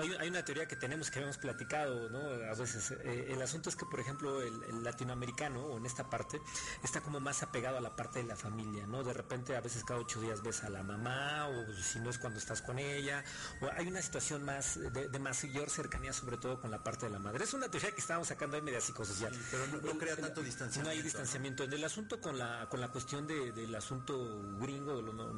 Hay, 0.00 0.12
hay 0.20 0.28
una 0.28 0.44
teoría 0.44 0.66
que 0.68 0.76
tenemos 0.76 1.10
que 1.10 1.18
habíamos 1.18 1.38
platicado, 1.38 2.08
¿no? 2.10 2.18
A 2.20 2.54
veces 2.54 2.90
eh, 2.90 3.26
el 3.30 3.40
asunto 3.42 3.68
es 3.70 3.76
que 3.76 3.86
por 3.86 4.00
ejemplo 4.00 4.40
el, 4.42 4.62
el 4.64 4.82
latinoamericano 4.84 5.62
o 5.64 5.76
en 5.78 5.86
esta 5.86 6.08
parte 6.10 6.40
está 6.82 7.00
como 7.00 7.20
más 7.20 7.42
apegado 7.42 7.76
a 7.78 7.80
la 7.80 7.94
parte 7.96 8.20
de 8.20 8.24
la 8.26 8.36
familia, 8.36 8.86
¿no? 8.86 9.02
De 9.04 9.12
repente 9.12 9.56
a 9.56 9.60
veces 9.60 9.84
cada 9.84 10.00
ocho 10.00 10.20
días 10.20 10.42
ves 10.42 10.64
a 10.64 10.70
la 10.70 10.82
mamá 10.82 11.48
o 11.48 11.72
si 11.74 12.00
no 12.00 12.10
es 12.10 12.18
cuando 12.18 12.38
estás 12.38 12.62
con 12.62 12.78
ella 12.78 13.24
o 13.60 13.68
hay 13.76 13.86
una 13.86 14.02
situación 14.02 14.44
más 14.44 14.78
de, 14.78 15.08
de 15.08 15.18
mayor 15.18 15.70
cercanía 15.70 16.12
sobre 16.12 16.36
todo 16.38 16.60
con 16.60 16.70
la 16.70 16.82
parte 16.82 17.06
de 17.06 17.12
la 17.12 17.18
madre. 17.18 17.44
Es 17.44 17.54
una 17.54 17.68
teoría 17.70 17.90
que 17.92 18.00
estábamos 18.00 18.28
sacando 18.28 18.56
ahí 18.56 18.62
media 18.62 18.80
psicosocial. 18.80 19.34
Sí, 19.34 19.40
pero 19.50 19.66
no- 19.66 19.80
no 19.80 19.98
crea 19.98 20.16
tanto 20.16 20.42
distanciamiento, 20.42 20.82
No 20.84 20.90
hay 20.90 20.98
¿no? 20.98 21.04
distanciamiento. 21.04 21.64
En 21.64 21.72
el 21.72 21.84
asunto 21.84 22.20
con 22.20 22.38
la 22.38 22.68
con 22.68 22.80
la 22.80 22.88
cuestión 22.88 23.26
de- 23.26 23.52
del 23.52 23.74
asunto 23.74 24.16
gringo 24.58 24.96
de 24.96 25.02
los 25.02 25.14
no- 25.14 25.32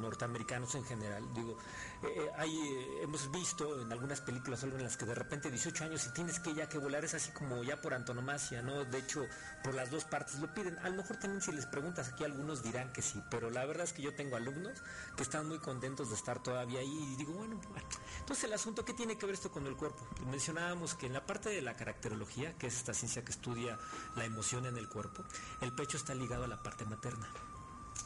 en 0.75 0.83
general, 0.83 1.23
digo, 1.33 1.57
eh, 2.03 2.07
eh, 2.15 2.31
hay 2.37 2.55
eh, 2.55 2.99
hemos 3.03 3.31
visto 3.31 3.81
en 3.81 3.91
algunas 3.91 4.21
películas 4.21 4.63
algo 4.63 4.77
en 4.77 4.83
las 4.83 4.95
que 4.95 5.05
de 5.05 5.15
repente 5.15 5.49
18 5.49 5.85
años 5.85 6.05
y 6.05 6.13
tienes 6.13 6.39
que 6.39 6.53
ya 6.53 6.69
que 6.69 6.77
volar 6.77 7.03
es 7.03 7.15
así 7.15 7.31
como 7.31 7.63
ya 7.63 7.81
por 7.81 7.93
antonomasia, 7.93 8.61
¿no? 8.61 8.85
De 8.85 8.99
hecho, 8.99 9.25
por 9.63 9.73
las 9.73 9.89
dos 9.89 10.05
partes 10.05 10.39
lo 10.39 10.53
piden. 10.53 10.77
A 10.79 10.89
lo 10.89 10.97
mejor 10.97 11.17
también 11.17 11.41
si 11.41 11.51
les 11.51 11.65
preguntas 11.65 12.09
aquí 12.09 12.23
algunos 12.23 12.63
dirán 12.63 12.93
que 12.93 13.01
sí, 13.01 13.21
pero 13.31 13.49
la 13.49 13.65
verdad 13.65 13.85
es 13.85 13.93
que 13.93 14.03
yo 14.03 14.13
tengo 14.13 14.35
alumnos 14.35 14.77
que 15.17 15.23
están 15.23 15.47
muy 15.47 15.59
contentos 15.59 16.09
de 16.09 16.15
estar 16.15 16.41
todavía 16.41 16.79
ahí 16.79 17.13
y 17.13 17.15
digo, 17.15 17.33
bueno, 17.33 17.59
bueno. 17.69 17.87
entonces 18.19 18.45
el 18.45 18.53
asunto 18.53 18.85
¿qué 18.85 18.93
tiene 18.93 19.17
que 19.17 19.25
ver 19.25 19.35
esto 19.35 19.51
con 19.51 19.65
el 19.65 19.75
cuerpo? 19.75 20.07
Mencionábamos 20.29 20.95
que 20.95 21.07
en 21.07 21.13
la 21.13 21.25
parte 21.25 21.49
de 21.49 21.61
la 21.61 21.75
caracterología, 21.75 22.57
que 22.57 22.67
es 22.67 22.77
esta 22.77 22.93
ciencia 22.93 23.25
que 23.25 23.31
estudia 23.31 23.79
la 24.15 24.25
emoción 24.25 24.65
en 24.65 24.77
el 24.77 24.87
cuerpo, 24.87 25.23
el 25.61 25.73
pecho 25.73 25.97
está 25.97 26.13
ligado 26.13 26.43
a 26.43 26.47
la 26.47 26.61
parte 26.61 26.85
materna. 26.85 27.27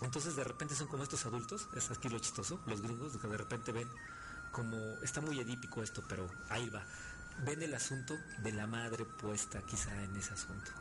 Entonces 0.01 0.35
de 0.35 0.43
repente 0.43 0.75
son 0.75 0.87
como 0.87 1.03
estos 1.03 1.25
adultos, 1.25 1.67
es 1.75 1.89
aquí 1.91 2.09
lo 2.09 2.19
chistoso, 2.19 2.59
los 2.65 2.81
gringos, 2.81 3.17
que 3.17 3.27
de 3.27 3.37
repente 3.37 3.71
ven 3.71 3.89
como, 4.51 4.77
está 5.01 5.21
muy 5.21 5.39
edípico 5.39 5.83
esto, 5.83 6.03
pero 6.07 6.29
ahí 6.49 6.69
va, 6.69 6.83
ven 7.45 7.61
el 7.61 7.73
asunto 7.73 8.17
de 8.39 8.51
la 8.51 8.67
madre 8.67 9.05
puesta 9.05 9.61
quizá 9.61 10.03
en 10.03 10.15
ese 10.15 10.33
asunto. 10.33 10.71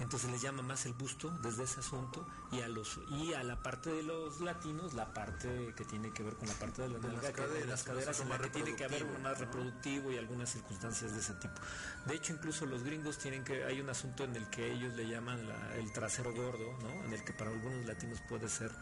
Entonces 0.00 0.28
les 0.30 0.42
llama 0.42 0.62
más 0.62 0.86
el 0.86 0.92
busto 0.92 1.30
desde 1.42 1.62
ese 1.62 1.78
asunto 1.80 2.26
y 2.50 2.60
a 2.62 2.68
los 2.68 2.98
y 3.10 3.32
a 3.32 3.44
la 3.44 3.62
parte 3.62 3.90
de 3.90 4.02
los 4.02 4.40
latinos 4.40 4.92
la 4.92 5.14
parte 5.14 5.72
que 5.76 5.84
tiene 5.84 6.12
que 6.12 6.24
ver 6.24 6.34
con 6.34 6.48
la 6.48 6.54
parte 6.54 6.82
de 6.82 6.88
la 6.88 6.98
De 6.98 7.02
las 7.08 7.12
nalga, 7.22 7.32
que- 7.32 7.40
de 7.42 7.46
caderas, 7.48 7.68
las 7.68 7.82
que 7.84 7.90
es 7.90 7.96
caderas 7.96 8.20
en 8.20 8.28
la 8.28 8.38
que 8.38 8.50
tiene 8.50 8.74
que 8.74 8.84
haber 8.84 9.06
más 9.20 9.38
reproductivo 9.38 10.10
y 10.10 10.18
algunas 10.18 10.50
circunstancias 10.50 11.12
de 11.12 11.20
ese 11.20 11.34
tipo. 11.34 11.54
De 12.06 12.14
hecho, 12.14 12.32
incluso 12.32 12.66
los 12.66 12.82
gringos 12.82 13.18
tienen 13.18 13.44
que, 13.44 13.64
hay 13.64 13.80
un 13.80 13.88
asunto 13.88 14.24
en 14.24 14.34
el 14.34 14.50
que 14.50 14.72
ellos 14.72 14.94
le 14.94 15.06
llaman 15.06 15.48
la- 15.48 15.76
el 15.76 15.92
trasero 15.92 16.32
gordo, 16.34 16.76
¿no? 16.82 16.90
En 17.04 17.12
el 17.12 17.24
que 17.24 17.32
para 17.32 17.50
algunos 17.52 17.86
latinos 17.86 18.20
puede 18.28 18.48
ser 18.48 18.72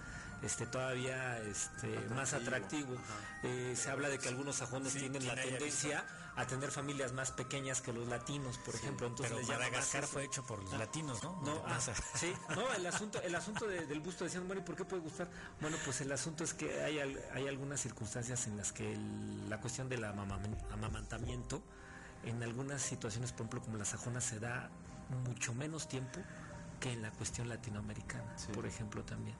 este 0.42 0.66
todavía 0.66 1.38
este 1.40 1.88
más 2.14 2.32
atractivo. 2.32 2.94
Eh, 3.42 3.74
se 3.76 3.90
habla 3.90 4.08
de 4.08 4.18
que 4.18 4.28
algunos 4.28 4.56
sajones 4.56 4.92
Sí, 4.92 5.00
tienen 5.00 5.26
la 5.26 5.34
tendencia 5.34 6.04
a 6.34 6.46
tener 6.46 6.70
familias 6.70 7.12
más 7.12 7.30
pequeñas 7.30 7.82
que 7.82 7.92
los 7.92 8.08
latinos, 8.08 8.56
por 8.58 8.74
ejemplo. 8.74 9.06
Entonces 9.06 9.36
Pero 9.36 9.46
Madagascar 9.46 10.06
fue 10.06 10.24
hecho 10.24 10.42
por 10.46 10.62
los 10.62 10.72
latinos, 10.78 11.22
¿no? 11.22 11.40
No, 11.42 11.62
ah, 11.66 11.78
sí, 12.14 12.32
no, 12.56 12.72
el 12.72 12.86
asunto, 12.86 13.20
el 13.20 13.34
asunto 13.34 13.66
de- 13.66 13.86
del 13.86 14.00
gusto 14.00 14.24
decían, 14.24 14.46
bueno, 14.46 14.62
¿y 14.62 14.64
por 14.64 14.74
qué 14.74 14.84
puede 14.84 15.02
gustar? 15.02 15.28
Bueno, 15.60 15.76
pues 15.84 16.00
el 16.00 16.10
asunto 16.10 16.42
es 16.44 16.54
que 16.54 16.82
hay, 16.82 16.98
hay 17.34 17.48
algunas 17.48 17.80
circunstancias 17.80 18.46
en 18.46 18.56
las 18.56 18.72
que 18.72 18.92
el- 18.94 19.50
la 19.50 19.60
cuestión 19.60 19.88
del 19.90 20.04
amaman- 20.04 20.56
amamantamiento, 20.72 21.62
en 22.24 22.42
algunas 22.42 22.80
situaciones, 22.80 23.32
por 23.32 23.40
ejemplo, 23.42 23.60
como 23.62 23.76
la 23.76 23.84
sajona, 23.84 24.20
se 24.20 24.38
da 24.40 24.70
mucho 25.26 25.52
menos 25.52 25.86
tiempo 25.88 26.20
que 26.82 26.92
en 26.92 27.00
la 27.00 27.12
cuestión 27.12 27.48
latinoamericana, 27.48 28.34
por 28.52 28.66
ejemplo, 28.66 29.04
también. 29.04 29.36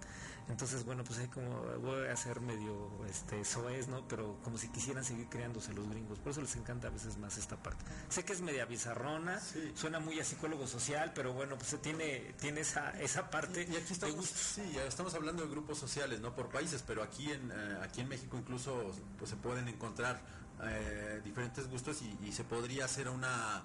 Entonces, 0.49 0.85
bueno, 0.85 1.03
pues 1.03 1.19
hay 1.19 1.27
como, 1.27 1.63
voy 1.81 2.07
a 2.07 2.17
ser 2.17 2.41
medio 2.41 3.05
este 3.07 3.45
soez, 3.45 3.89
¿no? 3.89 4.07
Pero 4.07 4.39
como 4.45 4.59
si 4.59 4.69
quisieran 4.69 5.05
seguir 5.05 5.29
creándose 5.29 5.73
los 5.73 5.89
gringos. 5.89 6.21
Por 6.21 6.31
eso 6.31 6.41
les 6.41 6.55
encanta 6.55 6.87
a 6.87 6.91
veces 6.91 7.19
más 7.19 7.37
esta 7.39 7.57
parte. 7.57 7.85
Sé 8.09 8.25
que 8.25 8.33
es 8.33 8.41
media 8.43 8.65
bizarrona, 8.65 9.41
suena 9.75 9.99
muy 9.99 10.21
a 10.21 10.25
psicólogo 10.25 10.69
social, 10.69 11.13
pero 11.15 11.33
bueno, 11.33 11.57
pues 11.57 11.77
tiene, 11.83 12.35
tiene 12.41 12.61
esa, 12.61 12.91
esa 13.01 13.29
parte 13.29 13.63
Y 13.63 13.75
aquí 13.75 13.89
de 13.89 13.93
estamos, 13.93 14.27
sí, 14.27 14.63
ya 14.73 14.85
estamos 14.85 15.13
hablando 15.15 15.43
de 15.43 15.49
grupos 15.49 15.79
sociales, 15.79 16.21
no 16.21 16.35
por 16.37 16.49
países, 16.49 16.85
pero 16.87 17.03
aquí 17.03 17.31
en 17.33 17.51
eh, 17.51 17.79
aquí 17.83 18.03
en 18.03 18.09
México 18.09 18.37
incluso 18.37 18.93
pues, 19.19 19.31
se 19.31 19.37
pueden 19.37 19.67
encontrar 19.67 20.21
eh, 20.63 21.21
diferentes 21.25 21.69
gustos 21.69 22.03
y, 22.03 22.19
y 22.25 22.33
se 22.33 22.45
podría 22.45 22.85
hacer 22.85 23.09
una 23.09 23.65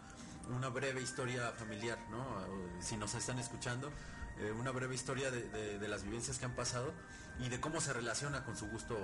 una 0.55 0.69
breve 0.69 1.01
historia 1.01 1.51
familiar, 1.51 1.97
¿no? 2.09 2.19
O, 2.21 2.81
Si 2.81 2.97
nos 2.97 3.13
están 3.15 3.39
escuchando, 3.39 3.91
eh, 4.39 4.51
una 4.51 4.71
breve 4.71 4.95
historia 4.95 5.31
de, 5.31 5.43
de- 5.49 5.79
de 5.79 5.87
las 5.87 6.03
vivencias 6.03 6.37
que 6.37 6.45
han 6.45 6.55
pasado 6.55 6.93
y 7.39 7.49
de 7.49 7.59
cómo 7.59 7.79
se 7.81 7.93
relaciona 7.93 8.43
con 8.43 8.55
su 8.57 8.67
gusto 8.67 8.97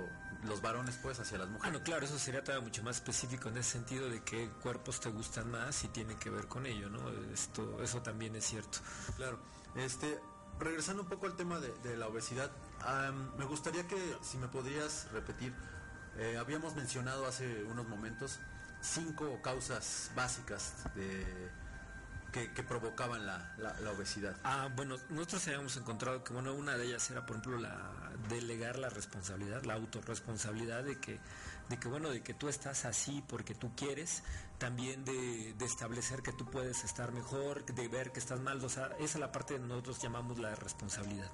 los 0.44 0.60
varones, 0.60 0.96
pues, 1.02 1.20
hacia 1.20 1.38
las 1.38 1.48
mujeres. 1.48 1.78
no, 1.78 1.84
claro, 1.84 2.04
eso 2.04 2.18
sería 2.18 2.42
todavía 2.42 2.64
mucho 2.66 2.82
más 2.82 2.96
específico 2.96 3.48
en 3.48 3.56
ese 3.58 3.70
sentido 3.72 4.08
de 4.08 4.22
qué 4.22 4.48
cuerpos 4.62 5.00
te 5.00 5.08
gustan 5.10 5.50
más 5.50 5.84
y 5.84 5.88
tiene 5.88 6.16
que 6.16 6.30
ver 6.30 6.46
con 6.48 6.66
ello, 6.66 6.88
¿no? 6.90 7.08
Esto, 7.32 7.82
eso 7.82 8.02
también 8.02 8.34
es 8.36 8.44
cierto. 8.44 8.78
Claro. 9.16 9.38
Este, 9.76 10.18
regresando 10.58 11.02
un 11.02 11.08
poco 11.08 11.26
al 11.26 11.36
tema 11.36 11.58
de, 11.60 11.72
de 11.84 11.96
la 11.96 12.06
obesidad, 12.08 12.50
am, 12.80 13.36
me 13.36 13.44
gustaría 13.44 13.86
que, 13.86 14.16
si 14.22 14.36
me 14.38 14.48
podrías 14.48 15.10
repetir, 15.12 15.54
eh, 16.16 16.36
habíamos 16.38 16.74
mencionado 16.76 17.26
hace 17.26 17.62
unos 17.64 17.88
momentos 17.88 18.38
cinco 18.84 19.40
causas 19.42 20.10
básicas 20.14 20.74
de 20.94 21.24
que, 22.32 22.52
que 22.52 22.62
provocaban 22.64 23.24
la, 23.26 23.54
la- 23.58 23.78
la 23.80 23.90
obesidad. 23.92 24.36
Ah, 24.44 24.68
bueno, 24.74 24.96
nosotros 25.10 25.46
habíamos 25.46 25.76
encontrado 25.76 26.24
que 26.24 26.32
bueno, 26.32 26.52
una 26.52 26.76
de 26.76 26.86
ellas 26.86 27.08
era, 27.10 27.24
por 27.24 27.36
ejemplo, 27.36 27.58
la 27.60 27.78
delegar 28.28 28.78
la 28.78 28.88
responsabilidad, 28.90 29.62
la 29.64 29.74
autorresponsabilidad 29.74 30.82
de 30.82 30.98
que, 30.98 31.20
de 31.68 31.76
que 31.78 31.88
bueno, 31.88 32.10
de 32.10 32.22
que 32.22 32.34
tú 32.34 32.48
estás 32.48 32.84
así 32.86 33.22
porque 33.28 33.54
tú 33.54 33.70
quieres, 33.76 34.22
también 34.58 35.04
de, 35.04 35.54
de 35.56 35.64
establecer 35.64 36.22
que 36.22 36.32
tú 36.32 36.44
puedes 36.50 36.82
estar 36.84 37.12
mejor, 37.12 37.64
de 37.66 37.86
ver 37.88 38.10
que 38.12 38.18
estás 38.18 38.40
mal, 38.40 38.62
esa 38.64 38.88
es 38.98 39.14
la 39.16 39.30
parte 39.30 39.54
que 39.54 39.60
nosotros 39.60 40.00
llamamos 40.02 40.38
la 40.38 40.54
responsabilidad. 40.56 41.30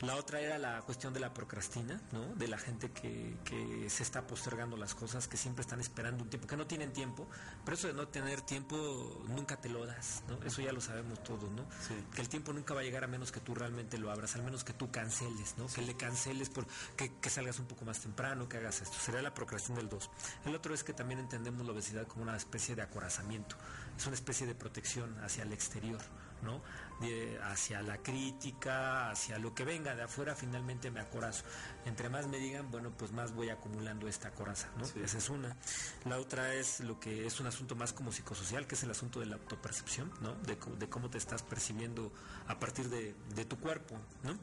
La 0.00 0.16
otra 0.16 0.40
era 0.40 0.58
la 0.58 0.82
cuestión 0.82 1.12
de 1.12 1.20
la 1.20 1.32
procrastina, 1.32 2.00
¿no? 2.12 2.34
De 2.34 2.48
la 2.48 2.58
gente 2.58 2.90
que, 2.90 3.36
que 3.44 3.88
se 3.88 4.02
está 4.02 4.26
postergando 4.26 4.76
las 4.76 4.94
cosas, 4.94 5.28
que 5.28 5.36
siempre 5.36 5.62
están 5.62 5.80
esperando 5.80 6.22
un 6.22 6.30
tiempo, 6.30 6.46
que 6.46 6.56
no 6.56 6.66
tienen 6.66 6.92
tiempo, 6.92 7.26
pero 7.64 7.76
eso 7.76 7.86
de 7.88 7.94
no 7.94 8.08
tener 8.08 8.40
tiempo 8.42 9.24
nunca 9.28 9.60
te 9.60 9.68
lo 9.68 9.86
das, 9.86 10.22
¿no? 10.28 10.42
Eso 10.44 10.62
ya 10.62 10.72
lo 10.72 10.80
sabemos 10.80 11.22
todos, 11.22 11.50
¿no? 11.50 11.64
Sí. 11.86 11.94
Que 12.14 12.20
el 12.20 12.28
tiempo 12.28 12.52
nunca 12.52 12.74
va 12.74 12.80
a 12.80 12.84
llegar 12.84 13.04
a 13.04 13.06
menos 13.06 13.32
que 13.32 13.40
tú 13.40 13.54
realmente 13.54 13.98
lo 13.98 14.10
abras, 14.10 14.34
al 14.36 14.42
menos 14.42 14.64
que 14.64 14.72
tú 14.72 14.90
canceles, 14.90 15.54
¿no? 15.58 15.66
Que 15.68 15.82
le 15.82 15.96
canceles, 15.96 16.50
por, 16.50 16.66
que, 16.96 17.12
que 17.20 17.30
salgas 17.30 17.58
un 17.58 17.66
poco 17.66 17.84
más 17.84 18.00
temprano, 18.00 18.48
que 18.48 18.58
hagas 18.58 18.82
esto. 18.82 18.96
Sería 18.98 19.22
la 19.22 19.32
procrastinación 19.32 19.76
del 19.76 19.88
2. 19.88 20.10
El 20.46 20.54
otro 20.54 20.74
es 20.74 20.84
que 20.84 20.92
también 20.92 21.20
entendemos 21.20 21.64
la 21.64 21.72
obesidad 21.72 22.06
como 22.06 22.22
una 22.22 22.36
especie 22.36 22.74
de 22.74 22.82
acorazamiento, 22.82 23.56
es 23.96 24.06
una 24.06 24.14
especie 24.14 24.46
de 24.46 24.54
protección 24.54 25.16
hacia 25.22 25.44
el 25.44 25.52
exterior, 25.52 26.00
¿no? 26.42 26.60
De- 27.00 27.38
hacia 27.42 27.82
la 27.82 27.98
crítica, 27.98 29.10
hacia 29.10 29.38
lo 29.38 29.54
que 29.54 29.64
venga 29.64 29.94
de 29.94 30.02
afuera, 30.02 30.34
finalmente 30.34 30.90
me 30.90 31.00
acorazo. 31.00 31.44
Entre 31.86 32.08
más 32.08 32.26
me 32.28 32.38
digan, 32.38 32.70
bueno, 32.70 32.90
pues 32.96 33.12
más 33.12 33.32
voy 33.34 33.50
acumulando 33.50 34.06
esta 34.08 34.30
coraza, 34.30 34.68
¿no? 34.78 34.84
Esa 35.02 35.18
es 35.18 35.28
una. 35.30 35.56
La 36.04 36.18
otra 36.18 36.54
es 36.54 36.80
lo 36.80 36.98
que 37.00 37.26
es 37.26 37.40
un 37.40 37.46
asunto 37.46 37.74
más 37.76 37.92
como 37.92 38.12
psicosocial, 38.12 38.66
que 38.66 38.74
es 38.74 38.82
el 38.82 38.90
asunto 38.90 39.20
de 39.20 39.26
la 39.26 39.36
autopercepción, 39.36 40.10
¿no? 40.20 40.34
De, 40.36 40.56
de 40.78 40.88
cómo 40.88 41.10
te 41.10 41.18
estás 41.18 41.42
percibiendo 41.42 42.12
a 42.46 42.58
partir 42.58 42.88
de, 42.88 43.14
de 43.34 43.44
tu 43.44 43.58
cuerpo, 43.58 43.96
¿no? 44.22 44.38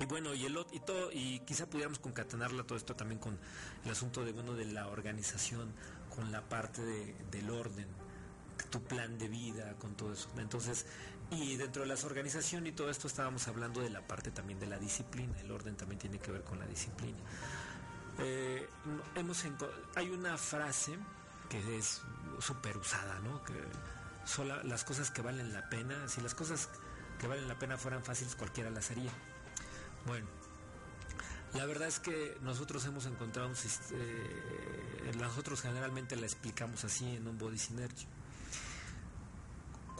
Y 0.00 0.06
bueno, 0.06 0.34
y 0.34 0.46
el 0.46 0.58
y 0.72 0.80
todo 0.80 1.12
y 1.12 1.40
quizá 1.40 1.66
pudiéramos 1.66 1.98
concatenarla 1.98 2.64
todo 2.64 2.76
esto 2.78 2.96
también 2.96 3.20
con 3.20 3.38
el 3.84 3.90
asunto 3.90 4.24
de 4.24 4.32
bueno 4.32 4.54
de 4.54 4.64
la 4.64 4.88
organización, 4.88 5.72
con 6.14 6.32
la 6.32 6.40
parte 6.48 6.82
de- 6.82 7.14
del 7.30 7.50
orden, 7.50 7.86
tu 8.70 8.82
plan 8.82 9.18
de 9.18 9.28
vida, 9.28 9.74
con 9.78 9.94
todo 9.94 10.12
eso. 10.14 10.28
Entonces, 10.38 10.86
y 11.32 11.56
dentro 11.56 11.82
de 11.82 11.88
las 11.88 12.04
organización 12.04 12.66
y 12.66 12.72
todo 12.72 12.90
esto 12.90 13.06
estábamos 13.06 13.48
hablando 13.48 13.80
de 13.80 13.88
la 13.88 14.06
parte 14.06 14.30
también 14.30 14.60
de 14.60 14.66
la 14.66 14.78
disciplina. 14.78 15.32
El 15.40 15.50
orden 15.50 15.76
también 15.76 15.98
tiene 15.98 16.18
que 16.18 16.30
ver 16.30 16.42
con 16.42 16.58
la 16.58 16.66
disciplina. 16.66 17.18
Eh, 18.18 18.68
hemos 19.14 19.42
hay 19.94 20.10
una 20.10 20.36
frase 20.36 20.98
que 21.48 21.78
es 21.78 22.02
súper 22.38 22.76
usada, 22.76 23.18
¿no? 23.20 23.42
Que 23.44 23.54
sola, 24.26 24.62
las 24.64 24.84
cosas 24.84 25.10
que 25.10 25.22
valen 25.22 25.52
la 25.52 25.68
pena, 25.70 26.06
si 26.08 26.20
las 26.20 26.34
cosas 26.34 26.68
que 27.18 27.26
valen 27.26 27.48
la 27.48 27.58
pena 27.58 27.78
fueran 27.78 28.04
fáciles, 28.04 28.36
cualquiera 28.36 28.70
las 28.70 28.90
haría. 28.90 29.12
Bueno, 30.06 30.26
la 31.54 31.64
verdad 31.64 31.88
es 31.88 31.98
que 31.98 32.36
nosotros 32.42 32.84
hemos 32.84 33.06
encontrado 33.06 33.48
un 33.48 33.54
eh, 33.54 35.12
nosotros 35.18 35.62
generalmente 35.62 36.16
la 36.16 36.26
explicamos 36.26 36.84
así 36.84 37.16
en 37.16 37.26
un 37.26 37.38
body 37.38 37.58
synergy. 37.58 38.06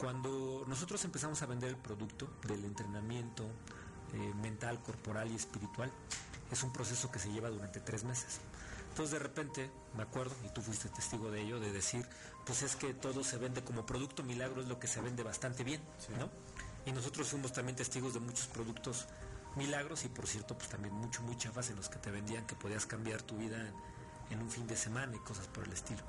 Cuando 0.03 0.65
nosotros 0.67 1.05
empezamos 1.05 1.41
a 1.43 1.45
vender 1.45 1.69
el 1.69 1.77
producto 1.77 2.27
del 2.45 2.65
entrenamiento 2.65 3.45
eh, 4.13 4.33
mental, 4.41 4.81
corporal 4.83 5.31
y 5.31 5.35
espiritual, 5.35 5.89
es 6.51 6.61
un 6.61 6.73
proceso 6.73 7.09
que 7.09 7.19
se 7.19 7.31
lleva 7.31 7.49
durante 7.49 7.79
tres 7.79 8.03
meses. 8.03 8.41
Entonces 8.89 9.13
de 9.13 9.19
repente, 9.19 9.71
me 9.95 10.03
acuerdo, 10.03 10.35
y 10.45 10.49
tú 10.49 10.61
fuiste 10.61 10.89
testigo 10.89 11.31
de 11.31 11.43
ello, 11.43 11.61
de 11.61 11.71
decir, 11.71 12.05
pues 12.45 12.63
es 12.63 12.75
que 12.75 12.93
todo 12.93 13.23
se 13.23 13.37
vende 13.37 13.63
como 13.63 13.85
producto 13.85 14.23
milagro, 14.23 14.59
es 14.59 14.67
lo 14.67 14.77
que 14.77 14.87
se 14.87 14.99
vende 14.99 15.23
bastante 15.23 15.63
bien, 15.63 15.79
¿no? 16.19 16.29
Y 16.85 16.91
nosotros 16.91 17.29
fuimos 17.29 17.53
también 17.53 17.77
testigos 17.77 18.13
de 18.13 18.19
muchos 18.19 18.47
productos 18.47 19.05
milagros 19.55 20.03
y 20.03 20.09
por 20.09 20.27
cierto, 20.27 20.57
pues 20.57 20.67
también 20.67 20.93
mucho, 20.93 21.21
muy 21.21 21.37
chafas 21.37 21.69
en 21.69 21.77
los 21.77 21.87
que 21.87 21.99
te 21.99 22.11
vendían 22.11 22.45
que 22.45 22.55
podías 22.55 22.85
cambiar 22.85 23.21
tu 23.21 23.37
vida 23.37 23.55
en, 23.55 23.73
en 24.31 24.43
un 24.43 24.51
fin 24.51 24.67
de 24.67 24.75
semana 24.75 25.15
y 25.15 25.19
cosas 25.19 25.47
por 25.47 25.63
el 25.63 25.71
estilo. 25.71 26.01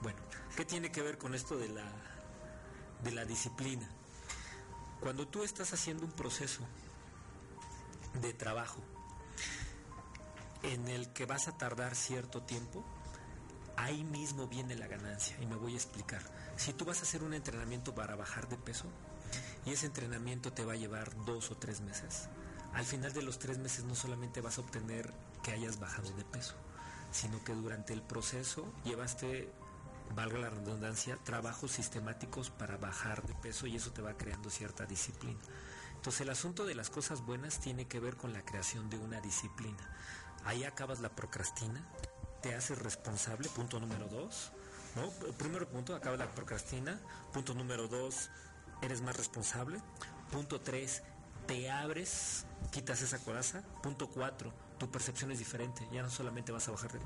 Bueno, 0.00 0.18
¿qué 0.56 0.64
tiene 0.64 0.90
que 0.90 1.02
ver 1.02 1.18
con 1.18 1.34
esto 1.34 1.58
de 1.58 1.68
la, 1.68 1.84
de 3.04 3.12
la 3.12 3.24
disciplina? 3.24 3.88
Cuando 5.00 5.28
tú 5.28 5.44
estás 5.44 5.72
haciendo 5.72 6.04
un 6.04 6.12
proceso 6.12 6.62
de 8.20 8.32
trabajo 8.32 8.80
en 10.62 10.88
el 10.88 11.12
que 11.12 11.26
vas 11.26 11.46
a 11.48 11.56
tardar 11.56 11.94
cierto 11.94 12.42
tiempo, 12.42 12.84
ahí 13.76 14.04
mismo 14.04 14.46
viene 14.46 14.76
la 14.76 14.86
ganancia 14.86 15.36
y 15.40 15.46
me 15.46 15.56
voy 15.56 15.74
a 15.74 15.76
explicar. 15.76 16.22
Si 16.56 16.72
tú 16.72 16.84
vas 16.84 17.00
a 17.00 17.02
hacer 17.02 17.22
un 17.22 17.34
entrenamiento 17.34 17.94
para 17.94 18.16
bajar 18.16 18.48
de 18.48 18.56
peso 18.56 18.86
y 19.66 19.72
ese 19.72 19.86
entrenamiento 19.86 20.52
te 20.52 20.64
va 20.64 20.72
a 20.72 20.76
llevar 20.76 21.14
dos 21.24 21.50
o 21.50 21.56
tres 21.56 21.80
meses, 21.80 22.28
al 22.72 22.84
final 22.84 23.12
de 23.12 23.22
los 23.22 23.38
tres 23.38 23.58
meses 23.58 23.84
no 23.84 23.94
solamente 23.94 24.40
vas 24.40 24.58
a 24.58 24.62
obtener 24.62 25.12
que 25.42 25.52
hayas 25.52 25.78
bajado 25.78 26.10
de 26.12 26.24
peso, 26.24 26.54
sino 27.12 27.42
que 27.44 27.54
durante 27.54 27.92
el 27.92 28.02
proceso 28.02 28.64
llevaste, 28.84 29.52
valga 30.14 30.38
la 30.38 30.50
redundancia, 30.50 31.16
trabajos 31.24 31.72
sistemáticos 31.72 32.50
para 32.50 32.76
bajar 32.76 33.22
de 33.26 33.34
peso 33.34 33.66
y 33.66 33.76
eso 33.76 33.92
te 33.92 34.02
va 34.02 34.16
creando 34.16 34.50
cierta 34.50 34.86
disciplina. 34.86 35.40
Entonces 35.96 36.20
el 36.22 36.30
asunto 36.30 36.64
de 36.64 36.74
las 36.74 36.90
cosas 36.90 37.22
buenas 37.22 37.60
tiene 37.60 37.86
que 37.86 38.00
ver 38.00 38.16
con 38.16 38.32
la 38.32 38.44
creación 38.44 38.90
de 38.90 38.98
una 38.98 39.20
disciplina. 39.20 39.90
Ahí 40.44 40.64
acabas 40.64 41.00
la 41.00 41.08
procrastina, 41.08 41.82
te 42.42 42.54
haces 42.54 42.78
responsable, 42.78 43.48
punto 43.48 43.80
número 43.80 44.06
dos. 44.08 44.52
¿no? 44.96 45.08
Primero 45.32 45.68
punto, 45.68 45.94
acaba 45.94 46.16
la 46.16 46.30
procrastina. 46.30 47.00
Punto 47.32 47.54
número 47.54 47.88
dos, 47.88 48.30
eres 48.82 49.00
más 49.00 49.16
responsable. 49.16 49.80
Punto 50.30 50.60
tres, 50.60 51.02
te 51.46 51.70
abres, 51.70 52.46
quitas 52.70 53.02
esa 53.02 53.18
coraza. 53.18 53.62
Punto 53.82 54.08
cuatro, 54.08 54.52
tu 54.78 54.90
percepción 54.90 55.30
es 55.30 55.38
diferente, 55.38 55.88
ya 55.92 56.02
no 56.02 56.10
solamente 56.10 56.52
vas 56.52 56.68
a 56.68 56.72
bajar 56.72 56.92
de... 56.92 57.00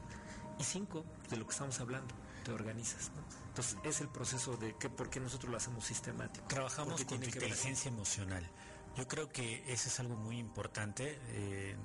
Y 0.59 0.65
cinco, 0.65 1.05
de 1.31 1.37
lo 1.37 1.47
que 1.47 1.53
estamos 1.53 1.79
hablando, 1.81 2.13
te 2.49 2.55
organizas. 2.55 3.11
¿no? 3.15 3.23
Entonces 3.49 3.77
es 3.85 4.01
el 4.01 4.09
proceso 4.09 4.57
de 4.57 4.75
que 4.77 4.89
por 4.89 5.11
qué 5.11 5.21
nosotros 5.21 5.51
lo 5.51 5.59
hacemos 5.59 5.85
sistemático. 5.85 6.47
Trabajamos 6.49 7.05
con 7.05 7.23
inteligencia 7.23 7.91
emocional. 7.91 8.49
Yo 8.97 9.07
creo 9.07 9.29
que 9.31 9.63
eso 9.71 9.89
es 9.89 10.01
algo 10.01 10.17
muy 10.17 10.39
importante. 10.39 11.21
Eh, 11.29 11.77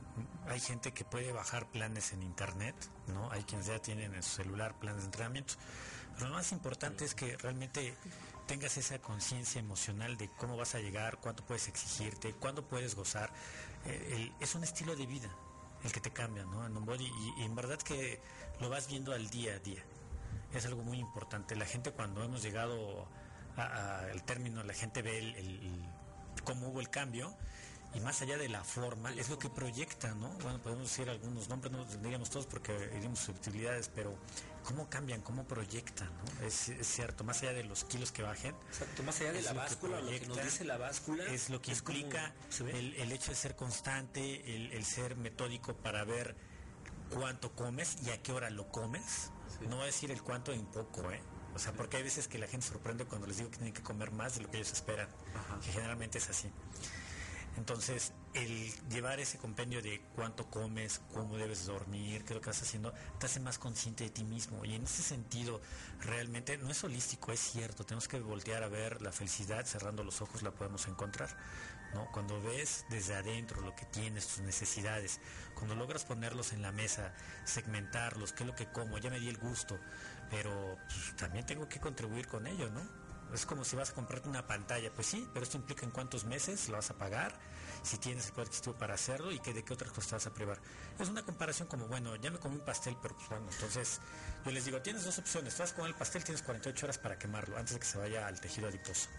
hay 0.47 0.59
gente 0.59 0.93
que 0.93 1.03
puede 1.03 1.31
bajar 1.31 1.69
planes 1.69 2.13
en 2.13 2.23
internet, 2.23 2.75
¿no? 3.07 3.29
Hay 3.31 3.43
quienes 3.43 3.67
ya 3.67 3.79
tienen 3.79 4.15
en 4.15 4.23
su 4.23 4.37
celular 4.37 4.79
planes 4.79 5.01
de 5.01 5.05
entrenamiento. 5.07 5.55
Pero 6.15 6.29
lo 6.29 6.35
más 6.35 6.51
importante 6.53 7.03
es 7.03 7.13
que 7.13 7.35
realmente 7.37 7.93
tengas 8.47 8.77
esa 8.77 8.99
conciencia 8.99 9.59
emocional 9.59 10.15
de 10.17 10.29
cómo 10.37 10.55
vas 10.55 10.75
a 10.75 10.79
llegar, 10.79 11.19
cuánto 11.19 11.45
puedes 11.45 11.67
exigirte, 11.67 12.33
cuándo 12.33 12.67
puedes 12.67 12.95
gozar. 12.95 13.31
Eh, 13.85 14.13
el, 14.15 14.33
es 14.39 14.55
un 14.55 14.63
estilo 14.63 14.95
de 14.95 15.05
vida 15.05 15.29
el 15.83 15.91
que 15.91 15.99
te 15.99 16.11
cambia, 16.11 16.45
¿no? 16.45 16.65
En 16.65 16.77
un 16.77 16.85
body 16.85 17.05
y, 17.05 17.41
y, 17.41 17.43
en 17.43 17.53
verdad 17.55 17.77
que 17.77 18.21
lo 18.61 18.69
vas 18.69 18.87
viendo 18.87 19.11
al 19.13 19.29
día 19.29 19.55
a 19.55 19.59
día. 19.59 19.83
Es 20.53 20.65
algo 20.65 20.83
muy 20.83 20.99
importante. 20.99 21.55
La 21.55 21.65
gente 21.65 21.91
cuando 21.91 22.23
hemos 22.23 22.43
llegado 22.43 23.07
al 23.55 24.23
término, 24.23 24.63
la 24.63 24.73
gente 24.73 25.01
ve 25.01 25.19
el, 25.19 25.35
el 25.35 25.85
cómo 26.43 26.69
hubo 26.69 26.79
el 26.79 26.89
cambio 26.89 27.35
y 27.93 27.99
más 27.99 28.21
allá 28.23 28.37
de 28.37 28.49
la 28.49 28.63
forma 28.63 29.11
es 29.13 29.29
lo 29.29 29.37
que 29.37 29.49
proyecta, 29.49 30.15
¿no? 30.15 30.29
Bueno, 30.41 30.59
podemos 30.59 30.89
decir 30.89 31.09
algunos 31.09 31.47
nombres, 31.47 31.71
no 31.71 31.79
los 31.79 32.01
diríamos 32.01 32.29
todos 32.29 32.47
porque 32.47 32.73
iríamos 32.95 33.19
susceptibilidades, 33.19 33.89
pero 33.93 34.17
cómo 34.63 34.89
cambian, 34.89 35.21
cómo 35.21 35.43
proyectan, 35.43 36.09
¿no? 36.17 36.47
Es, 36.47 36.69
es, 36.69 36.87
cierto, 36.87 37.23
más 37.23 37.43
allá 37.43 37.53
de 37.53 37.63
los 37.63 37.83
kilos 37.83 38.11
que 38.11 38.23
bajen. 38.23 38.55
Exacto, 38.69 39.03
más 39.03 39.21
allá 39.21 39.33
de 39.33 39.43
la 39.43 39.53
báscula, 39.53 40.01
lo 40.01 40.09
que 40.09 40.25
nos 40.25 40.43
dice 40.43 40.63
la 40.63 40.77
báscula. 40.77 41.23
Es 41.25 41.49
lo 41.49 41.61
que 41.61 41.71
es 41.71 41.77
explica 41.77 42.33
el, 42.59 42.95
el, 42.95 43.11
hecho 43.11 43.29
de 43.29 43.35
ser 43.35 43.55
constante, 43.55 44.55
el, 44.55 44.71
el, 44.71 44.85
ser 44.85 45.15
metódico 45.15 45.75
para 45.75 46.03
ver 46.03 46.35
cuánto 47.11 47.51
comes 47.51 47.97
y 48.03 48.09
a 48.09 48.23
qué 48.23 48.31
hora 48.31 48.49
lo 48.49 48.69
comes. 48.69 49.29
No 49.69 49.81
a 49.81 49.85
decir 49.85 50.11
el 50.11 50.21
cuánto 50.21 50.51
en 50.51 50.65
poco, 50.65 51.09
¿eh? 51.11 51.21
O 51.55 51.59
sea, 51.59 51.71
porque 51.73 51.97
hay 51.97 52.03
veces 52.03 52.27
que 52.27 52.37
la 52.39 52.47
gente 52.47 52.65
sorprende 52.65 53.05
cuando 53.05 53.27
les 53.27 53.37
digo 53.37 53.49
que 53.51 53.57
tienen 53.57 53.73
que 53.73 53.83
comer 53.83 54.11
más 54.11 54.35
de 54.35 54.41
lo 54.41 54.49
que 54.49 54.57
ellos 54.57 54.71
esperan, 54.73 55.07
Ajá. 55.35 55.59
que 55.59 55.71
generalmente 55.71 56.17
es 56.17 56.29
así. 56.29 56.49
Entonces, 57.57 58.13
el 58.33 58.71
llevar 58.89 59.19
ese 59.19 59.37
compendio 59.37 59.81
de 59.81 60.01
cuánto 60.15 60.49
comes, 60.49 61.01
cómo 61.13 61.37
debes 61.37 61.65
dormir, 61.65 62.23
qué 62.23 62.29
es 62.29 62.35
lo 62.35 62.41
que 62.41 62.49
vas 62.49 62.61
haciendo, 62.61 62.93
te 63.19 63.27
hace 63.27 63.39
más 63.39 63.59
consciente 63.59 64.05
de 64.05 64.09
ti 64.09 64.23
mismo. 64.23 64.65
Y 64.65 64.75
en 64.75 64.83
ese 64.83 65.03
sentido, 65.03 65.61
realmente 66.01 66.57
no 66.57 66.71
es 66.71 66.83
holístico, 66.83 67.31
es 67.31 67.39
cierto. 67.39 67.83
Tenemos 67.83 68.07
que 68.07 68.19
voltear 68.19 68.63
a 68.63 68.67
ver 68.67 69.01
la 69.01 69.11
felicidad, 69.11 69.65
cerrando 69.65 70.03
los 70.03 70.21
ojos 70.21 70.41
la 70.41 70.51
podemos 70.51 70.87
encontrar. 70.87 71.29
¿no? 71.93 72.07
Cuando 72.11 72.41
ves 72.41 72.85
desde 72.89 73.15
adentro 73.15 73.61
lo 73.61 73.75
que 73.75 73.85
tienes, 73.85 74.27
tus 74.27 74.39
necesidades, 74.39 75.19
cuando 75.53 75.75
logras 75.75 76.05
ponerlos 76.05 76.53
en 76.53 76.61
la 76.61 76.71
mesa, 76.71 77.13
segmentarlos, 77.45 78.33
qué 78.33 78.43
es 78.43 78.47
lo 78.47 78.55
que 78.55 78.65
como, 78.67 78.97
ya 78.97 79.11
me 79.11 79.19
di 79.19 79.29
el 79.29 79.37
gusto, 79.37 79.79
pero 80.31 80.77
pues, 80.87 81.15
también 81.15 81.45
tengo 81.45 81.69
que 81.69 81.79
contribuir 81.79 82.27
con 82.27 82.47
ello, 82.47 82.69
¿no? 82.71 83.02
Es 83.33 83.45
como 83.45 83.65
si 83.65 83.75
vas 83.75 83.89
a 83.89 83.93
comprarte 83.93 84.29
una 84.29 84.45
pantalla, 84.45 84.91
pues 84.93 85.07
sí, 85.07 85.27
pero 85.33 85.43
esto 85.43 85.57
implica 85.57 85.85
en 85.85 85.91
cuántos 85.91 86.23
meses 86.25 86.69
la 86.69 86.77
vas 86.77 86.91
a 86.91 86.93
pagar, 86.93 87.33
si 87.81 87.97
tienes 87.97 88.27
el 88.27 88.31
poder 88.33 88.47
adquisitivo 88.47 88.75
para 88.75 88.93
hacerlo 88.93 89.31
y 89.31 89.39
que 89.39 89.53
de 89.53 89.63
qué 89.63 89.73
otras 89.73 89.91
cosas 89.91 90.13
vas 90.13 90.27
a 90.27 90.33
privar. 90.33 90.59
Es 90.99 91.09
una 91.09 91.23
comparación 91.23 91.67
como, 91.67 91.87
bueno, 91.87 92.15
ya 92.15 92.29
me 92.29 92.39
comí 92.39 92.55
un 92.55 92.65
pastel, 92.65 92.95
pero 93.01 93.15
pues 93.15 93.29
bueno, 93.29 93.47
entonces 93.51 93.99
yo 94.45 94.51
les 94.51 94.65
digo, 94.65 94.81
tienes 94.81 95.03
dos 95.03 95.17
opciones, 95.17 95.57
vas 95.57 95.73
con 95.73 95.85
el 95.85 95.95
pastel, 95.95 96.23
tienes 96.23 96.43
48 96.43 96.85
horas 96.85 96.97
para 96.99 97.17
quemarlo 97.17 97.57
antes 97.57 97.73
de 97.73 97.79
que 97.79 97.85
se 97.85 97.97
vaya 97.97 98.27
al 98.27 98.39
tejido 98.39 98.67
adiposo. 98.67 99.09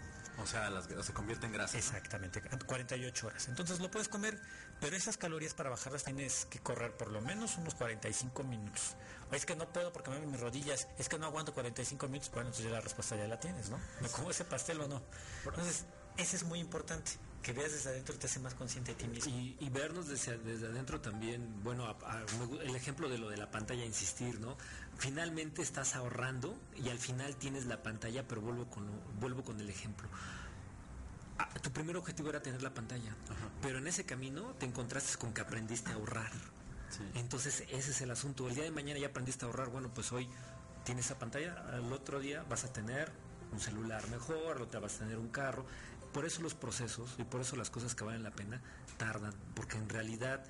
O 0.41 0.45
sea, 0.45 0.69
las, 0.69 0.85
se 0.85 1.13
convierte 1.13 1.45
en 1.45 1.53
grasa. 1.53 1.77
Exactamente, 1.77 2.41
48 2.41 3.27
horas. 3.27 3.47
Entonces 3.47 3.79
lo 3.79 3.89
puedes 3.89 4.09
comer, 4.09 4.39
pero 4.79 4.95
esas 4.95 5.17
calorías 5.17 5.53
para 5.53 5.69
bajarlas 5.69 6.03
tienes 6.03 6.45
que 6.45 6.59
correr 6.59 6.95
por 6.95 7.09
lo 7.11 7.21
menos 7.21 7.57
unos 7.57 7.75
45 7.75 8.43
minutos. 8.43 8.95
O 9.31 9.35
es 9.35 9.45
que 9.45 9.55
no 9.55 9.67
puedo 9.69 9.91
porque 9.91 10.11
me 10.11 10.19
ven 10.19 10.31
mis 10.31 10.39
rodillas, 10.39 10.87
es 10.97 11.09
que 11.09 11.17
no 11.17 11.25
aguanto 11.25 11.53
45 11.53 12.07
minutos. 12.07 12.31
Bueno, 12.31 12.49
entonces 12.49 12.65
ya 12.65 12.71
la 12.71 12.81
respuesta 12.81 13.15
ya 13.15 13.27
la 13.27 13.39
tienes, 13.39 13.69
¿no? 13.69 13.79
¿Me 14.01 14.09
como 14.09 14.29
ese 14.29 14.45
pastel 14.45 14.81
o 14.81 14.87
no? 14.87 15.01
Entonces, 15.45 15.85
ese 16.17 16.35
es 16.35 16.43
muy 16.43 16.59
importante. 16.59 17.13
Que 17.45 17.53
veas 17.53 17.71
desde 17.71 17.91
adentro 17.91 18.15
te 18.15 18.25
hace 18.25 18.39
más 18.39 18.55
consciente 18.55 18.95
de 18.95 18.97
ti 18.97 19.07
mismo. 19.07 19.31
Y, 19.31 19.55
y 19.59 19.69
vernos 19.69 20.07
desde, 20.07 20.35
desde, 20.39 20.65
adentro 20.65 20.99
también, 20.99 21.63
bueno, 21.63 21.85
a, 21.85 21.91
a, 21.91 22.25
el 22.63 22.75
ejemplo 22.75 23.07
de 23.07 23.19
lo 23.19 23.29
de 23.29 23.37
la 23.37 23.51
pantalla, 23.51 23.85
insistir, 23.85 24.39
¿no? 24.39 24.57
Finalmente 24.97 25.61
estás 25.61 25.95
ahorrando 25.95 26.57
y 26.75 26.89
al 26.89 26.97
final 26.97 27.35
tienes 27.35 27.67
la 27.67 27.83
pantalla, 27.83 28.27
pero 28.27 28.41
vuelvo 28.41 28.65
con, 28.65 28.89
vuelvo 29.19 29.43
con 29.43 29.59
el 29.61 29.69
ejemplo. 29.69 30.09
Ah, 31.37 31.47
tu 31.61 31.69
primer 31.71 31.95
objetivo 31.97 32.29
era 32.29 32.41
tener 32.41 32.63
la 32.63 32.73
pantalla, 32.73 33.11
Ajá. 33.29 33.49
pero 33.61 33.77
en 33.77 33.85
ese 33.85 34.05
camino 34.05 34.55
te 34.57 34.65
encontraste 34.65 35.15
con 35.19 35.31
que 35.31 35.41
aprendiste 35.41 35.91
a 35.91 35.95
ahorrar. 35.95 36.31
Sí. 36.89 37.03
Entonces 37.13 37.63
ese 37.69 37.91
es 37.91 38.01
el 38.01 38.09
asunto. 38.09 38.47
El 38.47 38.55
día 38.55 38.63
de 38.63 38.71
mañana 38.71 38.99
ya 38.99 39.09
aprendiste 39.09 39.45
a 39.45 39.49
ahorrar. 39.49 39.69
Bueno, 39.69 39.93
pues 39.93 40.11
hoy 40.11 40.27
tienes 40.83 41.05
esa 41.05 41.19
pantalla, 41.19 41.53
al 41.71 41.93
otro 41.93 42.19
día 42.19 42.43
vas 42.49 42.63
a 42.63 42.73
tener 42.73 43.11
un 43.51 43.59
celular 43.59 44.07
mejor, 44.09 44.57
al 44.57 44.63
otro 44.63 44.81
vas 44.81 44.95
a 44.95 44.99
tener 44.99 45.17
un 45.17 45.29
carro. 45.29 45.65
Por 46.15 46.23
eso 46.23 46.41
los 46.41 46.53
procesos 46.53 47.13
y 47.17 47.25
por 47.25 47.41
eso 47.41 47.57
las 47.57 47.69
cosas 47.69 47.93
que 47.93 48.05
valen 48.05 48.23
la 48.23 48.31
pena 48.31 48.61
tardan, 48.95 49.33
porque 49.53 49.77
en 49.77 49.89
realidad 49.89 50.45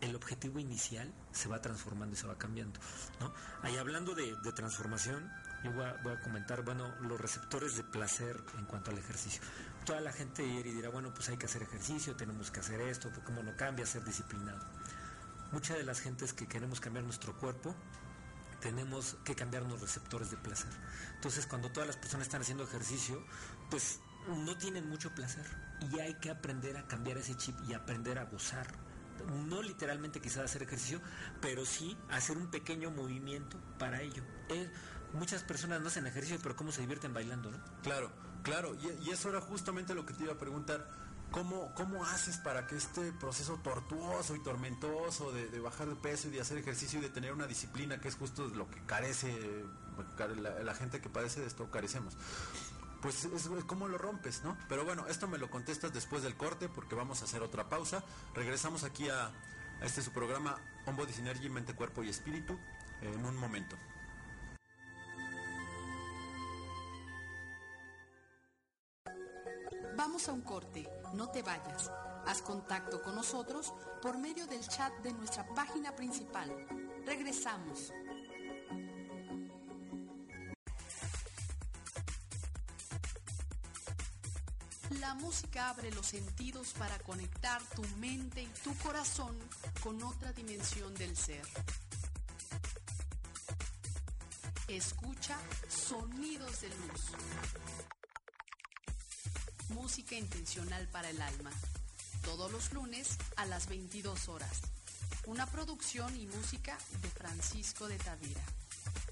el 0.00 0.14
objetivo 0.14 0.60
inicial 0.60 1.12
se 1.32 1.48
va 1.48 1.60
transformando 1.60 2.14
y 2.14 2.16
se 2.16 2.28
va 2.28 2.38
cambiando. 2.38 2.78
¿no? 3.18 3.34
Ahí 3.62 3.76
hablando 3.76 4.14
de, 4.14 4.36
transformación, 4.54 5.28
yo 5.64 5.72
voy 5.72 6.12
a, 6.12 6.20
comentar, 6.20 6.64
bueno, 6.64 6.94
los 7.00 7.20
receptores 7.20 7.76
de 7.76 7.82
placer 7.82 8.40
en 8.56 8.66
cuanto 8.66 8.92
al 8.92 8.98
ejercicio. 8.98 9.42
Toda 9.84 10.00
la 10.00 10.12
gente 10.12 10.44
dirá, 10.44 10.90
bueno, 10.90 11.12
pues 11.12 11.28
hay 11.28 11.36
que 11.36 11.46
hacer 11.46 11.64
ejercicio, 11.64 12.14
tenemos 12.14 12.52
que 12.52 12.60
hacer 12.60 12.80
esto, 12.80 13.08
pues 13.08 13.26
cómo 13.26 13.42
no 13.42 13.56
cambia, 13.56 13.86
ser 13.86 14.04
disciplinado. 14.04 14.64
Muchas 15.50 15.76
de 15.76 15.82
las 15.82 15.98
gentes 15.98 16.32
que 16.32 16.46
queremos 16.46 16.78
cambiar 16.78 17.04
nuestro 17.04 17.36
cuerpo, 17.36 17.74
tenemos 18.60 19.16
que 19.24 19.34
cambiar 19.34 19.64
los 19.64 19.80
receptores 19.80 20.30
de 20.30 20.36
placer. 20.36 20.70
Entonces, 21.16 21.48
cuando 21.48 21.72
todas 21.72 21.88
las 21.88 21.96
personas 21.96 22.28
están 22.28 22.42
haciendo 22.42 22.62
ejercicio, 22.62 23.20
pues 23.70 23.98
no 24.36 24.56
tienen 24.56 24.88
mucho 24.88 25.14
placer 25.14 25.44
y 25.92 26.00
hay 26.00 26.14
que 26.14 26.30
aprender 26.30 26.76
a 26.76 26.86
cambiar 26.86 27.18
ese 27.18 27.36
chip 27.36 27.56
y 27.68 27.74
aprender 27.74 28.18
a 28.18 28.24
gozar 28.24 28.66
no 29.48 29.62
literalmente 29.62 30.20
quizás 30.20 30.44
hacer 30.44 30.62
ejercicio, 30.62 31.00
pero 31.40 31.64
sí 31.64 31.96
hacer 32.10 32.36
un 32.36 32.50
pequeño 32.50 32.90
movimiento 32.90 33.58
para 33.78 34.02
ello. 34.02 34.22
Muchas 35.12 35.42
personas 35.42 35.80
no 35.80 35.88
hacen 35.88 36.06
ejercicio, 36.06 36.38
pero 36.42 36.56
cómo 36.56 36.70
se 36.70 36.82
divierten 36.82 37.12
bailando, 37.12 37.50
¿no? 37.50 37.58
Claro, 37.82 38.10
claro, 38.42 38.76
y, 38.76 39.10
eso 39.10 39.28
era 39.28 39.40
justamente 39.40 39.94
lo 39.94 40.06
que 40.06 40.14
te 40.14 40.24
iba 40.24 40.34
a 40.34 40.38
preguntar. 40.38 40.86
¿Cómo, 41.30 41.72
¿Cómo 41.76 42.04
haces 42.04 42.38
para 42.38 42.66
que 42.66 42.76
este 42.76 43.12
proceso 43.12 43.60
tortuoso 43.62 44.34
y 44.34 44.42
tormentoso 44.42 45.30
de, 45.30 45.48
de, 45.48 45.60
bajar 45.60 45.88
de 45.88 45.94
peso 45.94 46.26
y 46.26 46.32
de 46.32 46.40
hacer 46.40 46.58
ejercicio 46.58 46.98
y 46.98 47.02
de 47.02 47.08
tener 47.08 47.32
una 47.32 47.46
disciplina 47.46 48.00
que 48.00 48.08
es 48.08 48.16
justo 48.16 48.48
lo 48.48 48.68
que 48.68 48.80
carece 48.84 49.64
la, 50.18 50.50
la 50.64 50.74
gente 50.74 51.00
que 51.00 51.08
padece 51.08 51.40
de 51.40 51.46
esto, 51.46 51.70
carecemos? 51.70 52.16
Pues 53.00 53.24
es, 53.24 53.48
como 53.66 53.88
lo 53.88 53.98
rompes, 53.98 54.42
¿no? 54.42 54.56
Pero 54.68 54.84
bueno, 54.84 55.06
esto 55.08 55.28
me 55.28 55.38
lo 55.38 55.50
contestas 55.50 55.92
después 55.92 56.22
del 56.22 56.36
corte 56.36 56.68
porque 56.68 56.94
vamos 56.94 57.22
a 57.22 57.24
hacer 57.24 57.42
otra 57.42 57.68
pausa. 57.68 58.04
Regresamos 58.34 58.84
aquí 58.84 59.08
a, 59.08 59.26
a 59.26 59.84
este 59.84 60.02
su 60.02 60.12
programa 60.12 60.56
On 60.86 60.96
Body 60.96 61.12
Synergy, 61.12 61.48
Mente, 61.48 61.74
Cuerpo 61.74 62.02
y 62.02 62.08
Espíritu 62.08 62.58
en 63.00 63.24
un 63.24 63.36
momento. 63.36 63.76
Vamos 69.96 70.28
a 70.28 70.32
un 70.32 70.40
corte, 70.40 70.88
no 71.14 71.28
te 71.30 71.42
vayas. 71.42 71.90
Haz 72.26 72.42
contacto 72.42 73.02
con 73.02 73.14
nosotros 73.14 73.74
por 74.00 74.18
medio 74.18 74.46
del 74.46 74.66
chat 74.66 74.92
de 75.02 75.12
nuestra 75.12 75.46
página 75.54 75.94
principal. 75.94 76.50
Regresamos. 77.04 77.92
La 84.98 85.14
música 85.14 85.70
abre 85.70 85.92
los 85.92 86.06
sentidos 86.06 86.72
para 86.76 86.98
conectar 86.98 87.62
tu 87.76 87.82
mente 87.98 88.42
y 88.42 88.48
tu 88.64 88.74
corazón 88.78 89.38
con 89.82 90.02
otra 90.02 90.32
dimensión 90.32 90.92
del 90.94 91.16
ser. 91.16 91.46
Escucha 94.66 95.38
sonidos 95.68 96.60
de 96.62 96.68
luz. 96.68 97.02
Música 99.70 100.16
intencional 100.16 100.88
para 100.88 101.10
el 101.10 101.22
alma. 101.22 101.50
Todos 102.24 102.50
los 102.50 102.72
lunes 102.72 103.16
a 103.36 103.46
las 103.46 103.68
22 103.68 104.28
horas. 104.28 104.60
Una 105.26 105.46
producción 105.46 106.16
y 106.16 106.26
música 106.26 106.76
de 107.00 107.08
Francisco 107.10 107.86
de 107.86 107.96
Tavira. 107.98 108.42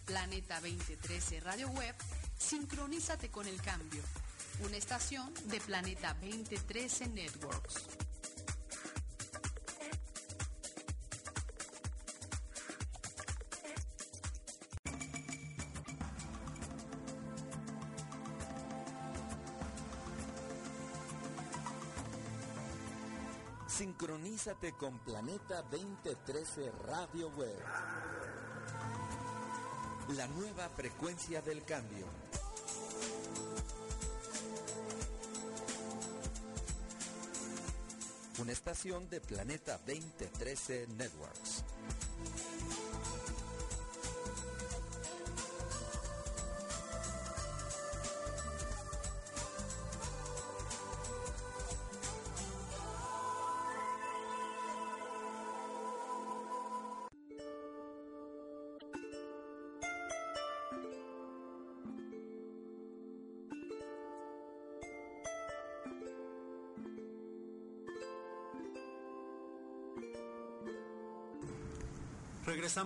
Planeta 0.07 0.61
2013 0.61 1.41
Radio 1.41 1.69
Web. 1.69 1.95
Sincronízate 2.37 3.31
con 3.31 3.47
el 3.47 3.61
cambio. 3.63 4.03
Una 4.65 4.77
estación 4.77 5.33
de 5.45 5.61
Planeta 5.61 6.15
2013 6.21 7.09
Networks. 7.09 7.87
Sincronízate 23.69 24.73
con 24.73 24.99
Planeta 24.99 25.63
2013 25.71 26.73
Radio 26.85 27.29
Web. 27.37 27.63
La 30.17 30.27
nueva 30.27 30.69
frecuencia 30.71 31.41
del 31.43 31.65
cambio. 31.65 32.07
Una 38.39 38.53
estación 38.53 39.09
de 39.11 39.21
Planeta 39.21 39.81
2013 39.85 40.87
Networks. 40.97 41.65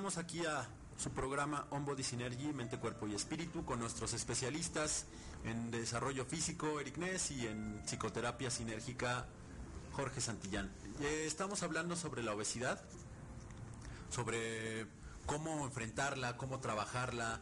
Regresamos 0.03 0.25
aquí 0.25 0.45
a 0.45 0.67
su 0.97 1.11
programa 1.11 1.65
On 1.71 1.85
Body 1.85 2.03
Synergy, 2.03 2.53
Mente, 2.53 2.77
Cuerpo 2.77 3.07
y 3.07 3.15
Espíritu, 3.15 3.65
con 3.65 3.79
nuestros 3.79 4.13
especialistas 4.15 5.05
en 5.45 5.71
desarrollo 5.71 6.25
físico, 6.25 6.81
Eric 6.81 6.97
Ness, 6.97 7.31
y 7.31 7.47
en 7.47 7.81
psicoterapia 7.87 8.51
sinérgica, 8.51 9.29
Jorge 9.93 10.21
Santillán. 10.21 10.73
Eh, 11.01 11.23
estamos 11.25 11.63
hablando 11.63 11.95
sobre 11.95 12.25
la 12.25 12.35
obesidad, 12.35 12.83
sobre 14.11 14.89
cómo 15.25 15.65
enfrentarla, 15.65 16.37
cómo 16.37 16.59
trabajarla, 16.59 17.39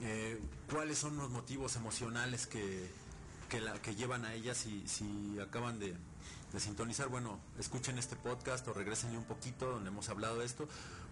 eh, 0.00 0.40
cuáles 0.70 0.96
son 0.96 1.18
los 1.18 1.28
motivos 1.28 1.76
emocionales 1.76 2.46
que, 2.46 2.90
que, 3.52 3.60
la, 3.60 3.74
que 3.82 3.94
llevan 3.94 4.24
a 4.24 4.32
ella 4.32 4.54
si, 4.54 4.82
si 4.88 5.38
acaban 5.38 5.78
de, 5.78 5.94
de 6.54 6.60
sintonizar, 6.60 7.08
bueno, 7.08 7.38
escuchen 7.58 7.98
este 7.98 8.16
podcast 8.16 8.66
o 8.66 8.72
regresen 8.72 9.14
un 9.14 9.24
poquito 9.24 9.70
donde 9.70 9.90
hemos 9.90 10.08
hablado 10.08 10.38
de 10.38 10.46
esto, 10.46 10.66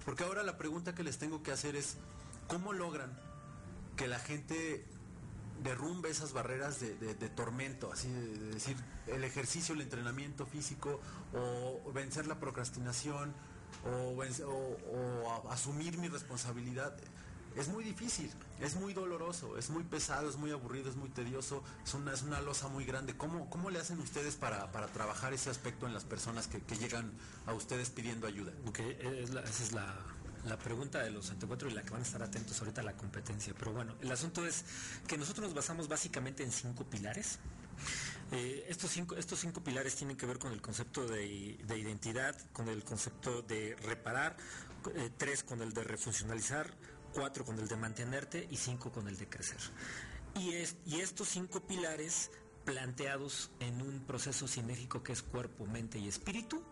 porque 0.06 0.24
ahora 0.24 0.42
la 0.42 0.56
pregunta 0.56 0.94
que 0.94 1.02
les 1.02 1.18
tengo 1.18 1.42
que 1.42 1.52
hacer 1.52 1.76
es, 1.76 1.98
¿cómo 2.48 2.72
logran 2.72 3.12
que 3.94 4.08
la 4.08 4.18
gente 4.18 4.86
derrumbe 5.62 6.08
esas 6.08 6.32
barreras 6.32 6.80
de, 6.80 7.14
tormento, 7.28 7.92
así 7.92 8.08
de, 8.08 8.38
de, 8.38 8.54
decir, 8.54 8.78
el 9.06 9.22
ejercicio, 9.22 9.74
el 9.74 9.82
entrenamiento 9.82 10.46
físico, 10.46 10.98
o 11.34 11.92
vencer 11.92 12.26
la 12.26 12.40
procrastinación, 12.40 13.34
o, 13.84 14.16
o 14.16 15.50
asumir 15.50 15.98
mi 15.98 16.08
responsabilidad? 16.08 16.96
Es 17.56 17.68
muy 17.68 17.84
difícil, 17.84 18.30
es 18.60 18.76
muy 18.76 18.94
doloroso, 18.94 19.58
es 19.58 19.70
muy 19.70 19.82
pesado, 19.82 20.28
es 20.28 20.36
muy 20.36 20.50
aburrido, 20.50 20.90
es 20.90 20.96
muy 20.96 21.08
tedioso, 21.08 21.62
es 21.84 21.94
una, 21.94 22.12
es 22.12 22.22
una 22.22 22.40
losa 22.40 22.68
muy 22.68 22.84
grande. 22.84 23.16
¿Cómo, 23.16 23.50
cómo 23.50 23.70
le 23.70 23.78
hacen 23.78 23.98
ustedes 24.00 24.36
para, 24.36 24.70
para 24.72 24.86
trabajar 24.88 25.32
ese 25.32 25.50
aspecto 25.50 25.86
en 25.86 25.94
las 25.94 26.04
personas 26.04 26.46
que, 26.46 26.60
llegan 26.76 27.12
a 27.46 27.52
ustedes 27.52 27.90
pidiendo 27.90 28.26
ayuda? 28.26 28.52
Okay, 28.66 28.96
esa 29.22 29.62
es 29.62 29.72
la, 29.72 29.94
la 30.46 30.58
pregunta 30.58 31.00
de 31.00 31.10
los 31.10 31.26
64 31.26 31.68
y 31.68 31.72
la 31.72 31.82
que 31.82 31.90
van 31.90 32.00
a 32.00 32.04
estar 32.04 32.22
atentos 32.22 32.58
ahorita 32.60 32.80
a 32.80 32.84
la 32.84 32.96
competencia. 32.96 33.54
Pero 33.58 33.72
bueno, 33.72 33.94
el 34.00 34.10
asunto 34.10 34.46
es 34.46 34.64
que 35.06 35.18
nosotros 35.18 35.46
nos 35.46 35.54
basamos 35.54 35.88
básicamente 35.88 36.42
en 36.42 36.52
cinco 36.52 36.84
pilares. 36.84 37.38
Eh, 38.32 38.66
estos, 38.68 38.90
cinco, 38.92 39.16
estos 39.16 39.40
cinco 39.40 39.62
pilares 39.62 39.96
tienen 39.96 40.16
que 40.16 40.24
ver 40.24 40.38
con 40.38 40.52
el 40.52 40.60
concepto 40.60 41.06
de, 41.06 41.58
de 41.66 41.78
identidad, 41.78 42.36
con 42.52 42.68
el 42.68 42.84
concepto 42.84 43.42
de 43.42 43.76
reparar, 43.82 44.36
eh, 44.94 45.10
tres 45.16 45.42
con 45.42 45.60
el 45.62 45.74
de 45.74 45.84
refuncionalizar, 45.84 46.72
cuatro 47.12 47.44
con 47.44 47.58
el 47.58 47.68
de 47.68 47.76
mantenerte 47.76 48.46
y 48.50 48.56
cinco 48.56 48.90
con 48.90 49.08
el 49.08 49.16
de 49.16 49.28
crecer. 49.28 49.58
Y, 50.34 50.54
es, 50.54 50.76
y 50.86 51.00
estos 51.00 51.28
cinco 51.28 51.60
pilares 51.60 52.30
planteados 52.64 53.50
en 53.60 53.82
un 53.82 54.00
proceso 54.00 54.46
sinérgico 54.46 55.02
que 55.02 55.12
es 55.12 55.22
cuerpo, 55.22 55.66
mente 55.66 55.98
y 55.98 56.08
espíritu, 56.08 56.62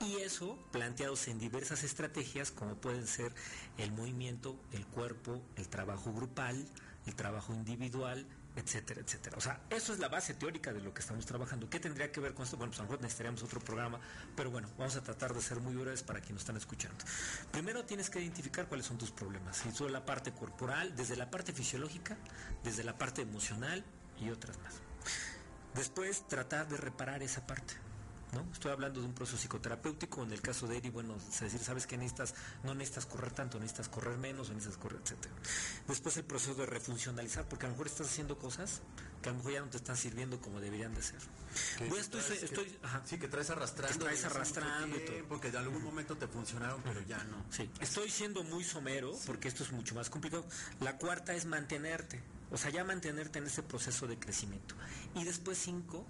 y 0.00 0.16
eso 0.16 0.58
planteados 0.72 1.28
en 1.28 1.38
diversas 1.38 1.82
estrategias 1.82 2.50
como 2.50 2.74
pueden 2.74 3.06
ser 3.06 3.34
el 3.78 3.92
movimiento, 3.92 4.58
el 4.72 4.86
cuerpo, 4.86 5.42
el 5.56 5.68
trabajo 5.68 6.12
grupal, 6.12 6.68
el 7.06 7.14
trabajo 7.14 7.54
individual, 7.54 8.26
etcétera, 8.56 9.02
etcétera. 9.02 9.36
O 9.36 9.40
sea, 9.40 9.60
eso 9.70 9.92
es 9.92 9.98
la 9.98 10.08
base 10.08 10.34
teórica 10.34 10.72
de 10.72 10.80
lo 10.80 10.92
que 10.92 11.00
estamos 11.00 11.26
trabajando. 11.26 11.68
¿Qué 11.68 11.78
tendría 11.78 12.10
que 12.10 12.20
ver 12.20 12.34
con 12.34 12.44
esto? 12.44 12.56
Bueno, 12.56 12.70
pues 12.70 12.80
a 12.80 12.82
lo 12.82 12.88
mejor 12.88 13.02
necesitaríamos 13.02 13.42
otro 13.42 13.60
programa, 13.60 14.00
pero 14.34 14.50
bueno, 14.50 14.68
vamos 14.78 14.96
a 14.96 15.02
tratar 15.02 15.34
de 15.34 15.42
ser 15.42 15.60
muy 15.60 15.74
breves 15.74 16.02
para 16.02 16.20
quienes 16.20 16.40
están 16.40 16.56
escuchando. 16.56 17.04
Primero 17.52 17.84
tienes 17.84 18.10
que 18.10 18.20
identificar 18.20 18.66
cuáles 18.66 18.86
son 18.86 18.96
tus 18.98 19.10
problemas, 19.10 19.64
y 19.66 19.72
sobre 19.72 19.92
la 19.92 20.04
parte 20.04 20.32
corporal, 20.32 20.96
desde 20.96 21.16
la 21.16 21.30
parte 21.30 21.52
fisiológica, 21.52 22.16
desde 22.64 22.82
la 22.82 22.96
parte 22.96 23.22
emocional 23.22 23.84
y 24.20 24.30
otras 24.30 24.58
más. 24.58 24.74
Después, 25.74 26.26
tratar 26.26 26.66
de 26.68 26.78
reparar 26.78 27.22
esa 27.22 27.46
parte. 27.46 27.85
¿No? 28.36 28.52
Estoy 28.52 28.72
hablando 28.72 29.00
de 29.00 29.06
un 29.06 29.14
proceso 29.14 29.38
psicoterapéutico, 29.38 30.22
en 30.22 30.32
el 30.32 30.42
caso 30.42 30.66
de 30.66 30.76
Eri, 30.76 30.90
bueno, 30.90 31.16
es 31.16 31.40
decir, 31.40 31.60
sabes 31.60 31.86
que 31.86 31.96
necesitas, 31.96 32.34
no 32.64 32.74
necesitas 32.74 33.06
correr 33.06 33.32
tanto, 33.32 33.58
necesitas 33.58 33.88
correr 33.88 34.18
menos, 34.18 34.50
necesitas 34.50 34.76
correr, 34.76 35.00
etcétera. 35.02 35.34
Después 35.88 36.16
el 36.18 36.24
proceso 36.24 36.54
de 36.54 36.66
refuncionalizar, 36.66 37.48
porque 37.48 37.64
a 37.64 37.68
lo 37.68 37.74
mejor 37.74 37.86
estás 37.86 38.08
haciendo 38.08 38.38
cosas 38.38 38.82
que 39.22 39.30
a 39.30 39.32
lo 39.32 39.38
mejor 39.38 39.52
ya 39.52 39.60
no 39.60 39.70
te 39.70 39.78
están 39.78 39.96
sirviendo 39.96 40.40
como 40.40 40.60
deberían 40.60 40.94
de 40.94 41.02
ser. 41.02 41.18
Bueno, 41.78 41.96
estoy, 41.96 42.20
traes, 42.20 42.42
estoy, 42.42 42.66
que, 42.66 42.86
ajá, 42.86 43.02
sí, 43.06 43.18
que 43.18 43.28
traes 43.28 43.50
arrastrando. 43.50 43.98
Que 43.98 44.04
traes 44.04 44.24
arrastrando 44.24 44.96
tiempo, 44.96 45.12
y 45.12 45.18
todo. 45.18 45.28
Porque 45.28 45.50
de 45.50 45.58
algún 45.58 45.82
momento 45.82 46.16
te 46.16 46.28
funcionaron, 46.28 46.82
pero 46.82 47.00
ya 47.00 47.24
no. 47.24 47.42
Sí, 47.50 47.70
estoy 47.80 48.10
siendo 48.10 48.44
muy 48.44 48.62
somero, 48.62 49.14
sí. 49.14 49.22
porque 49.26 49.48
esto 49.48 49.62
es 49.62 49.72
mucho 49.72 49.94
más 49.94 50.10
complicado. 50.10 50.44
La 50.80 50.98
cuarta 50.98 51.34
es 51.34 51.46
mantenerte, 51.46 52.22
o 52.50 52.58
sea, 52.58 52.70
ya 52.70 52.84
mantenerte 52.84 53.38
en 53.38 53.46
ese 53.46 53.62
proceso 53.62 54.06
de 54.06 54.18
crecimiento. 54.18 54.74
Y 55.14 55.24
después 55.24 55.58
cinco, 55.58 56.04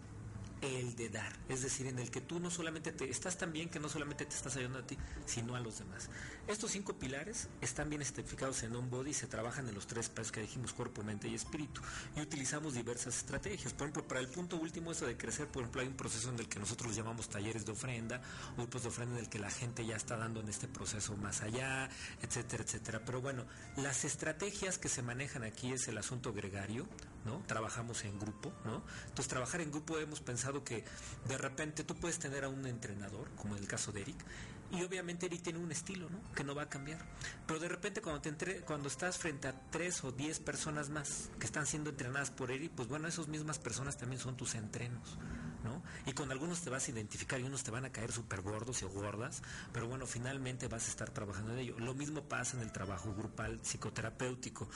el 0.62 0.96
de 0.96 1.08
dar, 1.08 1.32
es 1.48 1.62
decir, 1.62 1.86
en 1.86 1.98
el 1.98 2.10
que 2.10 2.20
tú 2.20 2.40
no 2.40 2.50
solamente 2.50 2.92
te 2.92 3.08
estás 3.08 3.36
tan 3.38 3.52
bien 3.52 3.68
que 3.68 3.78
no 3.78 3.88
solamente 3.88 4.24
te 4.24 4.34
estás 4.34 4.56
ayudando 4.56 4.78
a 4.78 4.86
ti, 4.86 4.96
sino 5.26 5.54
a 5.54 5.60
los 5.60 5.78
demás. 5.78 6.08
Estos 6.48 6.70
cinco 6.70 6.96
pilares 6.96 7.48
están 7.60 7.90
bien 7.90 8.02
especificados 8.02 8.62
en 8.62 8.76
un 8.76 8.88
body 8.88 9.10
y 9.10 9.14
se 9.14 9.26
trabajan 9.26 9.68
en 9.68 9.74
los 9.74 9.88
tres 9.88 10.08
pasos 10.08 10.30
que 10.30 10.40
dijimos, 10.40 10.72
cuerpo, 10.72 11.02
mente 11.02 11.26
y 11.26 11.34
espíritu. 11.34 11.80
Y 12.14 12.20
utilizamos 12.20 12.74
diversas 12.74 13.16
estrategias. 13.16 13.72
Por 13.72 13.88
ejemplo, 13.88 14.06
para 14.06 14.20
el 14.20 14.28
punto 14.28 14.56
último, 14.56 14.92
eso 14.92 15.06
de 15.06 15.16
crecer, 15.16 15.48
por 15.48 15.62
ejemplo, 15.62 15.80
hay 15.80 15.88
un 15.88 15.96
proceso 15.96 16.30
en 16.30 16.38
el 16.38 16.48
que 16.48 16.60
nosotros 16.60 16.94
llamamos 16.94 17.28
talleres 17.28 17.66
de 17.66 17.72
ofrenda, 17.72 18.20
grupos 18.56 18.84
de 18.84 18.88
ofrenda 18.90 19.16
en 19.16 19.24
el 19.24 19.28
que 19.28 19.40
la 19.40 19.50
gente 19.50 19.84
ya 19.84 19.96
está 19.96 20.16
dando 20.16 20.38
en 20.38 20.48
este 20.48 20.68
proceso 20.68 21.16
más 21.16 21.42
allá, 21.42 21.90
etcétera, 22.22 22.62
etcétera. 22.62 23.02
Pero 23.04 23.20
bueno, 23.20 23.44
las 23.76 24.04
estrategias 24.04 24.78
que 24.78 24.88
se 24.88 25.02
manejan 25.02 25.42
aquí 25.42 25.72
es 25.72 25.88
el 25.88 25.98
asunto 25.98 26.32
gregario, 26.32 26.86
¿no? 27.24 27.42
Trabajamos 27.48 28.04
en 28.04 28.20
grupo, 28.20 28.52
¿no? 28.64 28.84
Entonces, 29.02 29.26
trabajar 29.26 29.62
en 29.62 29.72
grupo 29.72 29.98
hemos 29.98 30.20
pensado 30.20 30.62
que 30.62 30.84
de 31.26 31.38
repente 31.38 31.82
tú 31.82 31.96
puedes 31.96 32.20
tener 32.20 32.44
a 32.44 32.48
un 32.48 32.66
entrenador, 32.66 33.28
como 33.34 33.56
en 33.56 33.62
el 33.62 33.68
caso 33.68 33.90
de 33.90 34.02
Eric, 34.02 34.24
y 34.72 34.82
obviamente 34.82 35.26
Eric 35.26 35.42
tiene 35.42 35.58
un 35.58 35.70
estilo, 35.70 36.08
¿no? 36.10 36.20
Que 36.34 36.44
no 36.44 36.54
va 36.54 36.62
a 36.62 36.68
cambiar. 36.68 37.04
Pero 37.46 37.60
de 37.60 37.68
repente 37.68 38.00
cuando 38.00 38.20
te 38.20 38.28
entre, 38.28 38.60
cuando 38.62 38.88
estás 38.88 39.18
frente 39.18 39.48
a 39.48 39.70
tres 39.70 40.02
o 40.04 40.12
diez 40.12 40.40
personas 40.40 40.90
más 40.90 41.30
que 41.38 41.46
están 41.46 41.66
siendo 41.66 41.90
entrenadas 41.90 42.30
por 42.30 42.50
Eric, 42.50 42.72
pues 42.74 42.88
bueno, 42.88 43.08
esas 43.08 43.28
mismas 43.28 43.58
personas 43.58 43.96
también 43.96 44.20
son 44.20 44.36
tus 44.36 44.54
entrenos, 44.54 45.18
¿no? 45.64 45.82
Y 46.06 46.12
con 46.12 46.30
algunos 46.30 46.60
te 46.62 46.70
vas 46.70 46.88
a 46.88 46.90
identificar 46.90 47.40
y 47.40 47.44
unos 47.44 47.62
te 47.62 47.70
van 47.70 47.84
a 47.84 47.92
caer 47.92 48.12
súper 48.12 48.42
gordos 48.42 48.82
o 48.82 48.88
gordas, 48.88 49.42
pero 49.72 49.88
bueno, 49.88 50.06
finalmente 50.06 50.68
vas 50.68 50.86
a 50.86 50.90
estar 50.90 51.10
trabajando 51.10 51.52
en 51.52 51.58
ello. 51.58 51.78
Lo 51.78 51.94
mismo 51.94 52.22
pasa 52.22 52.56
en 52.56 52.62
el 52.62 52.72
trabajo 52.72 53.14
grupal 53.14 53.60
psicoterapéutico. 53.60 54.68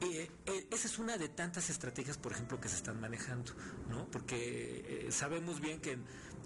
Eh, 0.00 0.30
eh, 0.46 0.68
esa 0.70 0.86
es 0.86 0.98
una 0.98 1.16
de 1.16 1.28
tantas 1.28 1.70
estrategias, 1.70 2.18
por 2.18 2.32
ejemplo, 2.32 2.60
que 2.60 2.68
se 2.68 2.76
están 2.76 3.00
manejando, 3.00 3.52
¿no? 3.88 4.06
Porque 4.10 5.06
eh, 5.06 5.12
sabemos 5.12 5.60
bien 5.60 5.80
que, 5.80 5.98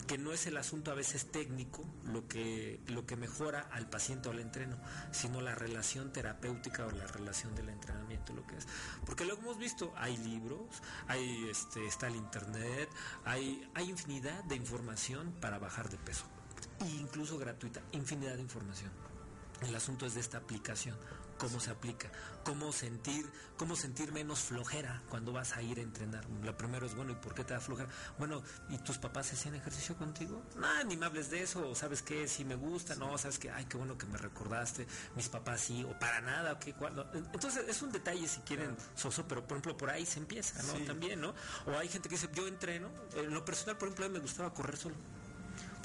que 0.06 0.18
no 0.18 0.32
es 0.32 0.46
el 0.46 0.56
asunto 0.56 0.90
a 0.90 0.94
veces 0.94 1.30
técnico 1.30 1.84
lo 2.04 2.26
que, 2.28 2.80
lo 2.86 3.06
que 3.06 3.16
mejora 3.16 3.68
al 3.72 3.88
paciente 3.88 4.28
o 4.28 4.32
al 4.32 4.40
entreno, 4.40 4.76
sino 5.10 5.40
la 5.40 5.54
relación 5.54 6.12
terapéutica 6.12 6.86
o 6.86 6.90
la 6.90 7.06
relación 7.06 7.54
del 7.54 7.68
entrenamiento, 7.68 8.32
lo 8.32 8.46
que 8.46 8.56
es. 8.56 8.66
Porque 9.04 9.24
lo 9.24 9.34
hemos 9.34 9.58
visto, 9.58 9.92
hay 9.96 10.16
libros, 10.18 10.82
hay 11.08 11.48
este, 11.50 11.86
está 11.86 12.08
el 12.08 12.16
internet, 12.16 12.88
hay, 13.24 13.68
hay 13.74 13.90
infinidad 13.90 14.44
de 14.44 14.56
información 14.56 15.34
para 15.40 15.58
bajar 15.58 15.88
de 15.90 15.98
peso, 15.98 16.24
e 16.80 16.88
incluso 16.88 17.38
gratuita, 17.38 17.82
infinidad 17.92 18.36
de 18.36 18.42
información. 18.42 18.90
El 19.62 19.74
asunto 19.74 20.06
es 20.06 20.14
de 20.14 20.20
esta 20.20 20.38
aplicación, 20.38 20.96
cómo 21.38 21.60
se 21.60 21.70
aplica, 21.70 22.10
cómo 22.44 22.72
sentir, 22.72 23.26
cómo 23.56 23.76
sentir 23.76 24.12
menos 24.12 24.40
flojera 24.40 25.02
cuando 25.08 25.32
vas 25.32 25.56
a 25.56 25.62
ir 25.62 25.78
a 25.78 25.82
entrenar. 25.82 26.24
Lo 26.42 26.56
primero 26.56 26.86
es, 26.86 26.94
bueno, 26.94 27.12
¿y 27.12 27.14
por 27.14 27.34
qué 27.34 27.44
te 27.44 27.54
da 27.54 27.60
flojera? 27.60 27.88
Bueno, 28.18 28.42
¿y 28.68 28.78
tus 28.78 28.98
papás 28.98 29.32
hacían 29.32 29.54
ejercicio 29.54 29.96
contigo? 29.96 30.42
No, 30.56 30.84
ni 30.84 30.96
me 30.96 31.06
hables 31.06 31.30
de 31.30 31.42
eso, 31.42 31.74
sabes 31.74 32.02
qué, 32.02 32.28
si 32.28 32.44
me 32.44 32.56
gusta, 32.56 32.96
no, 32.96 33.16
sabes 33.16 33.38
que, 33.38 33.50
ay, 33.50 33.64
qué 33.66 33.76
bueno 33.76 33.96
que 33.96 34.06
me 34.06 34.18
recordaste, 34.18 34.86
mis 35.16 35.28
papás 35.28 35.60
sí, 35.60 35.84
o 35.84 35.98
para 35.98 36.20
nada, 36.20 36.52
o 36.52 36.58
qué, 36.58 36.74
cuando. 36.74 37.08
Entonces, 37.14 37.64
es 37.68 37.80
un 37.82 37.92
detalle 37.92 38.26
si 38.28 38.40
quieren 38.40 38.76
soso, 38.94 39.24
pero 39.26 39.42
por 39.42 39.52
ejemplo, 39.56 39.76
por 39.76 39.90
ahí 39.90 40.04
se 40.04 40.18
empieza, 40.18 40.62
¿no? 40.62 40.84
También, 40.84 41.20
¿no? 41.20 41.34
O 41.66 41.78
hay 41.78 41.88
gente 41.88 42.08
que 42.08 42.16
dice, 42.16 42.28
yo 42.34 42.46
entreno, 42.46 42.90
en 43.14 43.32
lo 43.32 43.44
personal, 43.44 43.78
por 43.78 43.88
ejemplo, 43.88 44.06
a 44.06 44.08
mí 44.08 44.14
me 44.14 44.20
gustaba 44.20 44.52
correr 44.52 44.76
solo 44.76 44.96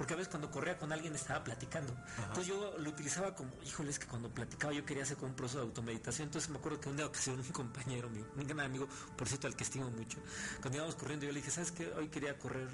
porque 0.03 0.15
a 0.15 0.17
veces 0.17 0.29
cuando 0.29 0.51
corría 0.51 0.77
con 0.77 0.91
alguien 0.91 1.15
estaba 1.15 1.41
platicando. 1.45 1.95
Entonces 2.17 2.47
yo 2.47 2.77
lo 2.77 2.89
utilizaba 2.89 3.33
como, 3.33 3.51
híjole, 3.65 3.89
es 3.89 3.99
que 3.99 4.05
cuando 4.05 4.27
platicaba 4.29 4.73
yo 4.73 4.83
quería 4.83 5.03
hacer 5.03 5.15
como 5.15 5.29
un 5.29 5.35
proceso 5.37 5.59
de 5.59 5.67
automeditación. 5.67 6.27
Entonces 6.27 6.49
me 6.49 6.57
acuerdo 6.57 6.81
que 6.81 6.89
una 6.89 7.05
ocasión 7.05 7.39
un 7.39 7.47
compañero 7.53 8.09
mío, 8.09 8.25
un 8.35 8.45
gran 8.45 8.59
amigo, 8.59 8.85
por 9.15 9.29
cierto, 9.29 9.47
al 9.47 9.55
que 9.55 9.63
estimo 9.63 9.89
mucho, 9.91 10.17
cuando 10.59 10.79
íbamos 10.79 10.95
corriendo 10.95 11.25
yo 11.25 11.31
le 11.31 11.39
dije, 11.39 11.51
¿sabes 11.51 11.71
qué? 11.71 11.87
Hoy 11.93 12.09
quería 12.09 12.37
correr 12.37 12.67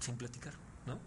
sin 0.00 0.16
platicar, 0.16 0.54
¿no? 0.86 0.98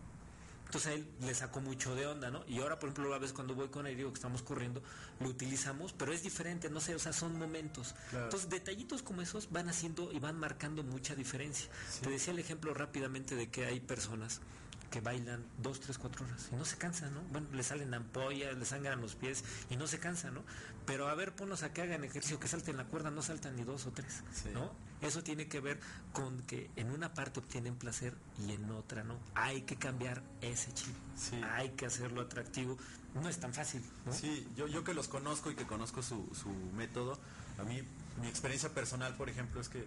Entonces 0.65 0.91
a 0.91 0.93
él 0.93 1.07
le 1.21 1.33
sacó 1.33 1.61
mucho 1.61 1.95
de 1.95 2.05
onda, 2.05 2.29
¿no? 2.29 2.45
Y 2.47 2.59
ahora, 2.59 2.77
por 2.77 2.89
ejemplo, 2.89 3.11
a 3.15 3.17
veces 3.17 3.33
cuando 3.33 3.55
voy 3.55 3.69
con 3.69 3.87
él, 3.87 3.97
digo 3.97 4.11
que 4.11 4.19
estamos 4.19 4.43
corriendo, 4.43 4.83
lo 5.19 5.29
utilizamos, 5.29 5.93
pero 5.93 6.13
es 6.13 6.21
diferente, 6.21 6.69
no 6.69 6.79
sé, 6.79 6.93
o 6.93 6.99
sea, 6.99 7.11
son 7.11 7.39
momentos. 7.39 7.95
Entonces, 8.13 8.51
detallitos 8.51 9.01
como 9.01 9.23
esos 9.23 9.51
van 9.51 9.67
haciendo 9.67 10.11
y 10.11 10.19
van 10.19 10.37
marcando 10.37 10.83
mucha 10.83 11.15
diferencia. 11.15 11.71
Te 12.03 12.11
decía 12.11 12.33
el 12.33 12.39
ejemplo 12.39 12.71
rápidamente 12.75 13.35
de 13.35 13.49
que 13.49 13.65
hay 13.65 13.79
personas 13.79 14.41
que 14.95 15.01
bailan 15.01 15.43
dos, 15.57 15.81
tres, 15.81 15.97
cuatro 15.97 16.23
horas 16.23 16.47
y 16.53 16.55
no 16.55 16.63
se 16.63 16.77
cansan, 16.77 17.13
¿no? 17.13 17.19
Bueno, 17.23 17.49
le 17.51 17.63
salen 17.63 17.93
ampollas, 17.93 18.57
le 18.57 18.63
sangran 18.63 19.01
los 19.01 19.15
pies 19.15 19.43
y 19.69 19.75
no 19.75 19.87
se 19.87 19.99
cansan, 19.99 20.35
¿no? 20.35 20.41
Pero 20.85 21.09
a 21.09 21.15
ver, 21.15 21.35
ponlos 21.35 21.63
a 21.63 21.73
que 21.73 21.81
hagan 21.81 22.05
ejercicio, 22.05 22.39
que 22.39 22.47
salten 22.47 22.77
la 22.77 22.85
cuerda, 22.85 23.11
no 23.11 23.21
saltan 23.21 23.57
ni 23.57 23.65
dos 23.65 23.87
o 23.87 23.91
tres, 23.91 24.23
¿no? 24.53 24.71
Eso 25.01 25.21
tiene 25.21 25.49
que 25.49 25.59
ver 25.59 25.81
con 26.13 26.39
que 26.43 26.71
en 26.77 26.91
una 26.91 27.13
parte 27.13 27.41
obtienen 27.41 27.75
placer 27.75 28.15
y 28.47 28.53
en 28.53 28.71
otra 28.71 29.03
no. 29.03 29.19
Hay 29.33 29.63
que 29.63 29.75
cambiar 29.75 30.23
ese 30.39 30.71
chip. 30.73 30.95
Hay 31.43 31.71
que 31.71 31.87
hacerlo 31.87 32.21
atractivo. 32.21 32.77
No 33.15 33.27
es 33.27 33.37
tan 33.37 33.53
fácil. 33.53 33.83
¿no? 34.05 34.13
Sí, 34.13 34.47
yo, 34.55 34.67
yo 34.67 34.85
que 34.85 34.93
los 34.93 35.09
conozco 35.09 35.51
y 35.51 35.55
que 35.55 35.67
conozco 35.67 36.03
su, 36.03 36.29
su 36.33 36.47
método, 36.73 37.19
a 37.59 37.63
mí 37.63 37.83
mi 38.21 38.27
experiencia 38.27 38.69
personal, 38.69 39.13
por 39.15 39.29
ejemplo, 39.29 39.59
es 39.59 39.67
que 39.67 39.85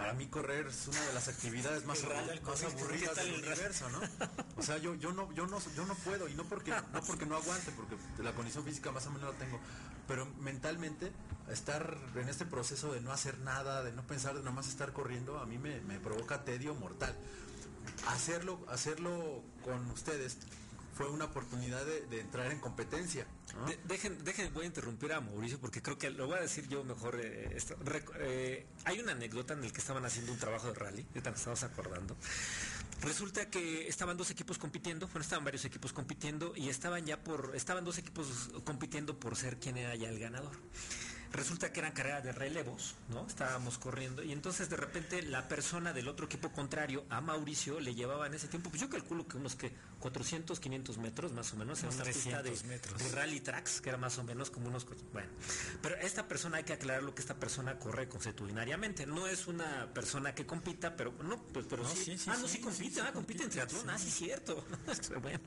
para 0.00 0.14
mí 0.14 0.28
correr 0.28 0.66
es 0.66 0.88
una 0.88 0.98
de 0.98 1.12
las 1.12 1.28
actividades 1.28 1.84
más, 1.84 2.02
más 2.42 2.64
aburridas 2.64 3.14
del 3.16 3.34
universo, 3.34 3.86
¿no? 3.90 4.00
O 4.56 4.62
sea, 4.62 4.78
yo, 4.78 4.94
yo 4.94 5.12
no, 5.12 5.30
yo 5.34 5.46
no, 5.46 5.58
yo 5.76 5.84
no 5.84 5.94
puedo, 5.94 6.26
y 6.26 6.32
no 6.32 6.44
porque, 6.44 6.70
no 6.70 7.02
porque 7.02 7.26
no 7.26 7.36
aguante, 7.36 7.70
porque 7.72 7.96
la 8.22 8.32
condición 8.32 8.64
física 8.64 8.90
más 8.92 9.06
o 9.06 9.10
menos 9.10 9.34
la 9.34 9.38
tengo, 9.38 9.60
pero 10.08 10.24
mentalmente 10.40 11.12
estar 11.50 11.98
en 12.14 12.30
este 12.30 12.46
proceso 12.46 12.90
de 12.94 13.02
no 13.02 13.12
hacer 13.12 13.40
nada, 13.40 13.82
de 13.82 13.92
no 13.92 14.02
pensar, 14.06 14.34
de 14.34 14.42
nomás 14.42 14.68
estar 14.68 14.94
corriendo, 14.94 15.38
a 15.38 15.44
mí 15.44 15.58
me, 15.58 15.82
me 15.82 16.00
provoca 16.00 16.44
tedio 16.44 16.74
mortal. 16.74 17.14
Hacerlo, 18.06 18.58
hacerlo 18.70 19.42
con 19.62 19.86
ustedes 19.90 20.38
fue 20.94 21.10
una 21.10 21.26
oportunidad 21.26 21.84
de, 21.84 22.20
entrar 22.20 22.50
en 22.52 22.58
competencia. 22.58 23.26
Dejen, 23.84 24.22
dejen, 24.24 24.52
voy 24.52 24.64
a 24.64 24.66
interrumpir 24.66 25.12
a 25.12 25.20
Mauricio 25.20 25.58
porque 25.58 25.82
creo 25.82 25.98
que 25.98 26.10
lo 26.10 26.26
voy 26.26 26.38
a 26.38 26.42
decir 26.42 26.68
yo 26.68 26.84
mejor. 26.84 27.20
Eh, 27.20 27.50
esto. 27.54 27.76
Eh, 28.18 28.66
hay 28.84 29.00
una 29.00 29.12
anécdota 29.12 29.54
en 29.54 29.64
el 29.64 29.72
que 29.72 29.78
estaban 29.78 30.04
haciendo 30.04 30.32
un 30.32 30.38
trabajo 30.38 30.68
de 30.68 30.74
rally, 30.74 31.06
ahorita 31.10 31.30
nos 31.30 31.40
estamos 31.40 31.62
acordando. 31.62 32.16
Resulta 33.02 33.48
que 33.48 33.88
estaban 33.88 34.16
dos 34.16 34.30
equipos 34.30 34.58
compitiendo, 34.58 35.06
bueno, 35.06 35.22
estaban 35.22 35.44
varios 35.44 35.64
equipos 35.64 35.92
compitiendo 35.92 36.52
y 36.54 36.68
estaban 36.68 37.06
ya 37.06 37.22
por, 37.22 37.52
estaban 37.54 37.84
dos 37.84 37.96
equipos 37.96 38.50
compitiendo 38.64 39.18
por 39.18 39.36
ser 39.36 39.58
quien 39.58 39.78
era 39.78 39.94
ya 39.94 40.10
el 40.10 40.18
ganador. 40.18 40.52
Resulta 41.32 41.72
que 41.72 41.80
eran 41.80 41.92
carreras 41.92 42.24
de 42.24 42.32
relevos, 42.32 42.96
¿no? 43.08 43.26
Estábamos 43.26 43.78
corriendo 43.78 44.22
y 44.22 44.32
entonces 44.32 44.68
de 44.68 44.76
repente 44.76 45.22
la 45.22 45.48
persona 45.48 45.92
del 45.92 46.08
otro 46.08 46.26
equipo 46.26 46.50
contrario, 46.50 47.04
a 47.08 47.20
Mauricio, 47.20 47.78
le 47.80 47.94
llevaba 47.94 48.26
en 48.26 48.34
ese 48.34 48.48
tiempo, 48.48 48.70
pues 48.70 48.80
yo 48.80 48.90
calculo 48.90 49.28
que 49.28 49.36
unos 49.36 49.54
que 49.54 49.72
400, 50.00 50.58
500 50.58 50.98
metros 50.98 51.32
más 51.32 51.52
o 51.52 51.56
menos, 51.56 51.82
en 51.82 51.90
una 51.90 52.04
pista 52.04 52.42
de, 52.42 52.50
de, 52.50 52.80
rally 53.12 53.40
tracks, 53.40 53.80
que 53.80 53.90
era 53.90 53.98
más 53.98 54.18
o 54.18 54.24
menos 54.24 54.50
como 54.50 54.68
unos... 54.68 54.86
Bueno, 55.12 55.28
pero 55.82 55.96
esta 55.96 56.26
persona 56.26 56.56
hay 56.58 56.64
que 56.64 56.72
aclarar 56.72 57.02
lo 57.02 57.14
que 57.14 57.20
esta 57.20 57.34
persona 57.34 57.78
corre 57.78 58.08
consuetudinariamente. 58.08 59.06
No 59.06 59.26
es 59.26 59.46
una 59.46 59.92
persona 59.92 60.34
que 60.34 60.46
compita, 60.46 60.96
pero 60.96 61.12
no, 61.22 61.42
pues, 61.42 61.66
pero 61.68 61.86
sí, 61.86 62.16
Ah, 62.26 62.36
no, 62.40 62.48
sí, 62.48 62.60
compite, 62.60 63.00
ah, 63.02 63.12
compite 63.12 63.44
en 63.44 63.50
triatlón, 63.50 63.88
ah, 63.90 63.98
sí, 63.98 64.10
cierto. 64.10 64.64
bueno, 65.22 65.40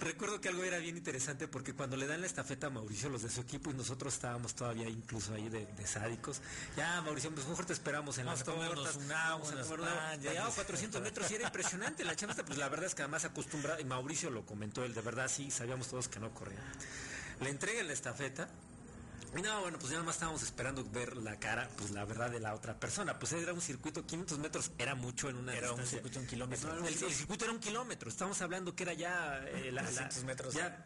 recuerdo 0.00 0.40
que 0.40 0.48
algo 0.48 0.64
era 0.64 0.78
bien 0.78 0.96
interesante 0.96 1.48
porque 1.48 1.74
cuando 1.74 1.96
le 1.96 2.06
dan 2.06 2.20
la 2.20 2.26
estafeta 2.26 2.68
a 2.68 2.70
Mauricio, 2.70 3.08
los 3.08 3.22
de 3.22 3.30
su 3.30 3.40
equipo 3.40 3.70
y 3.70 3.74
nosotros 3.74 4.14
estábamos 4.14 4.54
todos 4.54 4.70
había 4.72 4.88
incluso 4.88 5.34
ahí 5.34 5.48
de, 5.48 5.66
sádicos. 5.86 6.40
Ya, 6.76 7.00
Mauricio, 7.02 7.30
pues 7.30 7.46
mejor 7.46 7.64
te 7.64 7.72
esperamos 7.72 8.18
en 8.18 8.26
las 8.26 8.44
tortas. 8.44 8.98
Vamos 9.08 9.52
a 9.52 9.62
comer 9.64 10.20
ya, 10.20 10.46
400 10.46 11.02
metros 11.02 11.30
y 11.30 11.34
era 11.34 11.44
impresionante. 11.44 12.04
La 12.04 12.16
chava, 12.16 12.34
pues 12.34 12.58
la 12.58 12.68
verdad 12.68 12.86
es 12.86 12.94
que 12.94 13.02
además 13.02 13.24
acostumbrada, 13.24 13.80
y 13.80 13.84
Mauricio 13.84 14.30
lo 14.30 14.44
comentó 14.44 14.84
él, 14.84 14.94
de 14.94 15.00
verdad 15.00 15.28
sí, 15.28 15.50
sabíamos 15.50 15.88
todos 15.88 16.08
que 16.08 16.20
no 16.20 16.32
corría. 16.34 16.62
Le 17.40 17.50
entrega 17.50 17.82
la 17.82 17.92
estafeta 17.92 18.48
y 19.36 19.42
no, 19.42 19.60
bueno, 19.60 19.78
pues 19.78 19.90
ya 19.90 19.96
nada 19.96 20.06
más 20.06 20.16
estábamos 20.16 20.42
esperando 20.42 20.84
ver 20.84 21.16
la 21.16 21.38
cara, 21.38 21.68
pues 21.76 21.90
la 21.90 22.04
verdad 22.04 22.30
de 22.30 22.40
la 22.40 22.54
otra 22.54 22.78
persona. 22.78 23.18
Pues 23.18 23.32
era 23.32 23.52
un 23.52 23.60
circuito, 23.60 24.04
500 24.06 24.38
metros 24.38 24.70
era 24.78 24.94
mucho 24.94 25.28
en 25.28 25.36
una 25.36 25.54
Era 25.54 25.72
un 25.72 25.86
circuito 25.86 26.18
un 26.20 26.26
kilómetro. 26.26 26.86
El, 26.86 26.94
circuito 26.94 27.44
era 27.44 27.52
un 27.52 27.60
kilómetro. 27.60 28.08
Estamos 28.08 28.40
hablando 28.40 28.74
que 28.74 28.84
era 28.84 28.94
ya... 28.94 29.38
Eh, 29.48 29.70
la, 29.70 29.82
metros. 30.24 30.54
Ya, 30.54 30.84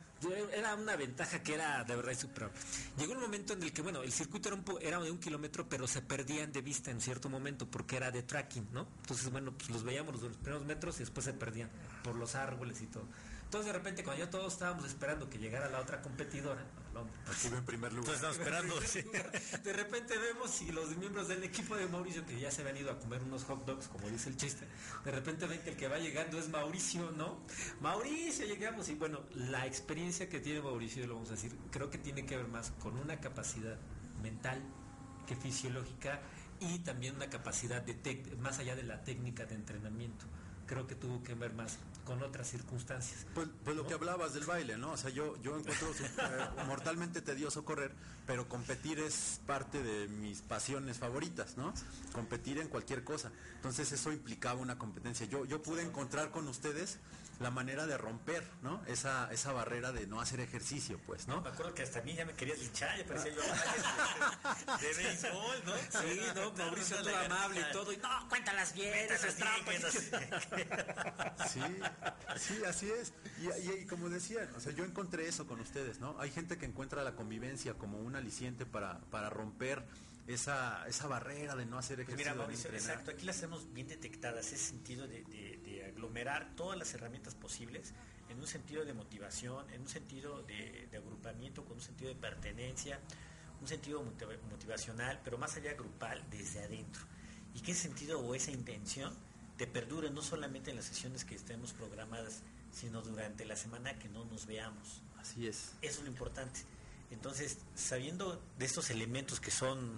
era 0.55 0.75
una 0.75 0.97
ventaja 0.97 1.43
que 1.43 1.55
era 1.55 1.85
de 1.85 1.97
verdad 1.97 2.15
super. 2.19 2.51
Llegó 2.99 3.13
un 3.13 3.21
momento 3.21 3.53
en 3.53 3.63
el 3.63 3.73
que, 3.73 3.83
bueno, 3.83 4.03
el 4.03 4.13
circuito 4.13 4.49
era, 4.49 4.57
un 4.57 4.65
era 4.81 5.01
de 5.01 5.11
un 5.11 5.19
kilómetro, 5.19 5.69
pero 5.69 5.87
se 5.87 6.03
perdían 6.03 6.53
de 6.53 6.63
vista 6.63 6.91
en 6.91 7.01
cierto 7.01 7.29
momento 7.29 7.67
porque 7.67 7.97
era 7.97 8.11
de 8.11 8.23
tracking, 8.23 8.69
¿no? 8.73 8.87
Entonces, 9.03 9.31
bueno, 9.31 9.53
pues 9.53 9.71
los 9.71 9.83
veíamos 9.85 10.21
los 10.21 10.37
primeros 10.37 10.65
metros 10.65 10.97
y 10.97 11.01
después 11.01 11.25
se 11.25 11.33
perdían 11.33 11.71
por 12.03 12.17
los 12.17 12.35
árboles 12.35 12.81
y 12.83 12.87
todo. 12.87 13.05
Entonces 13.53 13.67
de 13.67 13.79
repente 13.79 14.03
cuando 14.03 14.25
ya 14.25 14.31
todos 14.31 14.55
estábamos 14.55 14.87
esperando 14.87 15.29
que 15.29 15.37
llegara 15.37 15.69
la 15.69 15.81
otra 15.81 16.01
competidora, 16.01 16.63
aquí 17.01 17.49
en 17.49 17.65
primer 17.65 17.93
lugar. 17.93 18.15
Entonces 18.15 18.39
esperando. 18.39 18.75
De 19.65 19.73
repente 19.73 20.17
vemos 20.19 20.61
y 20.63 20.73
los 20.73 20.97
miembros 20.97 21.29
del 21.29 21.43
equipo 21.45 21.77
de 21.77 21.87
Mauricio 21.87 22.25
que 22.27 22.39
ya 22.39 22.51
se 22.51 22.63
habían 22.63 22.77
ido 22.77 22.91
a 22.91 22.99
comer 22.99 23.23
unos 23.23 23.45
hot 23.45 23.65
dogs, 23.65 23.89
como 23.89 24.09
dice 24.09 24.29
el 24.29 24.37
chiste, 24.37 24.67
de 25.05 25.11
repente 25.11 25.47
ven 25.47 25.61
que 25.61 25.71
el 25.71 25.77
que 25.77 25.89
va 25.89 25.99
llegando 25.99 26.39
es 26.39 26.49
Mauricio, 26.49 27.11
¿no? 27.13 27.41
Mauricio, 27.81 28.47
llegamos 28.47 28.89
y 28.89 28.95
bueno, 28.95 29.21
la 29.35 29.67
experiencia 29.67 30.29
que 30.29 30.41
tiene 30.41 30.61
Mauricio, 30.61 31.07
lo 31.07 31.15
vamos 31.15 31.31
a 31.31 31.33
decir, 31.33 31.55
creo 31.71 31.91
que 31.91 31.99
tiene 31.99 32.27
que 32.27 32.37
ver 32.37 32.49
más 32.49 32.71
con 32.83 32.97
una 32.97 33.21
capacidad 33.21 33.79
mental 34.23 34.61
que 35.27 35.37
fisiológica 35.37 36.21
y 36.61 36.81
también 36.81 37.17
una 37.17 37.29
capacidad 37.29 37.83
de 37.83 38.37
más 38.39 38.59
allá 38.59 38.77
de 38.77 38.83
la 38.83 39.03
técnica 39.03 39.47
de 39.47 39.55
entrenamiento 39.55 40.27
creo 40.73 40.87
que 40.87 40.95
tuvo 40.95 41.23
que 41.23 41.35
ver 41.35 41.53
más 41.53 41.77
con 42.07 42.23
otras 42.23 42.49
circunstancias. 42.49 43.27
Pues, 43.35 43.47
pues 43.63 43.77
lo 43.77 43.87
que 43.87 43.93
hablabas 43.93 44.33
del 44.33 44.45
baile, 44.45 44.79
¿no? 44.79 44.93
O 44.93 44.97
sea, 44.97 45.11
yo, 45.11 45.37
yo 45.43 45.55
encuentro 45.59 45.89
eh, 46.01 46.65
mortalmente 46.67 47.21
tedioso 47.21 47.63
correr, 47.63 47.93
pero 48.27 48.49
competir 48.49 48.99
es 48.99 49.41
parte 49.47 49.83
de 49.83 50.09
mis 50.09 50.41
pasiones 50.41 50.97
favoritas, 50.97 51.59
¿no? 51.59 51.75
Competir 52.15 52.59
en 52.59 52.69
cualquier 52.69 53.05
cosa. 53.05 53.31
Entonces 53.57 53.93
eso 53.93 54.13
implicaba 54.13 54.61
una 54.61 54.79
competencia. 54.79 55.27
Yo, 55.27 55.45
yo 55.45 55.61
pude 55.61 55.83
encontrar 55.83 56.31
con 56.31 56.49
ustedes 56.49 56.99
la 57.41 57.51
manera 57.51 57.87
de 57.87 57.99
romper, 57.99 58.49
¿no? 58.63 58.83
Esa, 58.87 59.29
esa 59.33 59.53
barrera 59.53 59.91
de 59.93 60.07
no 60.07 60.21
hacer 60.21 60.41
ejercicio, 60.41 61.01
pues, 61.07 61.27
¿no? 61.29 61.41
Me 61.41 61.49
acuerdo 61.49 61.75
que 61.75 61.83
hasta 61.83 61.99
a 61.99 62.03
mí 62.03 62.15
ya 62.15 62.25
me 62.25 62.35
querías 62.35 62.59
linchar, 62.59 62.97
ya 62.97 63.05
parecía 63.05 63.33
yo 63.35 63.41
de, 64.81 64.87
de 64.87 64.95
béisbol, 64.95 65.63
¿no? 65.65 65.73
Sí, 66.01 66.21
no, 66.35 66.53
Mauricio 66.53 66.97
todo 66.99 67.17
amable 67.17 67.61
y 67.61 67.73
todo, 67.73 67.93
y 67.93 67.97
no, 67.97 68.29
cuéntalas 68.29 68.73
bien, 68.75 69.11
esas 69.13 69.35
trampas. 69.37 69.83
Sí, 71.49 71.61
sí, 72.39 72.65
así 72.67 72.91
es. 72.91 73.13
Y, 73.41 73.85
como 73.87 74.09
decían, 74.09 74.49
o 74.57 74.61
sea, 74.61 74.73
yo 74.73 74.85
encontré 74.85 75.27
eso 75.27 75.47
con 75.47 75.61
ustedes, 75.61 76.01
¿no? 76.01 76.17
Hay 76.21 76.31
gente 76.31 76.57
que 76.59 76.67
encuentra 76.67 77.03
la 77.03 77.15
convivencia 77.15 77.75
como 77.75 77.99
un 77.99 78.17
aliciente 78.17 78.65
para, 78.67 79.01
para 79.11 79.29
romper 79.31 79.83
esa, 80.27 80.87
esa 80.87 81.09
barrera 81.09 81.57
de 81.57 81.67
no 81.67 81.79
hacer 81.79 81.97
Pues 81.97 82.09
ejercicio. 82.09 82.17
mira, 82.17 82.33
de 82.33 82.39
Mauricio, 82.39 82.71
exacto, 82.73 83.11
aquí 83.11 83.27
las 83.27 83.37
tenemos 83.37 83.73
bien 83.73 83.89
detectadas, 83.89 84.47
ese 84.47 84.59
sentido 84.59 85.07
de 85.09 85.25
aglomerar 86.03 86.55
todas 86.57 86.77
las 86.77 86.93
herramientas 86.95 87.35
posibles 87.37 87.93
en 88.29 88.41
un 88.41 88.47
sentido 88.47 88.85
de 88.85 88.93
motivación, 88.93 89.71
en 89.71 89.83
un 89.83 89.89
sentido 89.89 90.43
de, 90.43 90.89
de 90.91 90.97
agrupamiento, 90.97 91.65
con 91.65 91.75
un 91.77 91.81
sentido 91.83 92.09
de 92.09 92.17
pertenencia, 92.17 92.99
un 93.61 93.69
sentido 93.69 94.03
motiva- 94.03 94.37
motivacional, 94.51 95.21
pero 95.23 95.39
más 95.39 95.57
allá 95.57 95.75
grupal, 95.75 96.25
desde 96.31 96.65
adentro. 96.65 97.03
Y 97.55 97.61
que 97.61 97.73
ese 97.73 97.83
sentido 97.83 98.19
o 98.19 98.35
esa 98.35 98.51
intención 98.51 99.15
te 99.57 99.67
perdure 99.69 100.11
no 100.11 100.23
solamente 100.23 100.71
en 100.71 100.77
las 100.77 100.87
sesiones 100.87 101.25
que 101.25 101.37
estemos 101.37 101.73
programadas, 101.73 102.43
sino 102.73 103.03
durante 103.03 103.45
la 103.45 103.55
semana 103.55 103.99
que 103.99 104.09
no 104.09 104.25
nos 104.25 104.47
veamos. 104.47 105.03
Así 105.21 105.47
es. 105.47 105.73
Eso 105.83 105.99
es 105.99 106.03
lo 106.03 106.09
importante. 106.09 106.61
Entonces, 107.13 107.59
sabiendo 107.77 108.43
de 108.59 108.65
estos 108.65 108.91
elementos 108.91 109.39
que 109.39 109.51
son 109.53 109.93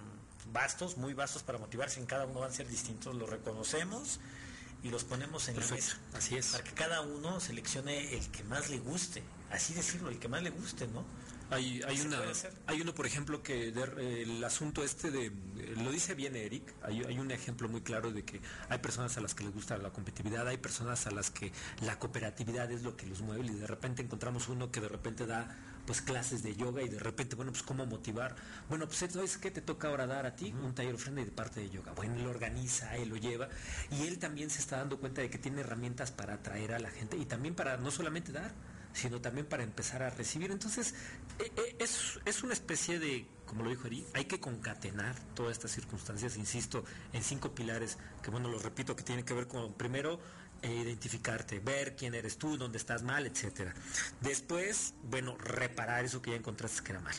vastos, 0.51 0.97
muy 0.97 1.13
vastos 1.15 1.41
para 1.41 1.57
motivarse, 1.57 1.99
en 1.99 2.05
cada 2.05 2.25
uno 2.25 2.41
van 2.41 2.51
a 2.51 2.53
ser 2.53 2.67
distintos, 2.67 3.15
los 3.15 3.29
reconocemos 3.29 4.19
y 4.83 4.89
los 4.89 5.03
ponemos 5.03 5.47
en 5.47 5.55
Perfecto, 5.55 5.75
la 5.75 6.09
mesa. 6.11 6.17
así 6.17 6.35
es. 6.35 6.47
Para 6.47 6.63
que 6.63 6.73
cada 6.73 7.01
uno 7.01 7.39
seleccione 7.39 8.13
el 8.15 8.27
que 8.29 8.43
más 8.43 8.69
le 8.69 8.79
guste. 8.79 9.23
Así 9.51 9.73
decirlo, 9.73 10.09
el 10.09 10.19
que 10.19 10.27
más 10.27 10.43
le 10.43 10.49
guste, 10.49 10.87
¿no? 10.87 11.03
Hay, 11.51 11.81
hay, 11.87 12.01
una, 12.01 12.17
hay 12.65 12.81
uno, 12.81 12.95
por 12.95 13.05
ejemplo, 13.05 13.43
que 13.43 13.71
de- 13.71 14.23
el 14.23 14.43
asunto 14.43 14.83
este 14.83 15.11
de, 15.11 15.31
lo 15.77 15.91
dice 15.91 16.15
bien 16.15 16.35
Eric, 16.35 16.73
hay, 16.81 17.03
hay 17.03 17.19
un 17.19 17.29
ejemplo 17.29 17.69
muy 17.69 17.81
claro 17.81 18.11
de 18.11 18.25
que 18.25 18.41
hay 18.67 18.79
personas 18.79 19.15
a 19.17 19.21
las 19.21 19.35
que 19.35 19.43
les 19.43 19.53
gusta 19.53 19.77
la 19.77 19.91
competitividad, 19.91 20.47
hay 20.47 20.57
personas 20.57 21.05
a 21.05 21.11
las 21.11 21.29
que 21.29 21.51
la 21.81 21.99
cooperatividad 21.99 22.71
es 22.71 22.81
lo 22.81 22.97
que 22.97 23.05
los 23.05 23.21
mueve 23.21 23.45
y 23.45 23.49
de 23.49 23.67
repente 23.67 24.01
encontramos 24.01 24.47
uno 24.49 24.71
que 24.71 24.81
de 24.81 24.87
repente 24.89 25.27
da 25.27 25.55
pues 25.85 26.01
clases 26.01 26.41
de 26.41 26.55
yoga 26.55 26.81
y 26.81 26.89
de 26.89 26.97
repente, 26.97 27.35
bueno, 27.35 27.51
pues 27.51 27.61
cómo 27.61 27.85
motivar. 27.85 28.35
Bueno, 28.69 28.87
pues 28.87 28.97
¿sabes 29.11 29.37
qué 29.37 29.51
te 29.51 29.61
toca 29.61 29.89
ahora 29.89 30.07
dar 30.07 30.25
a 30.25 30.35
ti? 30.35 30.51
Un 30.63 30.73
taller 30.73 30.95
ofrenda 30.95 31.21
y 31.21 31.25
de 31.25 31.31
parte 31.31 31.59
de 31.59 31.69
yoga. 31.69 31.91
Bueno, 31.93 32.15
él 32.15 32.23
lo 32.23 32.31
organiza, 32.31 32.97
él 32.97 33.09
lo 33.09 33.17
lleva 33.17 33.49
y 33.91 34.07
él 34.07 34.17
también 34.17 34.49
se 34.49 34.61
está 34.61 34.77
dando 34.77 34.99
cuenta 34.99 35.21
de 35.21 35.29
que 35.29 35.37
tiene 35.37 35.61
herramientas 35.61 36.11
para 36.11 36.33
atraer 36.33 36.73
a 36.73 36.79
la 36.79 36.89
gente 36.89 37.17
y 37.17 37.25
también 37.25 37.53
para 37.53 37.77
no 37.77 37.91
solamente 37.91 38.31
dar, 38.31 38.51
sino 38.95 39.21
también 39.21 39.45
para 39.45 39.63
empezar 39.63 40.01
a 40.01 40.09
recibir. 40.09 40.51
Entonces, 40.51 40.95
eh, 41.39 41.51
eh, 41.55 41.75
es, 41.79 42.19
es 42.25 42.43
una 42.43 42.53
especie 42.53 42.97
de, 42.97 43.27
como 43.45 43.63
lo 43.63 43.69
dijo 43.69 43.87
Eri, 43.87 44.05
hay 44.13 44.25
que 44.25 44.39
concatenar 44.39 45.19
todas 45.35 45.51
estas 45.51 45.71
circunstancias, 45.71 46.37
insisto, 46.37 46.83
en 47.13 47.21
cinco 47.21 47.53
pilares, 47.53 47.97
que 48.23 48.31
bueno, 48.31 48.47
los 48.47 48.63
repito, 48.63 48.95
que 48.95 49.03
tienen 49.03 49.25
que 49.25 49.33
ver 49.33 49.47
con, 49.47 49.73
primero, 49.73 50.19
eh, 50.61 50.73
identificarte, 50.73 51.59
ver 51.59 51.95
quién 51.95 52.15
eres 52.15 52.37
tú, 52.37 52.57
dónde 52.57 52.77
estás 52.77 53.03
mal, 53.03 53.25
etcétera. 53.25 53.73
Después, 54.21 54.93
bueno, 55.03 55.37
reparar 55.37 56.05
eso 56.05 56.21
que 56.21 56.31
ya 56.31 56.37
encontraste 56.37 56.81
que 56.81 56.93
era 56.93 57.01
mal. 57.01 57.15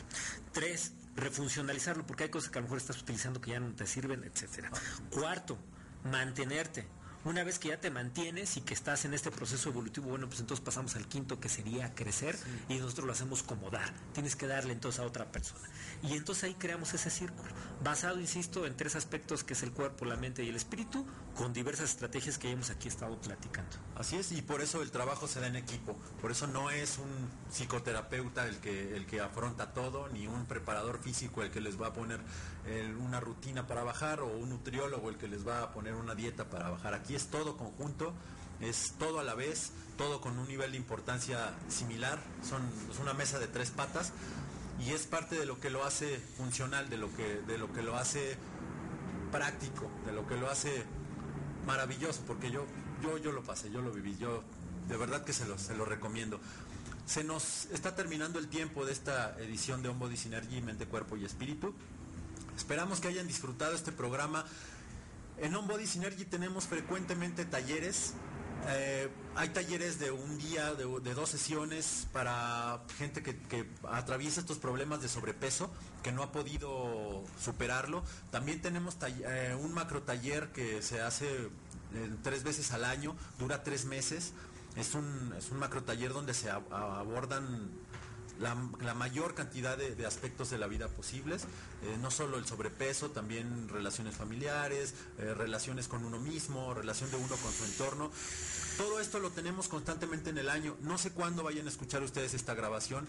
Tres, 0.51 0.93
refuncionalizarlo, 1.15 2.05
porque 2.07 2.23
hay 2.23 2.29
cosas 2.29 2.49
que 2.49 2.57
a 2.57 2.61
lo 2.61 2.65
mejor 2.65 2.79
estás 2.79 2.99
utilizando 2.99 3.39
que 3.39 3.51
ya 3.51 3.59
no 3.59 3.73
te 3.75 3.85
sirven, 3.85 4.23
etcétera. 4.23 4.71
Cuarto, 5.11 5.59
mantenerte. 6.03 6.87
Una 7.27 7.43
vez 7.43 7.59
que 7.59 7.67
ya 7.67 7.77
te 7.77 7.91
mantienes 7.91 8.55
y 8.55 8.61
que 8.61 8.73
estás 8.73 9.03
en 9.03 9.13
este 9.13 9.31
proceso 9.31 9.67
evolutivo, 9.67 10.07
bueno, 10.07 10.29
pues 10.29 10.39
entonces 10.39 10.63
pasamos 10.63 10.95
al 10.95 11.09
quinto 11.09 11.41
que 11.41 11.49
sería 11.49 11.93
crecer 11.93 12.37
y 12.69 12.75
nosotros 12.75 13.05
lo 13.05 13.11
hacemos 13.11 13.43
como 13.43 13.69
dar. 13.69 13.93
Tienes 14.13 14.37
que 14.37 14.47
darle 14.47 14.71
entonces 14.71 15.01
a 15.01 15.05
otra 15.05 15.29
persona. 15.29 15.67
Y 16.03 16.13
entonces 16.13 16.45
ahí 16.45 16.53
creamos 16.53 16.93
ese 16.93 17.09
círculo, 17.09 17.49
basado, 17.83 18.21
insisto, 18.21 18.65
en 18.65 18.77
tres 18.77 18.95
aspectos 18.95 19.43
que 19.43 19.55
es 19.55 19.63
el 19.63 19.73
cuerpo, 19.73 20.05
la 20.05 20.15
mente 20.15 20.41
y 20.41 20.47
el 20.47 20.55
espíritu, 20.55 21.05
con 21.37 21.53
diversas 21.53 21.91
estrategias 21.91 22.37
que 22.37 22.51
hemos 22.51 22.71
aquí 22.71 22.87
estado 22.87 23.15
platicando. 23.21 23.69
Así 23.95 24.15
es, 24.15 24.31
y 24.31 24.41
por 24.41 24.61
eso 24.61 24.81
el 24.81 24.89
trabajo 24.89 25.27
se 25.27 25.39
da 25.39 25.47
en 25.47 25.55
equipo. 25.55 25.95
Por 26.19 26.31
eso 26.31 26.47
no 26.47 26.71
es 26.71 26.97
un 26.97 27.29
psicoterapeuta 27.51 28.47
el 28.47 28.57
que, 28.57 28.95
el 28.95 29.05
que 29.05 29.21
afronta 29.21 29.73
todo, 29.73 30.09
ni 30.09 30.27
un 30.27 30.45
preparador 30.45 30.99
físico 30.99 31.43
el 31.43 31.51
que 31.51 31.61
les 31.61 31.79
va 31.79 31.87
a 31.87 31.93
poner 31.93 32.19
una 32.99 33.19
rutina 33.19 33.67
para 33.67 33.83
bajar, 33.83 34.21
o 34.21 34.27
un 34.27 34.49
nutriólogo 34.49 35.09
el 35.09 35.17
que 35.17 35.27
les 35.27 35.47
va 35.47 35.61
a 35.61 35.71
poner 35.71 35.93
una 35.93 36.15
dieta 36.15 36.49
para 36.49 36.69
bajar. 36.69 36.95
Aquí 36.95 37.15
es 37.15 37.27
todo 37.27 37.55
conjunto, 37.55 38.13
es 38.59 38.95
todo 38.97 39.19
a 39.19 39.23
la 39.23 39.35
vez, 39.35 39.71
todo 39.95 40.19
con 40.21 40.39
un 40.39 40.47
nivel 40.47 40.71
de 40.71 40.77
importancia 40.77 41.53
similar. 41.69 42.19
Son, 42.47 42.63
es 42.91 42.97
una 42.99 43.13
mesa 43.13 43.37
de 43.37 43.47
tres 43.47 43.69
patas 43.69 44.11
y 44.79 44.91
es 44.91 45.05
parte 45.05 45.37
de 45.37 45.45
lo 45.45 45.59
que 45.59 45.69
lo 45.69 45.85
hace 45.85 46.17
funcional, 46.37 46.89
de 46.89 46.97
lo 46.97 47.15
que, 47.15 47.41
de 47.41 47.59
lo 47.59 47.71
que 47.71 47.83
lo 47.83 47.95
hace 47.95 48.37
práctico, 49.31 49.87
de 50.05 50.13
lo 50.13 50.25
que 50.27 50.35
lo 50.35 50.49
hace 50.49 50.83
maravilloso, 51.67 52.21
porque 52.25 52.49
yo, 52.49 52.65
yo, 53.03 53.19
yo 53.19 53.31
lo 53.31 53.43
pasé, 53.43 53.69
yo 53.69 53.81
lo 53.81 53.91
viví, 53.91 54.17
yo 54.17 54.43
de 54.87 54.97
verdad 54.97 55.23
que 55.23 55.33
se 55.33 55.45
lo, 55.45 55.59
se 55.59 55.75
lo 55.75 55.85
recomiendo. 55.85 56.39
Se 57.05 57.23
nos 57.23 57.67
está 57.67 57.95
terminando 57.95 58.39
el 58.39 58.47
tiempo 58.47 58.85
de 58.85 58.93
esta 58.93 59.37
edición 59.39 59.83
de 59.83 59.89
On 59.89 59.99
Body 59.99 60.17
Synergy, 60.17 60.61
Mente, 60.61 60.87
Cuerpo 60.87 61.15
y 61.15 61.25
Espíritu. 61.25 61.75
Esperamos 62.55 62.99
que 62.99 63.09
hayan 63.09 63.27
disfrutado 63.27 63.75
este 63.75 63.91
programa. 63.91 64.45
En 65.37 65.55
On 65.55 65.67
Body 65.67 65.85
Synergy 65.85 66.25
tenemos 66.25 66.65
frecuentemente 66.65 67.45
talleres. 67.45 68.13
Eh, 68.69 69.09
hay 69.35 69.49
talleres 69.49 69.99
de 69.99 70.11
un 70.11 70.37
día, 70.37 70.73
de, 70.73 71.13
dos 71.13 71.29
sesiones 71.29 72.07
para 72.11 72.81
gente 72.97 73.21
que, 73.21 73.69
atraviesa 73.89 74.41
estos 74.41 74.57
problemas 74.57 75.01
de 75.01 75.07
sobrepeso, 75.07 75.69
que 76.03 76.11
no 76.11 76.23
ha 76.23 76.31
podido 76.31 77.23
superarlo. 77.39 78.03
También 78.31 78.61
tenemos 78.61 78.97
eh, 79.05 79.55
un 79.59 79.73
macro 79.73 80.03
taller 80.03 80.51
que 80.51 80.81
se 80.81 81.01
hace 81.01 81.27
eh, 81.27 81.49
tres 82.23 82.43
veces 82.43 82.71
al 82.71 82.83
año, 82.83 83.15
dura 83.39 83.63
tres 83.63 83.85
meses. 83.85 84.33
Es 84.75 84.95
un, 84.95 85.33
es 85.37 85.49
un 85.51 85.59
macro 85.59 85.83
taller 85.83 86.13
donde 86.13 86.33
se 86.33 86.49
abordan 86.49 87.71
la, 88.39 88.93
mayor 88.93 89.33
cantidad 89.33 89.77
de, 89.77 89.95
de 89.95 90.05
aspectos 90.05 90.49
de 90.49 90.57
la 90.57 90.67
vida 90.67 90.87
posibles, 90.87 91.43
eh, 91.83 91.97
no 92.01 92.09
solo 92.11 92.37
el 92.37 92.45
sobrepeso, 92.45 93.11
también 93.11 93.67
relaciones 93.69 94.15
familiares, 94.15 94.93
eh, 95.17 95.33
relaciones 95.33 95.87
con 95.87 96.05
uno 96.05 96.19
mismo, 96.19 96.73
relación 96.73 97.09
de 97.11 97.17
uno 97.17 97.35
con 97.35 97.53
su 97.53 97.65
entorno. 97.65 98.11
Todo 98.77 98.99
esto 98.99 99.19
lo 99.19 99.31
tenemos 99.31 99.67
constantemente 99.67 100.29
en 100.29 100.37
el 100.37 100.49
año. 100.49 100.77
No 100.81 100.97
sé 100.97 101.11
cuándo 101.11 101.43
vayan 101.43 101.67
a 101.67 101.69
escuchar 101.69 102.03
ustedes 102.03 102.33
esta 102.33 102.53
grabación, 102.53 103.05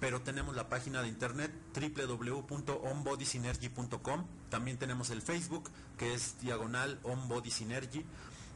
pero 0.00 0.20
tenemos 0.20 0.54
la 0.56 0.68
página 0.68 1.00
de 1.02 1.08
internet 1.08 1.50
www.onbodysynergy.com. 1.74 4.26
También 4.50 4.78
tenemos 4.78 5.10
el 5.10 5.22
Facebook, 5.22 5.70
que 5.98 6.14
es 6.14 6.40
diagonal 6.40 6.98
onbodysynergy 7.04 8.04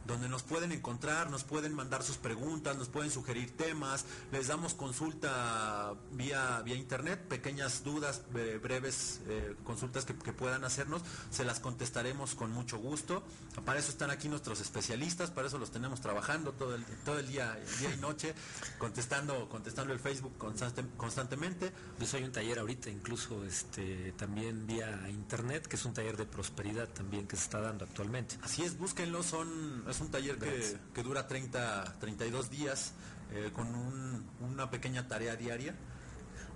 donde 0.07 0.29
nos 0.29 0.41
pueden 0.43 0.71
encontrar, 0.71 1.29
nos 1.29 1.43
pueden 1.43 1.73
mandar 1.73 2.01
sus 2.01 2.17
preguntas, 2.17 2.77
nos 2.77 2.87
pueden 2.87 3.11
sugerir 3.11 3.55
temas, 3.55 4.05
les 4.31 4.47
damos 4.47 4.73
consulta 4.73 5.93
vía, 6.13 6.61
vía 6.63 6.75
internet, 6.75 7.19
pequeñas 7.27 7.83
dudas, 7.83 8.21
bre- 8.33 8.59
breves 8.61 9.19
eh, 9.27 9.55
consultas 9.63 10.05
que, 10.05 10.15
que 10.15 10.33
puedan 10.33 10.63
hacernos, 10.63 11.01
se 11.29 11.43
las 11.43 11.59
contestaremos 11.59 12.35
con 12.35 12.51
mucho 12.51 12.77
gusto. 12.77 13.21
Para 13.65 13.79
eso 13.79 13.91
están 13.91 14.09
aquí 14.09 14.29
nuestros 14.29 14.61
especialistas, 14.61 15.29
para 15.31 15.47
eso 15.47 15.57
los 15.57 15.71
tenemos 15.71 15.99
trabajando 16.01 16.53
todo 16.53 16.75
el, 16.75 16.85
todo 17.03 17.19
el 17.19 17.27
día, 17.27 17.59
día 17.79 17.93
y 17.93 17.97
noche, 17.97 18.33
contestando, 18.77 19.49
contestando 19.49 19.93
el 19.93 19.99
Facebook 19.99 20.37
constante- 20.37 20.85
constantemente. 20.95 21.71
Yo 21.99 22.05
soy 22.05 22.23
un 22.23 22.31
taller 22.31 22.59
ahorita, 22.59 22.89
incluso 22.89 23.43
este 23.43 24.13
también 24.13 24.65
vía 24.67 25.09
internet, 25.09 25.67
que 25.67 25.75
es 25.75 25.85
un 25.85 25.93
taller 25.93 26.15
de 26.17 26.25
prosperidad 26.25 26.87
también 26.89 27.27
que 27.27 27.35
se 27.35 27.43
está 27.43 27.59
dando 27.61 27.85
actualmente. 27.85 28.37
Así 28.43 28.63
es, 28.63 28.77
búsquenlo, 28.77 29.23
son, 29.23 29.83
es 29.89 29.96
un 30.01 30.09
taller 30.11 30.37
que, 30.37 30.77
que 30.93 31.03
dura 31.03 31.27
30, 31.27 31.95
32 31.99 32.49
días 32.49 32.93
eh, 33.33 33.51
con 33.53 33.67
un- 33.73 34.25
una 34.41 34.69
pequeña 34.69 35.07
tarea 35.07 35.35
diaria. 35.35 35.75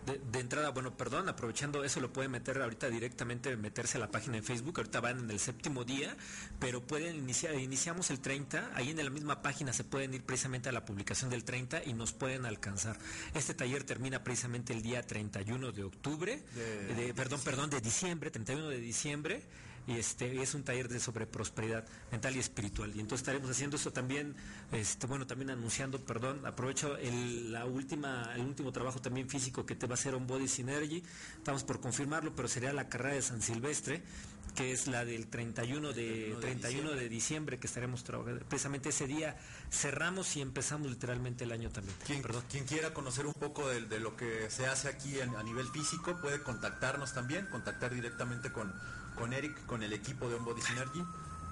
De, 0.06 0.20
de 0.32 0.39
entrada, 0.39 0.72
bueno, 0.72 0.98
perdón, 0.98 1.30
aprovechando 1.30 1.84
eso 1.84 2.00
lo 2.00 2.12
pueden 2.12 2.32
meter 2.32 2.60
ahorita 2.60 2.89
directamente, 2.89 3.56
meterse 3.56 3.98
a 3.98 4.00
la 4.02 4.10
página 4.10 4.38
de 4.38 4.42
Facebook, 4.42 4.74
ahorita 4.78 5.00
van 5.00 5.20
en 5.20 5.30
el 5.30 5.39
séptimo 5.39 5.84
día, 5.84 6.18
pero 6.60 6.82
pueden 6.82 7.18
iniciar, 7.18 7.54
iniciamos 7.54 8.10
el 8.10 8.20
30, 8.20 8.72
ahí 8.74 8.89
en 8.89 8.98
la 8.98 9.12
misma 9.12 9.44
página 9.44 9.74
se 9.74 9.84
pueden 9.84 10.16
ir 10.16 10.24
precisamente 10.24 10.70
a 10.70 10.72
la 10.72 10.86
publicación 10.86 11.30
del 11.30 11.44
30 11.44 11.84
y 11.86 11.94
nos 11.94 12.14
pueden 12.14 12.48
alcanzar. 12.48 12.98
Este 13.36 13.54
taller 13.54 13.84
termina 13.84 14.24
precisamente 14.24 14.74
el 14.74 14.82
día 14.82 15.04
31 15.06 15.72
de 15.72 15.84
octubre, 15.84 16.42
De- 16.56 16.96
de- 16.96 17.14
perdón, 17.14 17.39
perdón, 17.42 17.70
de 17.70 17.80
diciembre, 17.80 18.32
31 18.32 18.70
de 18.70 18.80
diciembre, 18.80 19.44
y 19.88 19.98
este 19.98 20.42
es 20.42 20.54
un 20.54 20.64
taller 20.64 20.88
de 20.88 21.00
sobre 21.00 21.26
prosperidad 21.26 21.86
mental 22.12 22.36
y 22.36 22.40
espiritual. 22.40 22.92
Y 22.96 23.00
entonces 23.00 23.22
estaremos 23.22 23.50
haciendo 23.50 23.78
eso 23.78 23.92
también, 23.92 24.36
este, 24.72 25.08
bueno, 25.08 25.26
también 25.28 25.50
anunciando, 25.50 26.00
perdón, 26.00 26.46
aprovecho 26.46 26.98
el, 26.98 27.52
la 27.52 27.66
última, 27.66 28.34
el 28.36 28.42
último 28.42 28.72
trabajo 28.72 29.02
también 29.02 29.30
físico 29.30 29.66
que 29.66 29.76
te 29.76 29.88
va 29.88 29.94
a 29.94 29.96
hacer 29.96 30.16
On 30.16 30.28
Body 30.28 30.48
Synergy. 30.48 31.04
Estamos 31.38 31.64
por 31.64 31.80
confirmarlo, 31.80 32.36
pero 32.36 32.48
sería 32.48 32.74
la 32.74 32.90
carrera 32.90 33.16
de 33.16 33.22
San 33.22 33.42
Silvestre, 33.42 34.02
que 34.56 34.72
es 34.72 34.88
la 34.88 35.06
del 35.06 35.28
31 35.28 35.94
de, 35.94 36.36
31 36.40 36.40
de 36.40 36.42
31 36.42 36.92
de 36.92 37.10
diciembre 37.10 37.60
que 37.60 37.68
estaremos 37.68 38.04
trabajando. 38.04 38.46
Precisamente 38.46 38.90
ese 38.90 39.08
día 39.08 39.38
cerramos 39.72 40.36
y 40.36 40.41
empezamos 40.41 40.89
literalmente 40.89 41.45
el 41.45 41.51
año 41.51 41.69
también. 41.69 41.95
Quien, 42.05 42.22
Perdón. 42.22 42.43
quien 42.51 42.65
quiera 42.65 42.93
conocer 42.93 43.26
un 43.26 43.34
poco 43.34 43.67
de, 43.69 43.82
de 43.82 43.99
lo 43.99 44.15
que 44.17 44.49
se 44.51 44.67
hace 44.67 44.89
aquí 44.89 45.19
en- 45.19 45.36
a 45.36 45.43
nivel 45.43 45.67
físico 45.69 46.19
puede 46.22 46.41
contactarnos 46.43 47.13
también, 47.13 47.45
contactar 47.47 47.93
directamente 47.93 48.51
con, 48.51 48.74
con 49.15 49.34
Eric, 49.34 49.65
con 49.65 49.82
el 49.84 49.93
equipo 49.93 50.28
de 50.30 50.36
On 50.36 50.45
Body 50.45 50.61
Synergy, 50.61 50.99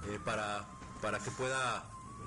eh, 0.08 0.20
para, 0.26 0.66
para 1.02 1.20
que 1.20 1.32
pueda 1.32 1.86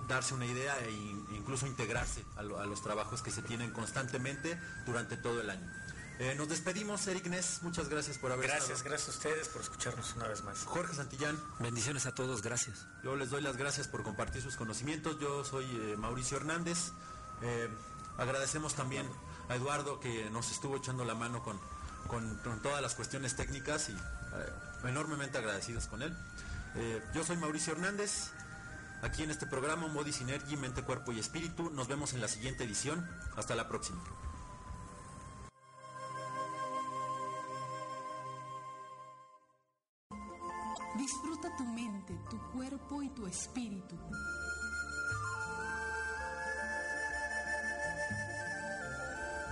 darse 0.09 0.35
una 0.35 0.47
idea 0.47 0.77
e 0.81 0.91
in- 0.91 1.27
incluso 1.37 1.67
integrarse 1.67 2.25
a, 2.37 2.43
lo- 2.43 2.59
a 2.59 2.67
los 2.67 2.83
trabajos 2.83 3.23
que 3.23 3.31
se 3.31 3.43
tienen 3.43 3.71
constantemente 3.71 4.59
durante 4.87 5.17
todo 5.17 5.41
el 5.43 5.51
año. 5.51 5.71
Eh, 6.19 6.35
nos 6.37 6.49
despedimos, 6.49 7.05
Eric 7.09 7.27
Ness, 7.27 7.59
muchas 7.63 7.89
gracias 7.89 8.19
por 8.19 8.31
haber 8.31 8.47
Gracias, 8.47 8.71
estado. 8.71 8.91
gracias 8.91 9.09
a 9.09 9.19
ustedes 9.19 9.49
por 9.49 9.63
escucharnos 9.63 10.15
una 10.15 10.29
vez 10.29 10.45
más. 10.45 10.65
Jorge 10.65 10.95
Santillán, 10.95 11.37
Bendiciones 11.59 12.07
a 12.07 12.15
todos, 12.15 12.43
gracias. 12.43 12.87
yo 13.03 13.17
les 13.17 13.31
doy 13.31 13.43
las 13.43 13.57
gracias 13.57 13.89
por 13.89 14.03
compartir 14.05 14.41
sus 14.43 14.57
conocimientos. 14.57 15.19
Yo 15.19 15.45
soy 15.45 15.65
eh, 15.65 15.97
Mauricio 15.97 16.37
Hernández. 16.37 16.93
Eh, 17.43 17.69
agradecemos 18.19 18.75
también 18.75 19.09
a 19.49 19.57
Eduardo 19.57 19.99
que 19.99 20.31
nos 20.31 20.51
estuvo 20.53 20.77
echando 20.77 21.05
la 21.05 21.15
mano 21.17 21.43
con, 21.43 21.59
con- 22.07 22.37
con 22.39 22.61
todas 22.63 22.81
las 22.83 22.95
cuestiones 22.95 23.35
técnicas 23.35 23.89
y 23.89 23.93
eh, 23.93 23.99
enormemente 24.89 25.39
agradecidos 25.39 25.87
con 25.89 26.03
él. 26.03 26.17
Eh, 26.77 27.03
yo 27.15 27.25
soy 27.25 27.37
Mauricio 27.37 27.73
Hernández. 27.73 28.31
Aquí 29.03 29.25
en 29.25 29.33
este 29.33 29.47
programa 29.49 29.89
Modi 29.89 30.13
Synergy, 30.13 30.57
Mente, 30.57 30.85
Cuerpo 30.85 31.11
y 31.11 31.19
Espíritu. 31.19 31.71
Nos 31.71 31.89
vemos 31.89 32.13
en 32.13 32.21
la 32.21 32.29
siguiente 32.29 32.63
edición. 32.63 33.05
Hasta 33.37 33.57
la 33.57 33.67
próxima. 33.67 34.01
Disfruta 41.03 41.51
tu 41.57 41.65
mente, 41.65 42.17
tu 42.31 42.39
cuerpo 42.53 43.03
y 43.03 43.09
tu 43.09 43.27
espíritu. 43.27 43.97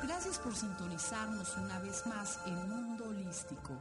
Gracias 0.05 0.39
por 0.39 0.55
sintonizarnos 0.55 1.57
una 1.57 1.81
vez 1.81 2.07
más 2.07 2.39
en 2.47 2.69
Mundo 2.69 3.09
Holístico, 3.09 3.73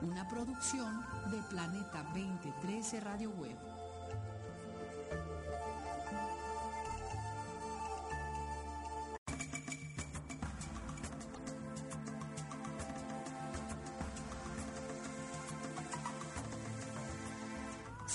una 0.00 0.26
producción 0.30 1.04
de 1.30 1.42
Planeta 1.50 2.04
2013 2.14 3.00
Radio 3.00 3.28
Web. 3.32 3.73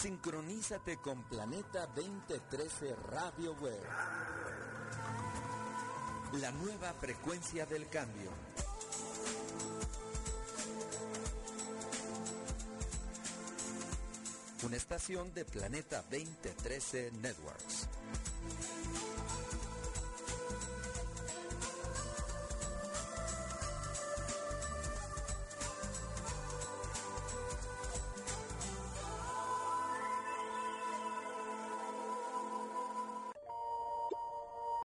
Sincronízate 0.01 0.95
con 0.95 1.23
Planeta 1.23 1.85
2013 1.87 2.95
Radio 3.09 3.53
Web. 3.55 3.83
La 6.39 6.51
nueva 6.51 6.93
frecuencia 6.93 7.65
del 7.65 7.89
cambio. 7.89 8.31
Una 14.63 14.77
estación 14.77 15.33
de 15.33 15.43
Planeta 15.43 16.01
2013 16.09 17.11
Networks. 17.21 17.89